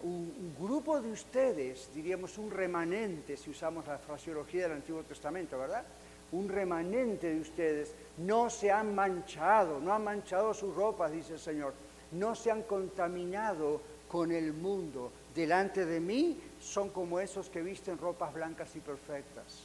un, 0.04 0.56
grupo 0.60 1.02
de 1.02 1.12
ustedes, 1.12 1.90
diríamos 1.94 2.38
un 2.38 2.52
remanente, 2.52 3.38
si 3.38 3.50
usamos 3.50 3.88
la 3.88 3.98
fraseología 3.98 4.64
del 4.64 4.74
Antiguo 4.74 5.04
Testamento, 5.04 5.58
¿verdad? 5.58 5.84
Un 6.32 6.50
remanente 6.50 7.34
de 7.34 7.42
ustedes 7.42 7.94
no 8.18 8.50
se 8.50 8.72
han 8.72 8.94
manchado, 8.94 9.80
no 9.80 9.94
han 9.94 10.04
manchado 10.04 10.54
sus 10.54 10.76
ropas, 10.76 11.12
dice 11.12 11.34
el 11.34 11.40
Señor, 11.40 11.74
no 12.12 12.36
se 12.36 12.52
han 12.52 12.64
contaminado 12.64 13.82
con 14.14 14.32
el 14.32 14.54
mundo. 14.54 15.12
Delante 15.34 15.88
de 15.88 16.00
mí 16.00 16.40
son 16.62 16.92
como 16.92 17.20
esos 17.20 17.50
que 17.50 17.64
visten 17.64 17.98
ropas 17.98 18.32
blancas 18.32 18.76
y 18.76 18.80
perfectas. 18.80 19.64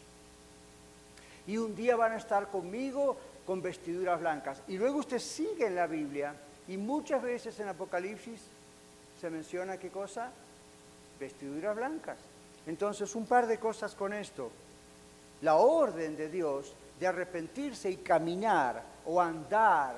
Y 1.46 1.58
un 1.58 1.76
día 1.76 1.96
van 1.96 2.12
a 2.12 2.16
estar 2.16 2.48
conmigo 2.48 3.18
con 3.44 3.60
vestiduras 3.60 4.18
blancas. 4.18 4.62
Y 4.66 4.78
luego 4.78 5.00
usted 5.00 5.18
sigue 5.18 5.66
en 5.66 5.74
la 5.74 5.86
Biblia 5.86 6.34
Y 6.66 6.78
muchas 6.78 7.22
veces 7.22 7.60
en 7.60 7.68
Apocalipsis 7.68 8.40
se 9.20 9.30
menciona 9.30 9.76
qué 9.76 9.90
cosa? 9.90 10.30
Vestiduras 11.20 11.76
blancas. 11.76 12.16
Entonces, 12.66 13.14
un 13.14 13.26
par 13.26 13.46
de 13.46 13.58
cosas 13.58 13.94
con 13.94 14.14
esto. 14.14 14.50
La 15.42 15.56
orden 15.56 16.16
de 16.16 16.30
Dios 16.30 16.72
de 16.98 17.06
arrepentirse 17.06 17.90
y 17.90 17.96
caminar 17.98 18.82
o 19.04 19.20
andar. 19.20 19.96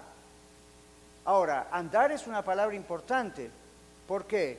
Ahora, 1.24 1.68
andar 1.70 2.10
es 2.10 2.26
una 2.26 2.42
palabra 2.42 2.74
importante. 2.74 3.59
¿Por 4.10 4.26
qué? 4.26 4.58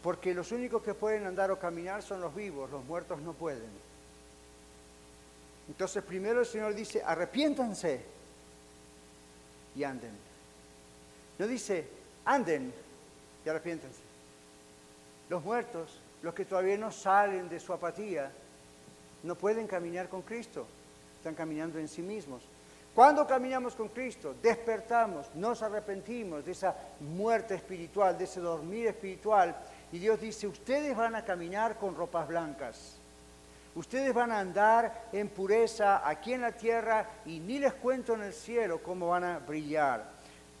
Porque 0.00 0.32
los 0.32 0.52
únicos 0.52 0.80
que 0.80 0.94
pueden 0.94 1.26
andar 1.26 1.50
o 1.50 1.58
caminar 1.58 2.04
son 2.04 2.20
los 2.20 2.32
vivos, 2.32 2.70
los 2.70 2.84
muertos 2.84 3.20
no 3.20 3.32
pueden. 3.32 3.68
Entonces 5.66 6.04
primero 6.04 6.38
el 6.38 6.46
Señor 6.46 6.72
dice, 6.72 7.02
arrepiéntanse 7.04 8.00
y 9.74 9.82
anden. 9.82 10.12
No 11.36 11.48
dice, 11.48 11.84
anden 12.24 12.72
y 13.44 13.48
arrepiéntanse. 13.48 14.02
Los 15.28 15.42
muertos, 15.42 15.98
los 16.22 16.32
que 16.32 16.44
todavía 16.44 16.78
no 16.78 16.92
salen 16.92 17.48
de 17.48 17.58
su 17.58 17.72
apatía, 17.72 18.30
no 19.24 19.34
pueden 19.34 19.66
caminar 19.66 20.08
con 20.08 20.22
Cristo, 20.22 20.64
están 21.16 21.34
caminando 21.34 21.80
en 21.80 21.88
sí 21.88 22.02
mismos. 22.02 22.44
Cuando 22.94 23.26
caminamos 23.26 23.76
con 23.76 23.88
Cristo, 23.88 24.34
despertamos, 24.42 25.32
nos 25.34 25.62
arrepentimos 25.62 26.44
de 26.44 26.52
esa 26.52 26.74
muerte 27.00 27.54
espiritual, 27.54 28.18
de 28.18 28.24
ese 28.24 28.40
dormir 28.40 28.88
espiritual, 28.88 29.56
y 29.92 29.98
Dios 29.98 30.20
dice, 30.20 30.48
ustedes 30.48 30.96
van 30.96 31.14
a 31.14 31.24
caminar 31.24 31.76
con 31.76 31.94
ropas 31.94 32.26
blancas, 32.26 32.96
ustedes 33.76 34.12
van 34.12 34.32
a 34.32 34.40
andar 34.40 35.08
en 35.12 35.28
pureza 35.28 36.06
aquí 36.06 36.32
en 36.32 36.42
la 36.42 36.52
tierra 36.52 37.08
y 37.26 37.38
ni 37.38 37.60
les 37.60 37.74
cuento 37.74 38.14
en 38.14 38.22
el 38.22 38.32
cielo 38.32 38.82
cómo 38.82 39.08
van 39.08 39.24
a 39.24 39.38
brillar. 39.38 40.04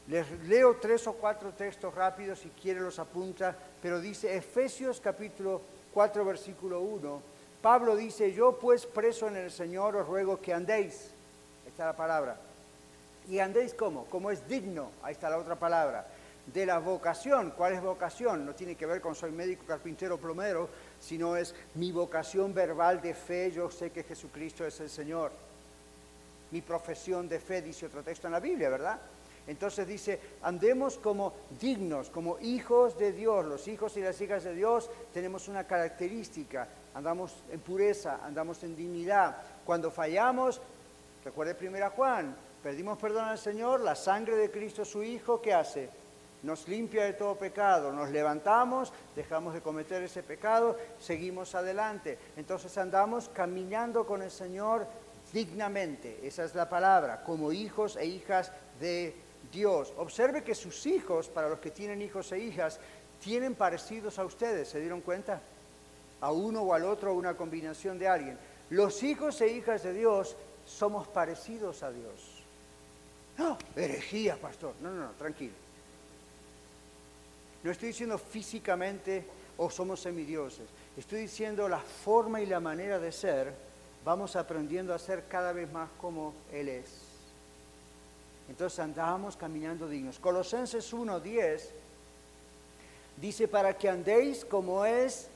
Les 0.06 0.30
leo 0.48 0.76
tres 0.80 1.06
o 1.08 1.12
cuatro 1.14 1.52
textos 1.52 1.94
rápidos, 1.94 2.38
si 2.38 2.48
quiere 2.50 2.80
los 2.80 2.98
apunta, 2.98 3.56
pero 3.82 4.00
dice 4.00 4.36
Efesios 4.36 5.00
capítulo 5.00 5.60
4, 5.92 6.24
versículo 6.24 6.80
1. 6.80 7.22
Pablo 7.60 7.94
dice, 7.96 8.32
yo 8.32 8.58
pues 8.58 8.86
preso 8.86 9.28
en 9.28 9.36
el 9.36 9.50
Señor 9.50 9.96
os 9.96 10.06
ruego 10.06 10.40
que 10.40 10.54
andéis. 10.54 11.12
La 11.80 11.96
palabra. 11.96 12.36
¿Y 13.26 13.38
andéis 13.38 13.72
cómo? 13.72 14.04
Como 14.04 14.30
es 14.30 14.46
digno. 14.46 14.90
Ahí 15.02 15.12
está 15.12 15.30
la 15.30 15.38
otra 15.38 15.56
palabra. 15.56 16.06
De 16.44 16.66
la 16.66 16.78
vocación. 16.78 17.54
¿Cuál 17.56 17.72
es 17.72 17.80
vocación? 17.80 18.44
No 18.44 18.54
tiene 18.54 18.74
que 18.74 18.84
ver 18.84 19.00
con 19.00 19.14
soy 19.14 19.30
médico, 19.30 19.64
carpintero, 19.66 20.18
plomero, 20.18 20.68
sino 21.00 21.36
es 21.36 21.54
mi 21.76 21.90
vocación 21.90 22.52
verbal 22.52 23.00
de 23.00 23.14
fe. 23.14 23.50
Yo 23.50 23.70
sé 23.70 23.90
que 23.90 24.04
Jesucristo 24.04 24.66
es 24.66 24.78
el 24.80 24.90
Señor. 24.90 25.32
Mi 26.50 26.60
profesión 26.60 27.28
de 27.30 27.40
fe, 27.40 27.62
dice 27.62 27.86
otro 27.86 28.02
texto 28.02 28.26
en 28.26 28.34
la 28.34 28.40
Biblia, 28.40 28.68
¿verdad? 28.68 29.00
Entonces 29.46 29.88
dice, 29.88 30.20
andemos 30.42 30.98
como 30.98 31.32
dignos, 31.58 32.10
como 32.10 32.38
hijos 32.40 32.98
de 32.98 33.12
Dios. 33.12 33.46
Los 33.46 33.66
hijos 33.68 33.96
y 33.96 34.00
las 34.02 34.20
hijas 34.20 34.44
de 34.44 34.54
Dios 34.54 34.90
tenemos 35.14 35.48
una 35.48 35.64
característica, 35.64 36.68
andamos 36.94 37.42
en 37.50 37.60
pureza, 37.60 38.20
andamos 38.22 38.62
en 38.64 38.76
dignidad. 38.76 39.38
Cuando 39.64 39.90
fallamos, 39.90 40.60
recuerde 41.24 41.54
primera 41.54 41.90
Juan, 41.90 42.34
pedimos 42.62 42.98
perdón 42.98 43.26
al 43.26 43.38
Señor, 43.38 43.80
la 43.80 43.94
sangre 43.94 44.36
de 44.36 44.50
Cristo 44.50 44.84
su 44.84 45.02
Hijo, 45.02 45.40
¿qué 45.40 45.54
hace? 45.54 45.88
Nos 46.42 46.68
limpia 46.68 47.04
de 47.04 47.12
todo 47.12 47.36
pecado, 47.36 47.92
nos 47.92 48.10
levantamos, 48.10 48.92
dejamos 49.14 49.52
de 49.52 49.60
cometer 49.60 50.02
ese 50.02 50.22
pecado, 50.22 50.76
seguimos 50.98 51.54
adelante. 51.54 52.18
Entonces 52.36 52.76
andamos 52.78 53.28
caminando 53.28 54.06
con 54.06 54.22
el 54.22 54.30
Señor 54.30 54.86
dignamente, 55.32 56.18
esa 56.22 56.44
es 56.44 56.54
la 56.54 56.68
palabra, 56.68 57.22
como 57.24 57.52
hijos 57.52 57.96
e 57.96 58.06
hijas 58.06 58.52
de 58.80 59.14
Dios. 59.52 59.92
Observe 59.98 60.42
que 60.42 60.54
sus 60.54 60.86
hijos, 60.86 61.28
para 61.28 61.48
los 61.48 61.58
que 61.58 61.70
tienen 61.70 62.00
hijos 62.00 62.32
e 62.32 62.38
hijas, 62.38 62.80
tienen 63.22 63.54
parecidos 63.54 64.18
a 64.18 64.24
ustedes, 64.24 64.68
¿se 64.68 64.80
dieron 64.80 65.02
cuenta? 65.02 65.40
A 66.22 66.32
uno 66.32 66.62
o 66.62 66.74
al 66.74 66.84
otro, 66.84 67.14
una 67.14 67.36
combinación 67.36 67.98
de 67.98 68.08
alguien. 68.08 68.38
Los 68.70 69.02
hijos 69.02 69.40
e 69.40 69.48
hijas 69.48 69.82
de 69.82 69.92
Dios 69.92 70.36
somos 70.70 71.06
parecidos 71.08 71.82
a 71.82 71.90
Dios. 71.90 72.42
No, 73.38 73.58
herejía, 73.74 74.36
pastor. 74.36 74.74
No, 74.80 74.90
no, 74.90 75.04
no, 75.06 75.10
tranquilo. 75.12 75.54
No 77.62 77.70
estoy 77.70 77.88
diciendo 77.88 78.18
físicamente 78.18 79.24
o 79.56 79.70
somos 79.70 80.00
semidioses. 80.00 80.68
Estoy 80.96 81.22
diciendo 81.22 81.68
la 81.68 81.80
forma 81.80 82.40
y 82.40 82.46
la 82.46 82.60
manera 82.60 82.98
de 82.98 83.12
ser, 83.12 83.54
vamos 84.04 84.36
aprendiendo 84.36 84.94
a 84.94 84.98
ser 84.98 85.24
cada 85.28 85.52
vez 85.52 85.70
más 85.70 85.90
como 86.00 86.34
Él 86.52 86.68
es. 86.68 86.90
Entonces 88.48 88.78
andábamos 88.78 89.36
caminando 89.36 89.88
dignos. 89.88 90.18
Colosenses 90.18 90.92
1.10 90.92 91.60
dice, 93.16 93.48
para 93.48 93.76
que 93.76 93.88
andéis 93.88 94.44
como 94.44 94.84
es, 94.84 95.28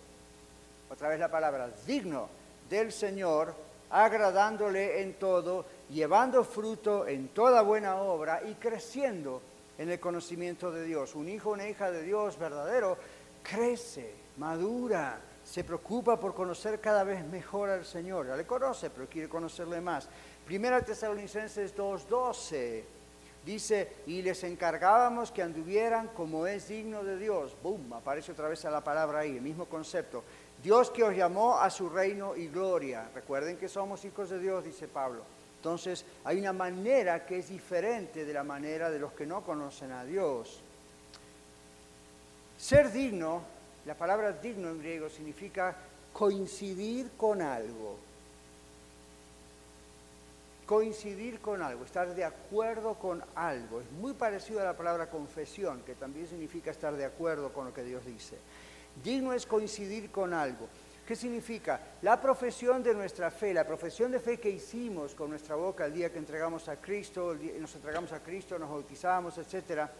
otra 0.90 1.08
vez 1.08 1.20
la 1.20 1.30
palabra, 1.30 1.70
digno 1.86 2.28
del 2.68 2.92
Señor, 2.92 3.54
agradándole 3.90 5.02
en 5.02 5.14
todo, 5.14 5.64
llevando 5.90 6.44
fruto 6.44 7.06
en 7.06 7.28
toda 7.28 7.62
buena 7.62 7.96
obra 7.96 8.42
y 8.44 8.54
creciendo 8.54 9.40
en 9.78 9.90
el 9.90 10.00
conocimiento 10.00 10.70
de 10.70 10.84
Dios. 10.84 11.14
Un 11.14 11.28
hijo, 11.28 11.50
una 11.50 11.68
hija 11.68 11.90
de 11.90 12.02
Dios 12.02 12.38
verdadero 12.38 12.96
crece, 13.42 14.12
madura, 14.36 15.20
se 15.44 15.64
preocupa 15.64 16.18
por 16.18 16.34
conocer 16.34 16.80
cada 16.80 17.04
vez 17.04 17.24
mejor 17.26 17.70
al 17.70 17.84
Señor. 17.84 18.26
Ya 18.26 18.36
le 18.36 18.46
conoce, 18.46 18.90
pero 18.90 19.08
quiere 19.08 19.28
conocerle 19.28 19.80
más. 19.80 20.08
Primera 20.46 20.80
Tesalonicenses 20.82 21.76
2.12 21.76 22.84
Dice, 23.44 23.92
y 24.06 24.22
les 24.22 24.42
encargábamos 24.42 25.30
que 25.30 25.42
anduvieran 25.42 26.08
como 26.08 26.46
es 26.46 26.68
digno 26.68 27.04
de 27.04 27.18
Dios. 27.18 27.54
Boom, 27.62 27.92
aparece 27.92 28.32
otra 28.32 28.48
vez 28.48 28.64
la 28.64 28.82
palabra 28.82 29.18
ahí, 29.18 29.36
el 29.36 29.42
mismo 29.42 29.66
concepto. 29.66 30.24
Dios 30.64 30.90
que 30.90 31.04
os 31.04 31.14
llamó 31.14 31.58
a 31.58 31.68
su 31.68 31.90
reino 31.90 32.34
y 32.34 32.48
gloria. 32.48 33.10
Recuerden 33.14 33.58
que 33.58 33.68
somos 33.68 34.02
hijos 34.06 34.30
de 34.30 34.38
Dios, 34.38 34.64
dice 34.64 34.88
Pablo. 34.88 35.22
Entonces, 35.58 36.06
hay 36.24 36.40
una 36.40 36.54
manera 36.54 37.26
que 37.26 37.38
es 37.38 37.50
diferente 37.50 38.24
de 38.24 38.32
la 38.32 38.42
manera 38.42 38.90
de 38.90 38.98
los 38.98 39.12
que 39.12 39.26
no 39.26 39.42
conocen 39.42 39.92
a 39.92 40.04
Dios. 40.04 40.60
Ser 42.56 42.90
digno, 42.90 43.42
la 43.84 43.94
palabra 43.94 44.32
digno 44.32 44.70
en 44.70 44.78
griego 44.78 45.10
significa 45.10 45.76
coincidir 46.14 47.10
con 47.18 47.42
algo 47.42 47.98
coincidir 50.66 51.40
con 51.40 51.62
algo, 51.62 51.84
estar 51.84 52.14
de 52.14 52.24
acuerdo 52.24 52.94
con 52.94 53.22
algo. 53.34 53.80
Es 53.80 53.90
muy 53.92 54.14
parecido 54.14 54.60
a 54.60 54.64
la 54.64 54.76
palabra 54.76 55.10
confesión, 55.10 55.82
que 55.82 55.94
también 55.94 56.26
significa 56.26 56.70
estar 56.70 56.96
de 56.96 57.04
acuerdo 57.04 57.52
con 57.52 57.66
lo 57.66 57.74
que 57.74 57.84
Dios 57.84 58.04
dice. 58.04 58.36
Digno 59.02 59.32
es 59.32 59.46
coincidir 59.46 60.10
con 60.10 60.32
algo. 60.32 60.68
¿Qué 61.06 61.14
significa? 61.14 61.80
La 62.00 62.18
profesión 62.20 62.82
de 62.82 62.94
nuestra 62.94 63.30
fe, 63.30 63.52
la 63.52 63.66
profesión 63.66 64.10
de 64.10 64.20
fe 64.20 64.38
que 64.38 64.48
hicimos 64.48 65.14
con 65.14 65.28
nuestra 65.28 65.54
boca 65.54 65.84
el 65.84 65.92
día 65.92 66.10
que 66.10 66.18
entregamos 66.18 66.68
a 66.68 66.80
Cristo, 66.80 67.36
nos 67.60 67.74
entregamos 67.74 68.12
a 68.12 68.20
Cristo, 68.20 68.58
nos 68.58 68.70
bautizamos, 68.70 69.36
etcétera, 69.36 69.90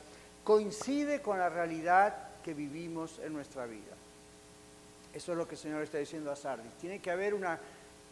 coincide 0.42 1.20
con 1.20 1.38
la 1.38 1.50
realidad 1.50 2.14
que 2.42 2.54
vivimos 2.54 3.18
en 3.18 3.34
nuestra 3.34 3.66
vida. 3.66 3.92
Eso 5.12 5.32
es 5.32 5.38
lo 5.38 5.46
que 5.46 5.54
el 5.54 5.60
Señor 5.60 5.82
está 5.82 5.98
diciendo 5.98 6.30
a 6.30 6.36
Sardis. 6.36 6.72
Tiene 6.74 7.00
que 7.00 7.10
haber 7.10 7.34
una 7.34 7.58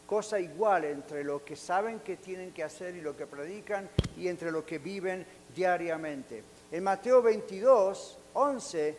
cosa 0.07 0.39
igual 0.39 0.85
entre 0.85 1.24
lo 1.24 1.43
que 1.43 1.57
saben 1.57 2.01
que 2.01 2.18
tienen 2.18 2.53
que 2.53 2.62
hacer 2.62 2.95
y 2.95 3.01
lo 3.01 3.16
que 3.16 3.26
predican 3.26 3.89
y 4.18 4.28
entre 4.28 4.53
lo 4.53 4.66
que 4.66 4.78
viven 4.78 5.24
diariamente. 5.55 6.45
En 6.70 6.85
Mateo 6.85 7.22
22, 7.22 8.18
11, 8.35 8.99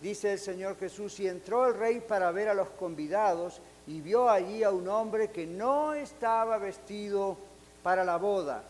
dice 0.00 0.32
el 0.32 0.38
Señor 0.38 0.78
Jesús, 0.78 1.20
y 1.20 1.28
entró 1.28 1.66
el 1.66 1.74
rey 1.74 2.00
para 2.00 2.30
ver 2.30 2.48
a 2.48 2.54
los 2.54 2.70
convidados 2.70 3.60
y 3.86 4.00
vio 4.00 4.28
allí 4.28 4.62
a 4.62 4.70
un 4.70 4.88
hombre 4.88 5.30
que 5.30 5.46
no 5.46 5.94
estaba 5.94 6.58
vestido 6.58 7.36
para 7.82 8.04
la 8.04 8.16
boda. 8.16 8.62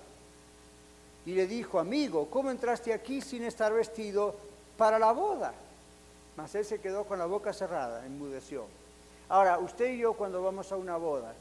Y 1.26 1.32
le 1.32 1.46
dijo, 1.46 1.78
amigo, 1.78 2.28
¿cómo 2.30 2.50
entraste 2.50 2.92
aquí 2.92 3.20
sin 3.20 3.44
estar 3.44 3.72
vestido 3.72 4.34
para 4.76 4.98
la 4.98 5.12
boda? 5.12 5.52
Mas 6.36 6.54
él 6.54 6.64
se 6.64 6.80
quedó 6.80 7.04
con 7.04 7.18
la 7.18 7.26
boca 7.26 7.52
cerrada, 7.52 8.04
enmudeció. 8.06 8.64
Ahora, 9.28 9.58
usted 9.58 9.92
y 9.92 9.98
yo 9.98 10.14
cuando 10.14 10.42
vamos 10.42 10.72
a 10.72 10.76
una 10.76 10.96
boda, 10.96 11.34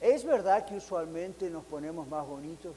¿es 0.00 0.24
verdad 0.24 0.64
que 0.64 0.76
usualmente 0.76 1.50
nos 1.50 1.64
ponemos 1.64 2.06
más 2.06 2.26
bonitos? 2.26 2.74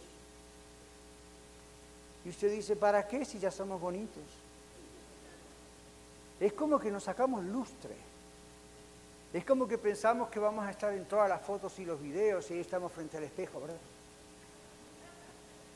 Y 2.25 2.29
usted 2.29 2.51
dice, 2.51 2.75
¿para 2.75 3.07
qué 3.07 3.23
si 3.23 3.39
ya 3.39 3.51
somos 3.51 3.79
bonitos? 3.79 4.23
Es 6.39 6.53
como 6.53 6.79
que 6.79 6.91
nos 6.91 7.03
sacamos 7.03 7.43
lustre. 7.43 7.95
Es 9.33 9.45
como 9.45 9.67
que 9.67 9.77
pensamos 9.77 10.29
que 10.29 10.39
vamos 10.39 10.65
a 10.65 10.71
estar 10.71 10.93
en 10.93 11.05
todas 11.05 11.29
las 11.29 11.41
fotos 11.41 11.77
y 11.79 11.85
los 11.85 12.01
videos 12.01 12.49
y 12.49 12.55
ahí 12.55 12.59
estamos 12.61 12.91
frente 12.91 13.17
al 13.17 13.23
espejo, 13.23 13.61
¿verdad? 13.61 13.77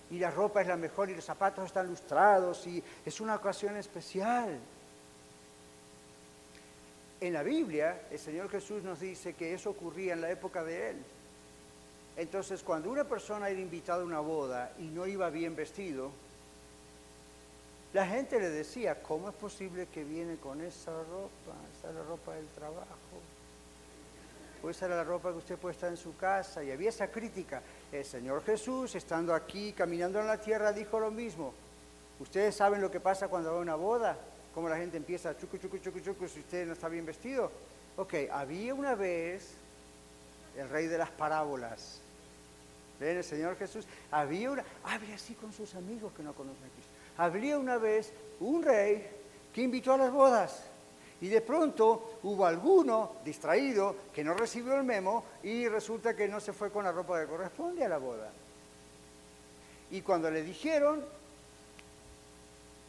Y 0.10 0.20
la 0.20 0.32
ropa 0.32 0.62
es 0.62 0.68
la 0.68 0.76
mejor 0.76 1.10
y 1.10 1.16
los 1.16 1.26
zapatos 1.26 1.66
están 1.66 1.88
lustrados 1.88 2.66
y 2.66 2.84
es 3.06 3.22
una 3.22 3.36
ocasión 3.36 3.78
especial. 3.78 4.60
En 7.20 7.34
la 7.34 7.44
Biblia, 7.44 8.02
el 8.12 8.20
Señor 8.20 8.50
Jesús 8.50 8.84
nos 8.84 9.00
dice 9.00 9.34
que 9.34 9.54
eso 9.54 9.70
ocurría 9.70 10.14
en 10.14 10.22
la 10.22 10.32
época 10.32 10.64
de 10.64 10.90
Él. 10.90 10.98
Entonces, 12.18 12.62
cuando 12.64 12.90
una 12.90 13.06
persona 13.06 13.50
era 13.50 13.60
invitada 13.60 14.02
a 14.02 14.06
una 14.06 14.20
boda 14.20 14.74
y 14.80 14.84
no 14.84 15.08
iba 15.08 15.30
bien 15.30 15.56
vestido, 15.56 16.12
la 17.94 18.08
gente 18.08 18.40
le 18.40 18.50
decía, 18.50 19.02
¿cómo 19.04 19.30
es 19.30 19.36
posible 19.36 19.88
que 19.88 20.04
viene 20.04 20.38
con 20.38 20.62
esa 20.62 20.92
ropa? 20.92 21.54
Esa 21.78 21.90
es 21.90 21.96
la 21.96 22.04
ropa 22.04 22.34
del 22.34 22.48
trabajo. 22.48 22.88
O 24.64 24.70
esa 24.70 24.88
era 24.88 24.96
la 24.96 25.04
ropa 25.04 25.32
que 25.32 25.38
usted 25.38 25.58
puede 25.58 25.76
estar 25.76 25.92
en 25.92 25.98
su 25.98 26.18
casa. 26.18 26.64
Y 26.64 26.72
había 26.72 26.90
esa 26.90 27.10
crítica. 27.10 27.62
El 27.92 28.04
Señor 28.04 28.44
Jesús, 28.44 28.96
estando 28.96 29.36
aquí, 29.36 29.74
caminando 29.74 30.20
en 30.20 30.26
la 30.26 30.40
tierra, 30.40 30.74
dijo 30.74 31.00
lo 31.00 31.12
mismo. 31.12 31.54
Ustedes 32.20 32.56
saben 32.56 32.82
lo 32.82 32.90
que 32.90 33.00
pasa 33.00 33.28
cuando 33.28 33.52
va 33.52 33.58
a 33.58 33.62
una 33.62 33.76
boda, 33.76 34.18
cómo 34.56 34.70
la 34.70 34.78
gente 34.78 34.98
empieza 34.98 35.38
chucu, 35.38 35.58
chucu, 35.58 35.78
chucu, 35.78 36.00
chucu, 36.00 36.28
si 36.28 36.40
usted 36.40 36.66
no 36.66 36.74
está 36.74 36.88
bien 36.88 37.06
vestido. 37.06 37.52
Ok, 37.98 38.14
había 38.32 38.74
una 38.74 38.96
vez 38.96 39.52
el 40.58 40.68
rey 40.70 40.88
de 40.88 40.98
las 40.98 41.12
parábolas. 41.12 42.00
¿Ven? 43.00 43.18
El 43.18 43.24
Señor 43.24 43.56
Jesús. 43.58 43.86
Había 44.10 44.50
una, 44.50 44.64
había 44.84 45.16
así 45.16 45.36
con 45.36 45.54
sus 45.54 45.76
amigos 45.76 46.12
que 46.14 46.24
no 46.24 46.34
conocen 46.34 46.64
a 46.64 46.70
Cristo. 46.70 46.93
Habría 47.18 47.58
una 47.58 47.78
vez 47.78 48.12
un 48.40 48.64
rey 48.64 49.08
que 49.54 49.62
invitó 49.62 49.94
a 49.94 49.98
las 49.98 50.12
bodas. 50.12 50.64
Y 51.22 51.30
de 51.30 51.42
pronto 51.42 52.20
hubo 52.24 52.46
alguno 52.46 53.14
distraído 53.24 53.96
que 54.14 54.24
no 54.24 54.34
recibió 54.34 54.76
el 54.76 54.84
memo 54.84 55.24
y 55.42 55.68
resulta 55.70 56.16
que 56.16 56.28
no 56.28 56.42
se 56.42 56.52
fue 56.52 56.70
con 56.70 56.84
la 56.84 56.92
ropa 56.92 57.22
que 57.22 57.28
corresponde 57.28 57.86
a 57.86 57.90
la 57.90 57.98
boda. 57.98 58.30
Y 59.92 60.02
cuando 60.02 60.30
le 60.30 60.44
dijeron, 60.44 61.04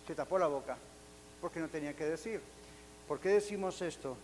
se 0.06 0.14
tapó 0.14 0.38
la 0.38 0.48
boca, 0.48 0.76
porque 1.40 1.60
no 1.60 1.68
tenía 1.68 1.94
que 1.94 2.06
decir. 2.06 2.40
¿Por 3.06 3.20
qué 3.20 3.28
decimos 3.28 3.80
esto? 3.82 4.16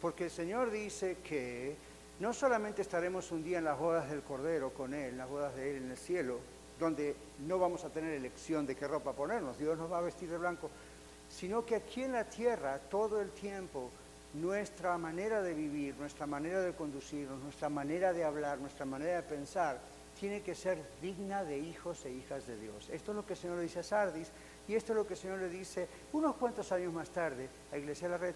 Porque 0.00 0.24
el 0.24 0.30
Señor 0.30 0.70
dice 0.70 1.16
que 1.24 1.74
no 2.20 2.32
solamente 2.32 2.82
estaremos 2.82 3.32
un 3.32 3.42
día 3.42 3.58
en 3.58 3.64
las 3.64 3.78
bodas 3.78 4.10
del 4.10 4.22
Cordero 4.22 4.70
con 4.70 4.94
Él, 4.94 5.10
en 5.10 5.18
las 5.18 5.28
bodas 5.28 5.56
de 5.56 5.70
Él 5.70 5.76
en 5.84 5.90
el 5.90 5.96
cielo, 5.96 6.38
donde 6.80 7.14
no 7.46 7.58
vamos 7.58 7.84
a 7.84 7.90
tener 7.90 8.14
elección 8.14 8.66
de 8.66 8.74
qué 8.74 8.88
ropa 8.88 9.12
ponernos, 9.12 9.58
Dios 9.58 9.78
nos 9.78 9.92
va 9.92 9.98
a 9.98 10.02
vestir 10.02 10.28
de 10.28 10.38
blanco, 10.38 10.70
sino 11.28 11.64
que 11.64 11.76
aquí 11.76 12.02
en 12.02 12.12
la 12.12 12.24
tierra 12.24 12.78
todo 12.90 13.20
el 13.20 13.30
tiempo 13.30 13.90
nuestra 14.34 14.96
manera 14.96 15.42
de 15.42 15.54
vivir, 15.54 15.94
nuestra 15.96 16.26
manera 16.26 16.60
de 16.60 16.72
conducirnos, 16.72 17.40
nuestra 17.40 17.68
manera 17.68 18.12
de 18.12 18.24
hablar, 18.24 18.58
nuestra 18.58 18.86
manera 18.86 19.16
de 19.16 19.22
pensar, 19.22 19.78
tiene 20.18 20.42
que 20.42 20.54
ser 20.54 20.78
digna 21.00 21.44
de 21.44 21.58
hijos 21.58 22.04
e 22.04 22.10
hijas 22.10 22.46
de 22.46 22.58
Dios. 22.58 22.88
Esto 22.90 23.12
es 23.12 23.16
lo 23.16 23.26
que 23.26 23.34
el 23.34 23.38
Señor 23.38 23.56
le 23.56 23.62
dice 23.62 23.80
a 23.80 23.82
Sardis 23.82 24.28
y 24.68 24.74
esto 24.74 24.92
es 24.92 24.96
lo 24.96 25.06
que 25.06 25.14
el 25.14 25.20
Señor 25.20 25.38
le 25.38 25.48
dice 25.48 25.88
unos 26.12 26.36
cuantos 26.36 26.70
años 26.72 26.92
más 26.92 27.10
tarde 27.10 27.48
a 27.72 27.78
Iglesia 27.78 28.08
de 28.08 28.12
la 28.12 28.18
Red. 28.18 28.34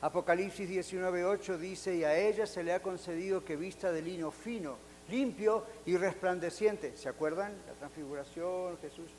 Apocalipsis 0.00 0.68
19.8 0.68 1.56
dice, 1.56 1.96
y 1.96 2.04
a 2.04 2.16
ella 2.16 2.46
se 2.46 2.62
le 2.62 2.72
ha 2.72 2.82
concedido 2.82 3.44
que 3.44 3.56
vista 3.56 3.90
de 3.90 4.02
lino 4.02 4.30
fino, 4.30 4.76
limpio 5.08 5.64
y 5.86 5.96
resplandeciente. 5.96 6.96
¿Se 6.96 7.08
acuerdan? 7.08 7.52
La 7.66 7.72
transfiguración, 7.74 8.78
Jesús. 8.78 9.10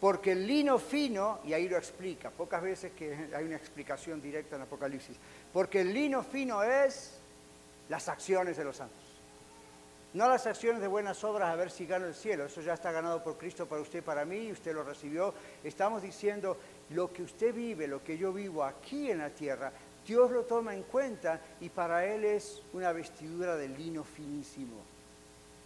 Porque 0.00 0.32
el 0.32 0.46
lino 0.46 0.78
fino, 0.78 1.40
y 1.44 1.52
ahí 1.52 1.68
lo 1.68 1.76
explica, 1.76 2.30
pocas 2.30 2.62
veces 2.62 2.92
que 2.92 3.28
hay 3.34 3.44
una 3.44 3.56
explicación 3.56 4.20
directa 4.20 4.56
en 4.56 4.62
Apocalipsis, 4.62 5.16
porque 5.52 5.82
el 5.82 5.92
lino 5.92 6.22
fino 6.22 6.62
es 6.62 7.18
las 7.88 8.08
acciones 8.08 8.56
de 8.56 8.64
los 8.64 8.76
santos. 8.76 8.98
No 10.12 10.28
las 10.28 10.46
acciones 10.46 10.80
de 10.80 10.88
buenas 10.88 11.22
obras 11.22 11.50
a 11.50 11.54
ver 11.54 11.70
si 11.70 11.86
gano 11.86 12.06
el 12.06 12.14
cielo, 12.14 12.46
eso 12.46 12.60
ya 12.62 12.74
está 12.74 12.90
ganado 12.90 13.22
por 13.22 13.38
Cristo 13.38 13.66
para 13.66 13.80
usted, 13.80 14.02
para 14.02 14.24
mí, 14.24 14.46
y 14.46 14.52
usted 14.52 14.74
lo 14.74 14.82
recibió. 14.82 15.32
Estamos 15.62 16.02
diciendo 16.02 16.56
lo 16.90 17.12
que 17.12 17.22
usted 17.22 17.54
vive, 17.54 17.86
lo 17.86 18.02
que 18.02 18.18
yo 18.18 18.32
vivo 18.32 18.64
aquí 18.64 19.10
en 19.10 19.18
la 19.18 19.30
tierra, 19.30 19.72
Dios 20.04 20.30
lo 20.32 20.42
toma 20.44 20.74
en 20.74 20.82
cuenta 20.82 21.40
y 21.60 21.68
para 21.68 22.04
Él 22.04 22.24
es 22.24 22.62
una 22.72 22.90
vestidura 22.90 23.54
de 23.54 23.68
lino 23.68 24.02
finísimo. 24.02 24.82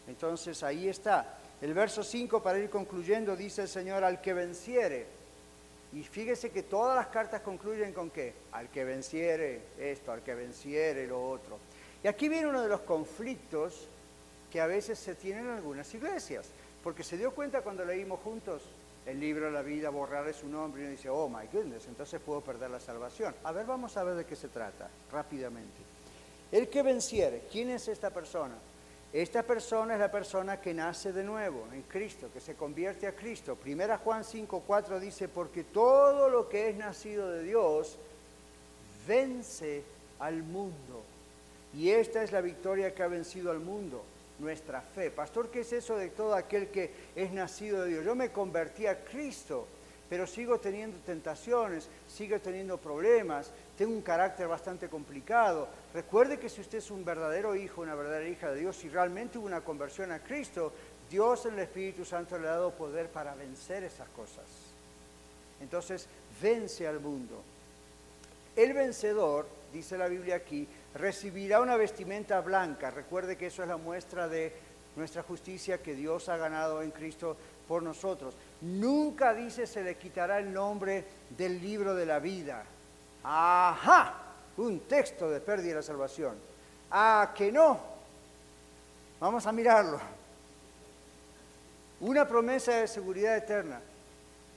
Entonces 0.07 0.63
ahí 0.63 0.89
está. 0.89 1.39
El 1.61 1.75
verso 1.75 2.03
5, 2.03 2.43
para 2.43 2.59
ir 2.59 2.69
concluyendo, 2.69 3.37
dice 3.37 3.63
el 3.63 3.69
Señor, 3.69 4.05
al 4.05 4.21
que 4.21 4.35
venciere. 4.35 5.07
Y 5.93 6.03
fíjese 6.03 6.51
que 6.51 6.65
todas 6.65 6.97
las 6.97 7.07
cartas 7.07 7.41
concluyen 7.41 7.93
con 7.93 8.11
qué? 8.11 8.35
Al 8.53 8.69
que 8.69 8.85
venciere 8.85 9.61
esto, 9.79 10.13
al 10.13 10.23
que 10.23 10.35
venciere 10.35 11.07
lo 11.07 11.31
otro. 11.31 11.59
Y 12.03 12.09
aquí 12.09 12.29
viene 12.29 12.49
uno 12.49 12.61
de 12.61 12.69
los 12.69 12.81
conflictos 12.81 13.87
que 14.51 14.61
a 14.61 14.67
veces 14.67 14.99
se 14.99 15.15
tienen 15.15 15.47
en 15.47 15.53
algunas 15.53 15.93
iglesias, 15.95 16.47
porque 16.83 17.03
se 17.03 17.17
dio 17.17 17.33
cuenta 17.33 17.63
cuando 17.63 17.85
leímos 17.85 18.21
juntos 18.21 18.63
el 19.07 19.21
libro 19.21 19.51
la 19.51 19.63
vida, 19.63 19.91
borrarle 19.91 20.33
su 20.33 20.49
nombre 20.49 20.83
y 20.83 20.85
uno 20.85 20.93
dice, 20.93 21.09
oh 21.09 21.29
my 21.29 21.47
goodness, 21.53 21.87
entonces 21.87 22.21
puedo 22.21 22.41
perder 22.41 22.71
la 22.71 22.81
salvación. 22.81 23.35
A 23.45 23.53
ver, 23.53 23.67
vamos 23.67 23.97
a 23.97 24.05
ver 24.05 24.15
de 24.15 24.25
qué 24.25 24.37
se 24.37 24.49
trata 24.49 24.89
rápidamente. 25.13 25.83
El 26.51 26.69
que 26.69 26.83
venciere, 26.83 27.43
¿quién 27.51 27.71
es 27.71 27.89
esta 27.89 28.11
persona? 28.11 28.55
Esta 29.15 29.45
persona 29.45 29.95
es 29.95 30.01
la 30.01 30.11
persona 30.11 30.61
que 30.61 30.75
nace 30.75 31.13
de 31.13 31.23
nuevo 31.23 31.69
en 31.73 31.83
Cristo, 31.83 32.31
que 32.35 32.41
se 32.41 32.57
convierte 32.57 33.07
a 33.07 33.15
Cristo. 33.15 33.55
Primera 33.55 33.99
Juan 33.99 34.25
5:4 34.25 34.99
dice, 34.99 35.29
porque 35.29 35.63
todo 35.63 36.29
lo 36.29 36.49
que 36.49 36.71
es 36.71 36.75
nacido 36.75 37.31
de 37.31 37.45
Dios 37.45 37.97
vence 39.07 39.85
al 40.19 40.43
mundo. 40.43 41.05
Y 41.75 41.91
esta 41.91 42.25
es 42.25 42.33
la 42.33 42.41
victoria 42.41 42.93
que 42.93 43.05
ha 43.05 43.07
vencido 43.07 43.53
al 43.53 43.61
mundo 43.61 44.03
nuestra 44.41 44.81
fe. 44.81 45.13
Pastor, 45.13 45.49
¿qué 45.49 45.61
es 45.61 45.73
eso 45.73 45.97
de 45.97 46.09
todo 46.09 46.35
aquel 46.35 46.67
que 46.71 46.91
es 47.15 47.31
nacido 47.31 47.85
de 47.85 47.91
Dios? 47.91 48.05
Yo 48.05 48.17
me 48.17 48.33
convertí 48.33 48.89
a 48.89 49.05
Cristo, 49.05 49.69
pero 50.11 50.27
sigo 50.27 50.59
teniendo 50.59 50.99
tentaciones, 51.07 51.89
sigo 52.09 52.41
teniendo 52.41 52.79
problemas, 52.79 53.53
tengo 53.79 53.93
un 53.93 54.03
carácter 54.03 54.49
bastante 54.49 54.89
complicado. 54.89 55.69
Recuerde 55.95 56.41
que 56.41 56.49
si 56.49 56.61
usted 56.61 56.79
es 56.79 56.91
un 56.91 57.05
verdadero 57.05 57.55
hijo, 57.55 57.81
una 57.81 57.95
verdadera 57.95 58.29
hija 58.29 58.51
de 58.51 58.61
Dios, 58.61 58.77
si 58.77 58.89
realmente 58.89 59.39
hubo 59.39 59.47
una 59.47 59.61
conversión 59.61 60.11
a 60.11 60.19
Cristo, 60.19 60.73
Dios 61.09 61.47
en 61.47 61.55
el 61.55 61.61
Espíritu 61.61 62.05
Santo 62.05 62.37
le 62.37 62.49
ha 62.49 62.53
dado 62.53 62.73
poder 62.73 63.09
para 63.09 63.35
vencer 63.37 63.85
esas 63.85 64.09
cosas. 64.09 64.45
Entonces, 65.61 66.09
vence 66.43 66.89
al 66.89 66.99
mundo. 66.99 67.41
El 68.57 68.73
vencedor, 68.73 69.47
dice 69.73 69.97
la 69.97 70.09
Biblia 70.09 70.35
aquí, 70.35 70.67
recibirá 70.95 71.61
una 71.61 71.77
vestimenta 71.77 72.41
blanca. 72.41 72.91
Recuerde 72.91 73.37
que 73.37 73.47
eso 73.47 73.63
es 73.63 73.69
la 73.69 73.77
muestra 73.77 74.27
de 74.27 74.53
nuestra 74.97 75.23
justicia 75.23 75.79
que 75.79 75.95
Dios 75.95 76.29
ha 76.29 76.37
ganado 76.37 76.83
en 76.83 76.91
Cristo 76.91 77.37
por 77.69 77.85
nosotros. 77.85 78.35
Nunca 78.63 79.33
dice 79.33 79.67
se 79.67 79.85
le 79.85 79.97
quitará 79.97 80.39
el 80.39 80.53
nombre 80.53 81.05
del 81.37 81.61
libro 81.61 81.95
de 81.95 82.07
la 82.07 82.19
vida. 82.19 82.65
Ajá, 83.23 84.24
un 84.57 84.81
texto 84.81 85.31
de 85.31 85.41
pérdida 85.41 85.71
de 85.71 85.75
la 85.77 85.83
salvación. 85.83 86.35
Ah, 86.91 87.33
que 87.37 87.51
no. 87.51 87.79
Vamos 89.21 89.47
a 89.47 89.53
mirarlo. 89.53 90.01
Una 92.01 92.27
promesa 92.27 92.73
de 92.77 92.89
seguridad 92.89 93.37
eterna. 93.37 93.81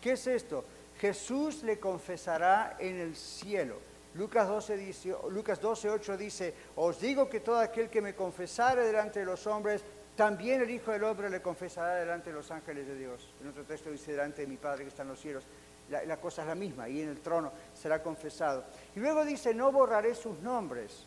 ¿Qué 0.01 0.13
es 0.13 0.27
esto? 0.27 0.63
Jesús 0.99 1.63
le 1.63 1.79
confesará 1.79 2.75
en 2.79 2.99
el 2.99 3.15
cielo. 3.15 3.77
Lucas 4.15 4.47
12, 4.47 4.77
dice, 4.77 5.15
Lucas 5.29 5.61
12, 5.61 5.89
8 5.91 6.17
dice, 6.17 6.53
os 6.75 6.99
digo 6.99 7.29
que 7.29 7.39
todo 7.39 7.59
aquel 7.59 7.89
que 7.89 8.01
me 8.01 8.15
confesare 8.15 8.83
delante 8.83 9.19
de 9.19 9.25
los 9.25 9.45
hombres, 9.45 9.83
también 10.15 10.61
el 10.61 10.71
Hijo 10.71 10.91
del 10.91 11.03
Hombre 11.03 11.29
le 11.29 11.41
confesará 11.41 11.95
delante 11.95 12.31
de 12.31 12.35
los 12.35 12.49
ángeles 12.49 12.87
de 12.87 12.95
Dios. 12.95 13.29
En 13.41 13.49
otro 13.49 13.63
texto 13.63 13.91
dice, 13.91 14.11
delante 14.11 14.41
de 14.41 14.47
mi 14.47 14.57
Padre 14.57 14.83
que 14.83 14.89
está 14.89 15.03
en 15.03 15.09
los 15.09 15.19
cielos. 15.19 15.43
La, 15.89 16.17
cosa 16.17 16.41
es 16.41 16.47
la 16.49 16.55
misma, 16.55 16.89
y 16.89 17.01
en 17.01 17.09
el 17.09 17.19
trono 17.21 17.51
será 17.73 18.03
confesado. 18.03 18.65
Y 18.95 18.99
luego 18.99 19.23
dice, 19.23 19.53
no 19.53 19.71
borraré 19.71 20.15
sus 20.15 20.37
nombres. 20.39 21.05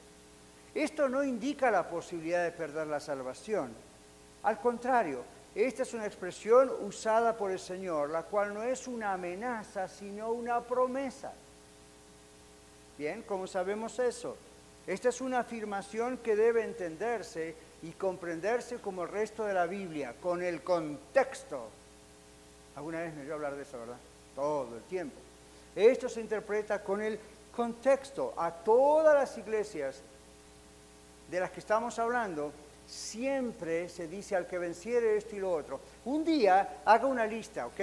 Esto 0.75 1.09
no 1.09 1.23
indica 1.23 1.71
la 1.71 1.89
posibilidad 1.89 2.45
de 2.45 2.53
perder 2.53 2.87
la 2.87 3.01
salvación. 3.01 3.75
Al 4.43 4.59
contrario, 4.59 5.23
esta 5.55 5.83
es 5.83 5.93
una 5.93 6.07
expresión 6.07 6.71
usada 6.81 7.37
por 7.37 7.51
el 7.51 7.59
Señor, 7.59 8.11
la 8.11 8.23
cual 8.23 8.55
no 8.55 8.63
es 8.63 8.87
una 8.87 9.13
amenaza, 9.13 9.89
sino 9.89 10.31
una 10.31 10.61
promesa. 10.61 11.33
Bien, 12.97 13.23
¿cómo 13.23 13.47
sabemos 13.47 13.99
eso? 13.99 14.37
Esta 14.87 15.09
es 15.09 15.21
una 15.21 15.41
afirmación 15.41 16.19
que 16.19 16.37
debe 16.37 16.65
entenderse 16.65 17.55
y 17.83 17.91
comprenderse 17.93 18.79
como 18.79 19.03
el 19.03 19.09
resto 19.09 19.45
de 19.45 19.55
la 19.55 19.67
Biblia, 19.67 20.15
con 20.21 20.43
el 20.43 20.63
contexto. 20.63 21.69
Alguna 22.77 23.01
vez 23.01 23.15
me 23.15 23.23
oyó 23.23 23.35
hablar 23.35 23.57
de 23.57 23.63
eso, 23.63 23.79
¿verdad? 23.79 23.97
Todo 24.41 24.75
el 24.75 24.83
tiempo. 24.85 25.17
Esto 25.77 26.09
se 26.09 26.23
interpreta 26.23 26.83
con 26.83 27.03
el 27.03 27.21
contexto. 27.55 28.33
A 28.39 28.51
todas 28.51 29.15
las 29.15 29.37
iglesias 29.37 30.01
de 31.31 31.41
las 31.41 31.51
que 31.51 31.61
estamos 31.61 31.99
hablando, 31.99 32.51
siempre 32.87 33.91
se 33.91 34.09
dice 34.09 34.35
al 34.35 34.47
que 34.47 34.57
venciere 34.57 35.19
esto 35.19 35.37
y 35.37 35.41
lo 35.41 35.53
otro. 35.53 35.79
Un 36.07 36.25
día 36.25 36.81
haga 36.87 37.07
una 37.07 37.27
lista, 37.27 37.67
¿ok? 37.67 37.81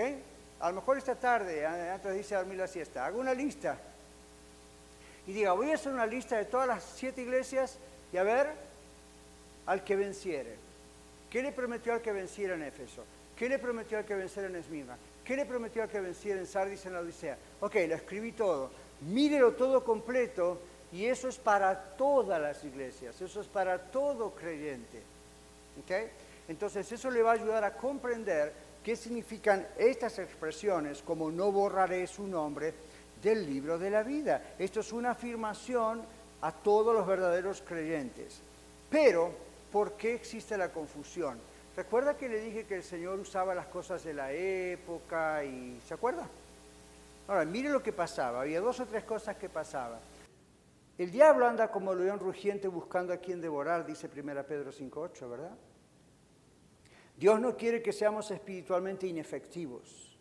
A 0.59 0.69
lo 0.69 0.77
mejor 0.77 0.97
esta 0.97 1.13
tarde, 1.13 1.63
antes 1.63 2.11
de 2.11 2.17
irse 2.17 2.33
a 2.33 2.39
dormir 2.39 2.57
la 2.57 2.67
siesta, 2.67 3.05
haga 3.05 3.17
una 3.17 3.35
lista 3.35 3.77
y 5.27 5.33
diga, 5.33 5.51
voy 5.51 5.69
a 5.69 5.75
hacer 5.75 5.93
una 5.93 6.07
lista 6.07 6.37
de 6.37 6.45
todas 6.45 6.67
las 6.67 6.83
siete 6.83 7.21
iglesias 7.21 7.77
y 8.11 8.17
a 8.17 8.23
ver 8.23 8.49
al 9.67 9.83
que 9.83 9.95
venciere. 9.95 10.55
¿Qué 11.29 11.43
le 11.43 11.51
prometió 11.51 11.93
al 11.93 12.01
que 12.01 12.11
venciera 12.11 12.55
en 12.55 12.63
Éfeso? 12.63 13.03
¿Qué 13.37 13.47
le 13.47 13.59
prometió 13.59 13.99
al 13.99 14.05
que 14.05 14.15
venciera 14.15 14.49
en 14.49 14.55
Esmirna? 14.55 14.97
¿Qué 15.27 15.35
le 15.35 15.45
prometió 15.45 15.83
al 15.83 15.89
que 15.89 15.99
venciera 15.99 16.39
en 16.39 16.47
Sardis 16.47 16.85
en 16.85 16.93
la 16.93 17.01
Odisea? 17.01 17.37
Ok, 17.59 17.75
lo 17.89 17.95
escribí 17.95 18.31
todo. 18.31 18.71
Mírelo 19.01 19.51
todo 19.53 19.83
completo 19.83 20.57
Y 20.93 21.05
eso 21.05 21.27
es 21.27 21.37
para 21.37 21.77
todas 21.97 22.41
las 22.41 22.63
iglesias, 22.63 23.19
eso 23.19 23.41
es 23.41 23.47
para 23.47 23.77
todo 23.77 24.31
creyente. 24.31 25.01
Entonces 26.47 26.89
eso 26.89 27.11
le 27.11 27.21
va 27.21 27.31
a 27.31 27.33
ayudar 27.33 27.65
a 27.65 27.73
comprender 27.73 28.53
qué 28.81 28.95
significan 28.95 29.67
estas 29.77 30.17
expresiones 30.17 31.01
como 31.01 31.29
no 31.29 31.51
borraré 31.51 32.07
su 32.07 32.25
nombre 32.25 32.73
del 33.21 33.45
libro 33.45 33.77
de 33.77 33.89
la 33.89 34.03
vida. 34.03 34.55
Esto 34.57 34.79
es 34.79 34.93
una 34.93 35.11
afirmación 35.11 36.03
a 36.39 36.53
todos 36.53 36.95
los 36.95 37.05
verdaderos 37.05 37.61
creyentes. 37.67 38.39
Pero, 38.89 39.31
¿por 39.73 39.97
qué 39.97 40.15
existe 40.15 40.57
la 40.57 40.71
confusión? 40.71 41.37
¿Recuerda 41.77 42.17
que 42.17 42.27
le 42.27 42.39
dije 42.39 42.65
que 42.65 42.73
el 42.73 42.83
Señor 42.83 43.19
usaba 43.19 43.53
las 43.53 43.67
cosas 43.67 44.03
de 44.03 44.11
la 44.11 44.33
época 44.33 45.43
y... 45.43 45.79
¿Se 45.85 45.93
acuerda? 45.93 46.27
Ahora, 47.27 47.45
mire 47.45 47.69
lo 47.69 47.83
que 47.83 47.93
pasaba. 47.93 48.41
Había 48.41 48.59
dos 48.59 48.79
o 48.79 48.87
tres 48.87 49.03
cosas 49.03 49.35
que 49.37 49.47
pasaban. 49.47 49.99
El 50.97 51.11
diablo 51.11 51.45
anda 51.45 51.69
como 51.69 51.93
león 51.93 52.17
rugiente 52.17 52.67
buscando 52.67 53.13
a 53.13 53.17
quien 53.17 53.39
devorar, 53.41 53.85
dice 53.85 54.09
1 54.11 54.43
Pedro 54.47 54.71
5.8, 54.71 55.29
¿verdad? 55.29 55.55
Dios 57.15 57.39
no 57.39 57.55
quiere 57.55 57.83
que 57.83 57.93
seamos 57.93 58.31
espiritualmente 58.31 59.05
inefectivos. 59.05 60.17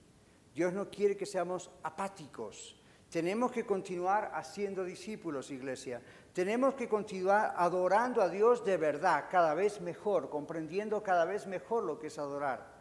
Dios 0.55 0.75
no 0.75 0.91
quiere 0.91 1.17
que 1.17 1.25
seamos 1.25 1.71
apáticos. 1.83 2.77
Tenemos 3.11 3.51
que 3.51 3.65
continuar 3.65 4.31
haciendo 4.35 4.85
discípulos, 4.85 5.51
iglesia. 5.51 6.03
Tenemos 6.37 6.75
que 6.75 6.87
continuar 6.87 7.55
adorando 7.57 8.21
a 8.21 8.29
Dios 8.29 8.63
de 8.63 8.77
verdad, 8.77 9.25
cada 9.31 9.55
vez 9.55 9.81
mejor, 9.81 10.29
comprendiendo 10.29 11.03
cada 11.03 11.25
vez 11.25 11.47
mejor 11.47 11.85
lo 11.85 11.99
que 11.99 12.09
es 12.09 12.19
adorar. 12.19 12.75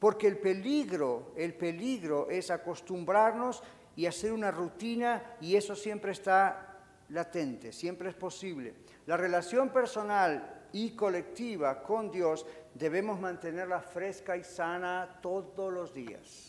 Porque 0.00 0.26
el 0.26 0.38
peligro, 0.38 1.30
el 1.36 1.54
peligro 1.54 2.28
es 2.28 2.50
acostumbrarnos 2.50 3.62
y 3.94 4.06
hacer 4.06 4.32
una 4.32 4.50
rutina 4.50 5.36
y 5.40 5.54
eso 5.54 5.76
siempre 5.76 6.10
está 6.10 6.80
latente, 7.10 7.72
siempre 7.72 8.08
es 8.08 8.16
posible. 8.16 8.74
La 9.06 9.16
relación 9.16 9.68
personal 9.68 10.66
y 10.72 10.96
colectiva 10.96 11.80
con 11.80 12.10
Dios 12.10 12.44
debemos 12.74 13.20
mantenerla 13.20 13.82
fresca 13.82 14.36
y 14.36 14.42
sana 14.42 15.20
todos 15.22 15.72
los 15.72 15.94
días. 15.94 16.47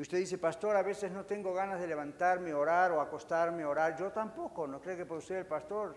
Y 0.00 0.02
usted 0.02 0.16
dice, 0.16 0.38
pastor, 0.38 0.76
a 0.76 0.82
veces 0.82 1.12
no 1.12 1.26
tengo 1.26 1.52
ganas 1.52 1.78
de 1.78 1.86
levantarme, 1.86 2.54
orar 2.54 2.90
o 2.92 3.02
acostarme, 3.02 3.66
orar. 3.66 3.98
Yo 3.98 4.10
tampoco, 4.10 4.66
no 4.66 4.80
cree 4.80 4.96
que 4.96 5.04
por 5.04 5.20
ser 5.20 5.36
el 5.36 5.46
pastor 5.46 5.94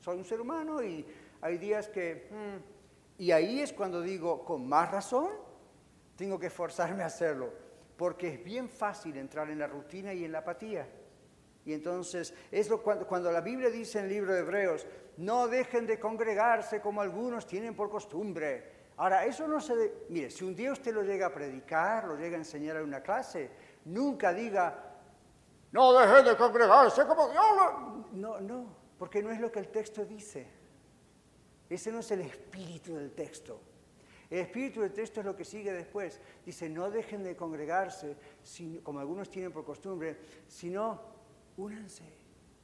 soy 0.00 0.16
un 0.16 0.24
ser 0.24 0.40
humano 0.40 0.82
y 0.82 1.06
hay 1.42 1.58
días 1.58 1.90
que... 1.90 2.30
Mm, 2.30 3.20
y 3.20 3.30
ahí 3.30 3.60
es 3.60 3.74
cuando 3.74 4.00
digo, 4.00 4.46
con 4.46 4.66
más 4.66 4.90
razón, 4.90 5.28
tengo 6.16 6.38
que 6.38 6.46
esforzarme 6.46 7.02
a 7.02 7.06
hacerlo, 7.08 7.52
porque 7.98 8.28
es 8.28 8.42
bien 8.42 8.66
fácil 8.66 9.14
entrar 9.18 9.50
en 9.50 9.58
la 9.58 9.66
rutina 9.66 10.14
y 10.14 10.24
en 10.24 10.32
la 10.32 10.38
apatía. 10.38 10.88
Y 11.66 11.74
entonces, 11.74 12.32
es 12.50 12.70
lo, 12.70 12.82
cuando, 12.82 13.06
cuando 13.06 13.30
la 13.30 13.42
Biblia 13.42 13.68
dice 13.68 13.98
en 13.98 14.06
el 14.06 14.10
libro 14.10 14.32
de 14.32 14.40
Hebreos, 14.40 14.86
no 15.18 15.48
dejen 15.48 15.86
de 15.86 16.00
congregarse 16.00 16.80
como 16.80 17.02
algunos 17.02 17.46
tienen 17.46 17.76
por 17.76 17.90
costumbre. 17.90 18.77
Ahora, 18.98 19.24
eso 19.24 19.46
no 19.46 19.60
se... 19.60 20.06
Mire, 20.08 20.28
si 20.28 20.44
un 20.44 20.54
día 20.54 20.72
usted 20.72 20.92
lo 20.92 21.02
llega 21.02 21.26
a 21.26 21.32
predicar, 21.32 22.04
lo 22.04 22.16
llega 22.16 22.34
a 22.36 22.40
enseñar 22.40 22.76
en 22.76 22.82
una 22.82 23.00
clase, 23.00 23.50
nunca 23.84 24.32
diga, 24.32 24.88
no 25.70 25.92
dejen 25.92 26.24
de 26.24 26.36
congregarse 26.36 27.06
como 27.06 27.28
Dios. 27.30 27.44
No, 28.12 28.40
no, 28.40 28.66
porque 28.98 29.22
no 29.22 29.30
es 29.30 29.40
lo 29.40 29.52
que 29.52 29.60
el 29.60 29.68
texto 29.68 30.04
dice. 30.04 30.48
Ese 31.70 31.92
no 31.92 32.00
es 32.00 32.10
el 32.10 32.22
espíritu 32.22 32.96
del 32.96 33.12
texto. 33.12 33.60
El 34.30 34.40
espíritu 34.40 34.80
del 34.80 34.92
texto 34.92 35.20
es 35.20 35.26
lo 35.26 35.36
que 35.36 35.44
sigue 35.44 35.72
después. 35.72 36.20
Dice, 36.44 36.68
no 36.68 36.90
dejen 36.90 37.22
de 37.22 37.36
congregarse, 37.36 38.16
como 38.82 38.98
algunos 38.98 39.30
tienen 39.30 39.52
por 39.52 39.64
costumbre, 39.64 40.18
sino 40.48 41.00
únanse 41.56 42.04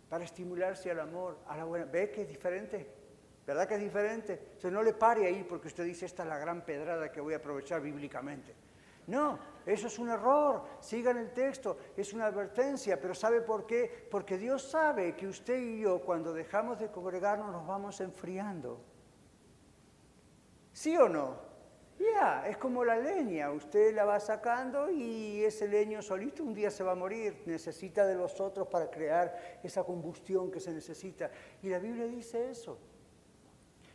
para 0.09 0.24
estimularse 0.24 0.91
al 0.91 0.99
amor, 0.99 1.39
a 1.47 1.57
la 1.57 1.64
buena. 1.64 1.85
¿Ve 1.85 2.11
que 2.11 2.22
es 2.22 2.28
diferente? 2.28 3.03
¿Verdad 3.47 3.68
que 3.68 3.74
es 3.74 3.80
diferente? 3.80 4.57
O 4.62 4.70
no 4.70 4.82
le 4.82 4.95
pare 4.95 5.26
ahí 5.26 5.45
porque 5.45 5.68
usted 5.68 5.84
dice, 5.84 6.07
esta 6.07 6.22
es 6.22 6.28
la 6.28 6.38
gran 6.38 6.64
pedrada 6.64 7.12
que 7.12 7.20
voy 7.20 7.34
a 7.34 7.38
aprovechar 7.38 7.80
bíblicamente. 7.82 8.55
No, 9.07 9.38
eso 9.66 9.86
es 9.86 9.99
un 9.99 10.09
error. 10.09 10.64
Sigan 10.80 11.18
el 11.18 11.32
texto, 11.32 11.76
es 11.97 12.14
una 12.14 12.26
advertencia, 12.26 12.99
pero 12.99 13.14
¿sabe 13.14 13.42
por 13.42 13.66
qué? 13.66 14.09
Porque 14.11 14.38
Dios 14.38 14.62
sabe 14.62 15.14
que 15.14 15.26
usted 15.26 15.59
y 15.59 15.80
yo 15.80 16.01
cuando 16.01 16.32
dejamos 16.32 16.78
de 16.78 16.90
congregarnos 16.90 17.53
nos 17.53 17.66
vamos 17.66 18.01
enfriando. 18.01 18.80
¿Sí 20.72 20.97
o 20.97 21.09
no? 21.09 21.55
Ya, 21.99 22.49
es 22.49 22.57
como 22.57 22.84
la 22.84 22.97
leña, 22.97 23.51
usted 23.53 23.95
la 23.95 24.05
va 24.05 24.18
sacando 24.18 24.90
y 24.90 25.45
ese 25.45 25.68
leño 25.68 26.03
solito 26.03 26.42
un 26.42 26.53
día 26.53 26.70
se 26.70 26.82
va 26.82 26.92
a 26.92 26.97
morir, 26.97 27.42
necesita 27.47 28.05
de 28.05 28.16
los 28.16 28.40
otros 28.40 28.66
para 28.66 28.90
crear 28.90 29.61
esa 29.62 29.84
combustión 29.84 30.51
que 30.51 30.59
se 30.59 30.72
necesita. 30.72 31.30
Y 31.62 31.68
la 31.68 31.78
Biblia 31.78 32.07
dice 32.07 32.51
eso. 32.51 32.78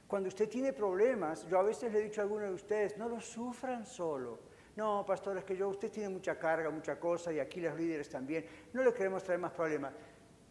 Cuando 0.09 0.27
usted 0.27 0.49
tiene 0.49 0.73
problemas, 0.73 1.47
yo 1.47 1.59
a 1.59 1.61
veces 1.61 1.93
le 1.93 1.99
he 1.99 2.03
dicho 2.05 2.19
a 2.19 2.23
algunos 2.23 2.49
de 2.49 2.55
ustedes, 2.55 2.97
no 2.97 3.07
lo 3.07 3.21
sufran 3.21 3.85
solo. 3.85 4.39
No, 4.75 5.05
pastor, 5.05 5.37
es 5.37 5.43
que 5.43 5.55
yo, 5.55 5.69
usted 5.69 5.91
tiene 5.91 6.09
mucha 6.09 6.39
carga, 6.39 6.71
mucha 6.71 6.99
cosa 6.99 7.31
y 7.31 7.39
aquí 7.39 7.61
los 7.61 7.75
líderes 7.77 8.09
también. 8.09 8.43
No 8.73 8.81
le 8.81 8.91
queremos 8.91 9.23
traer 9.23 9.39
más 9.39 9.51
problemas. 9.51 9.93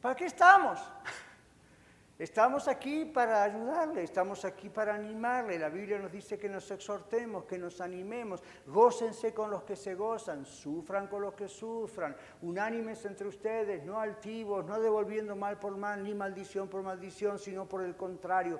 ¿Para 0.00 0.14
qué 0.14 0.26
estamos? 0.26 0.78
Estamos 2.20 2.68
aquí 2.68 3.04
para 3.04 3.44
ayudarle, 3.44 4.02
estamos 4.02 4.44
aquí 4.44 4.68
para 4.68 4.92
animarle. 4.92 5.56
La 5.56 5.68
Biblia 5.68 6.00
nos 6.00 6.11
dice 6.11 6.36
que 6.36 6.48
nos 6.48 6.68
exhortemos, 6.68 7.44
que 7.44 7.59
nos 7.59 7.80
animemos. 7.80 8.42
Gócense 8.66 9.32
con 9.32 9.52
los 9.52 9.62
que 9.62 9.76
se 9.76 9.94
gozan, 9.94 10.44
sufran 10.44 11.06
con 11.06 11.22
los 11.22 11.34
que 11.34 11.46
sufran. 11.46 12.16
Unánimes 12.42 13.04
entre 13.04 13.28
ustedes, 13.28 13.84
no 13.84 14.00
altivos, 14.00 14.64
no 14.64 14.80
devolviendo 14.80 15.36
mal 15.36 15.61
por 15.61 15.76
mal, 15.76 16.02
ni 16.02 16.12
maldición 16.12 16.66
por 16.66 16.82
maldición, 16.82 17.38
sino 17.38 17.68
por 17.68 17.84
el 17.84 17.96
contrario. 17.96 18.59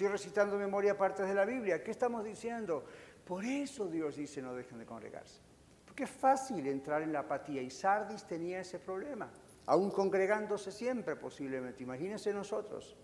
Estoy 0.00 0.12
recitando 0.12 0.56
memoria 0.56 0.96
partes 0.96 1.28
de 1.28 1.34
la 1.34 1.44
Biblia. 1.44 1.84
¿Qué 1.84 1.90
estamos 1.90 2.24
diciendo? 2.24 2.86
Por 3.22 3.44
eso 3.44 3.86
Dios 3.86 4.16
dice 4.16 4.40
no 4.40 4.54
dejen 4.54 4.78
de 4.78 4.86
congregarse. 4.86 5.42
Porque 5.84 6.04
es 6.04 6.10
fácil 6.10 6.66
entrar 6.68 7.02
en 7.02 7.12
la 7.12 7.18
apatía 7.18 7.60
y 7.60 7.68
Sardis 7.68 8.24
tenía 8.24 8.60
ese 8.60 8.78
problema 8.78 9.30
aún 9.66 9.90
congregándose 9.90 10.72
siempre 10.72 11.16
posiblemente. 11.16 11.82
Imagínense 11.82 12.32
nosotros. 12.32 12.96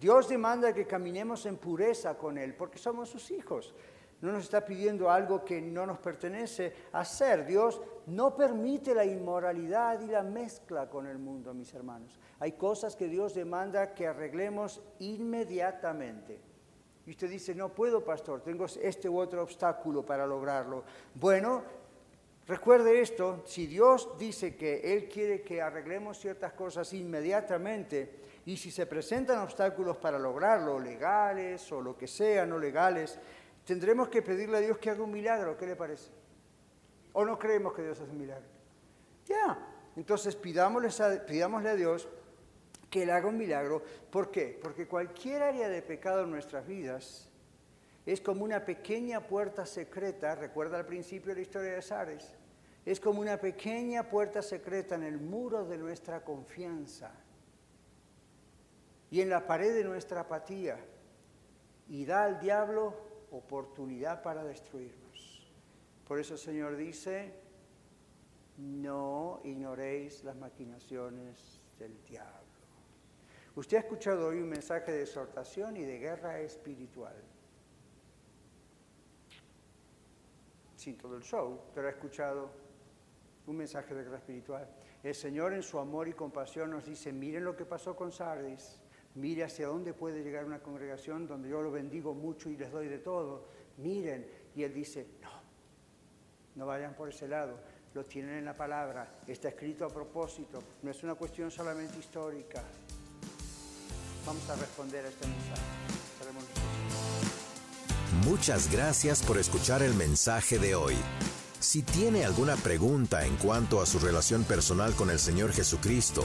Dios 0.00 0.26
demanda 0.26 0.72
que 0.72 0.86
caminemos 0.86 1.44
en 1.44 1.58
pureza 1.58 2.16
con 2.16 2.38
Él, 2.38 2.54
porque 2.54 2.78
somos 2.78 3.10
sus 3.10 3.30
hijos. 3.30 3.74
No 4.22 4.32
nos 4.32 4.44
está 4.44 4.64
pidiendo 4.64 5.10
algo 5.10 5.44
que 5.44 5.60
no 5.60 5.84
nos 5.84 5.98
pertenece 5.98 6.72
hacer. 6.92 7.44
Dios 7.44 7.80
no 8.06 8.34
permite 8.34 8.94
la 8.94 9.04
inmoralidad 9.04 10.00
y 10.00 10.06
la 10.06 10.22
mezcla 10.22 10.88
con 10.88 11.06
el 11.06 11.18
mundo, 11.18 11.52
mis 11.52 11.74
hermanos. 11.74 12.18
Hay 12.38 12.52
cosas 12.52 12.96
que 12.96 13.08
Dios 13.08 13.34
demanda 13.34 13.94
que 13.94 14.06
arreglemos 14.06 14.80
inmediatamente. 15.00 16.40
Y 17.04 17.10
usted 17.10 17.28
dice, 17.28 17.54
no 17.54 17.74
puedo, 17.74 18.04
pastor, 18.04 18.40
tengo 18.42 18.64
este 18.64 19.08
u 19.08 19.18
otro 19.18 19.42
obstáculo 19.42 20.06
para 20.06 20.26
lograrlo. 20.26 20.84
Bueno, 21.14 21.82
Recuerde 22.46 23.00
esto, 23.00 23.42
si 23.46 23.66
Dios 23.68 24.18
dice 24.18 24.56
que 24.56 24.92
Él 24.92 25.08
quiere 25.08 25.42
que 25.42 25.62
arreglemos 25.62 26.18
ciertas 26.18 26.52
cosas 26.54 26.92
inmediatamente 26.92 28.20
y 28.44 28.56
si 28.56 28.72
se 28.72 28.86
presentan 28.86 29.38
obstáculos 29.38 29.96
para 29.98 30.18
lograrlo, 30.18 30.80
legales 30.80 31.70
o 31.70 31.80
lo 31.80 31.96
que 31.96 32.08
sea, 32.08 32.44
no 32.44 32.58
legales, 32.58 33.16
tendremos 33.64 34.08
que 34.08 34.22
pedirle 34.22 34.58
a 34.58 34.60
Dios 34.60 34.78
que 34.78 34.90
haga 34.90 35.02
un 35.02 35.12
milagro, 35.12 35.56
¿qué 35.56 35.66
le 35.66 35.76
parece? 35.76 36.10
¿O 37.12 37.24
no 37.24 37.38
creemos 37.38 37.74
que 37.74 37.82
Dios 37.82 38.00
hace 38.00 38.10
un 38.10 38.18
milagro? 38.18 38.46
Ya, 39.26 39.58
entonces 39.96 40.34
a, 40.34 41.26
pidámosle 41.26 41.68
a 41.68 41.74
Dios 41.74 42.08
que 42.90 43.04
Él 43.04 43.10
haga 43.10 43.28
un 43.28 43.36
milagro. 43.36 43.82
¿Por 44.10 44.30
qué? 44.30 44.58
Porque 44.62 44.86
cualquier 44.86 45.42
área 45.42 45.68
de 45.68 45.82
pecado 45.82 46.24
en 46.24 46.30
nuestras 46.30 46.66
vidas 46.66 47.30
es 48.04 48.20
como 48.20 48.44
una 48.44 48.64
pequeña 48.64 49.26
puerta 49.26 49.64
secreta, 49.64 50.34
recuerda 50.34 50.78
al 50.78 50.86
principio 50.86 51.30
de 51.30 51.36
la 51.36 51.42
historia 51.42 51.72
de 51.72 51.82
Sares, 51.82 52.34
es 52.84 52.98
como 52.98 53.20
una 53.20 53.38
pequeña 53.38 54.08
puerta 54.08 54.42
secreta 54.42 54.96
en 54.96 55.04
el 55.04 55.18
muro 55.18 55.64
de 55.64 55.78
nuestra 55.78 56.24
confianza 56.24 57.12
y 59.10 59.20
en 59.20 59.30
la 59.30 59.46
pared 59.46 59.72
de 59.74 59.84
nuestra 59.84 60.22
apatía 60.22 60.78
y 61.88 62.04
da 62.04 62.24
al 62.24 62.40
diablo 62.40 63.11
oportunidad 63.32 64.22
para 64.22 64.44
destruirnos. 64.44 65.50
Por 66.06 66.20
eso 66.20 66.34
el 66.34 66.40
Señor 66.40 66.76
dice, 66.76 67.34
no 68.58 69.40
ignoréis 69.44 70.22
las 70.24 70.36
maquinaciones 70.36 71.60
del 71.78 72.02
diablo. 72.04 72.40
Usted 73.56 73.78
ha 73.78 73.80
escuchado 73.80 74.28
hoy 74.28 74.38
un 74.38 74.48
mensaje 74.48 74.92
de 74.92 75.02
exhortación 75.02 75.76
y 75.76 75.82
de 75.82 75.98
guerra 75.98 76.40
espiritual. 76.40 77.16
sin 80.82 80.98
todo 80.98 81.16
el 81.16 81.22
show, 81.22 81.60
pero 81.74 81.86
ha 81.86 81.90
escuchado 81.90 82.50
un 83.46 83.56
mensaje 83.56 83.94
de 83.94 84.02
guerra 84.02 84.16
espiritual. 84.16 84.68
El 85.02 85.14
Señor 85.14 85.52
en 85.52 85.62
su 85.62 85.78
amor 85.78 86.08
y 86.08 86.12
compasión 86.12 86.70
nos 86.70 86.86
dice, 86.86 87.12
miren 87.12 87.44
lo 87.44 87.56
que 87.56 87.64
pasó 87.64 87.94
con 87.94 88.10
Sardis, 88.10 88.81
mire 89.14 89.44
hacia 89.44 89.66
dónde 89.66 89.92
puede 89.92 90.22
llegar 90.22 90.44
una 90.44 90.60
congregación 90.60 91.26
donde 91.26 91.48
yo 91.48 91.62
lo 91.62 91.70
bendigo 91.70 92.14
mucho 92.14 92.50
y 92.50 92.56
les 92.56 92.70
doy 92.70 92.88
de 92.88 92.98
todo, 92.98 93.46
miren. 93.78 94.26
Y 94.54 94.62
Él 94.62 94.74
dice, 94.74 95.06
no, 95.22 95.30
no 96.56 96.66
vayan 96.66 96.94
por 96.94 97.08
ese 97.08 97.28
lado, 97.28 97.58
lo 97.94 98.04
tienen 98.04 98.36
en 98.36 98.44
la 98.44 98.54
palabra, 98.54 99.18
está 99.26 99.48
escrito 99.48 99.84
a 99.84 99.88
propósito, 99.88 100.62
no 100.82 100.90
es 100.90 101.02
una 101.02 101.14
cuestión 101.14 101.50
solamente 101.50 101.98
histórica. 101.98 102.62
Vamos 104.26 104.48
a 104.50 104.56
responder 104.56 105.04
a 105.04 105.08
este 105.08 105.26
mensaje. 105.26 105.62
Muchas 108.24 108.70
gracias 108.70 109.22
por 109.22 109.38
escuchar 109.38 109.82
el 109.82 109.94
mensaje 109.94 110.58
de 110.58 110.74
hoy. 110.74 110.94
Si 111.58 111.82
tiene 111.82 112.24
alguna 112.24 112.56
pregunta 112.56 113.26
en 113.26 113.36
cuanto 113.36 113.80
a 113.80 113.86
su 113.86 113.98
relación 113.98 114.44
personal 114.44 114.94
con 114.94 115.10
el 115.10 115.18
Señor 115.18 115.52
Jesucristo 115.52 116.24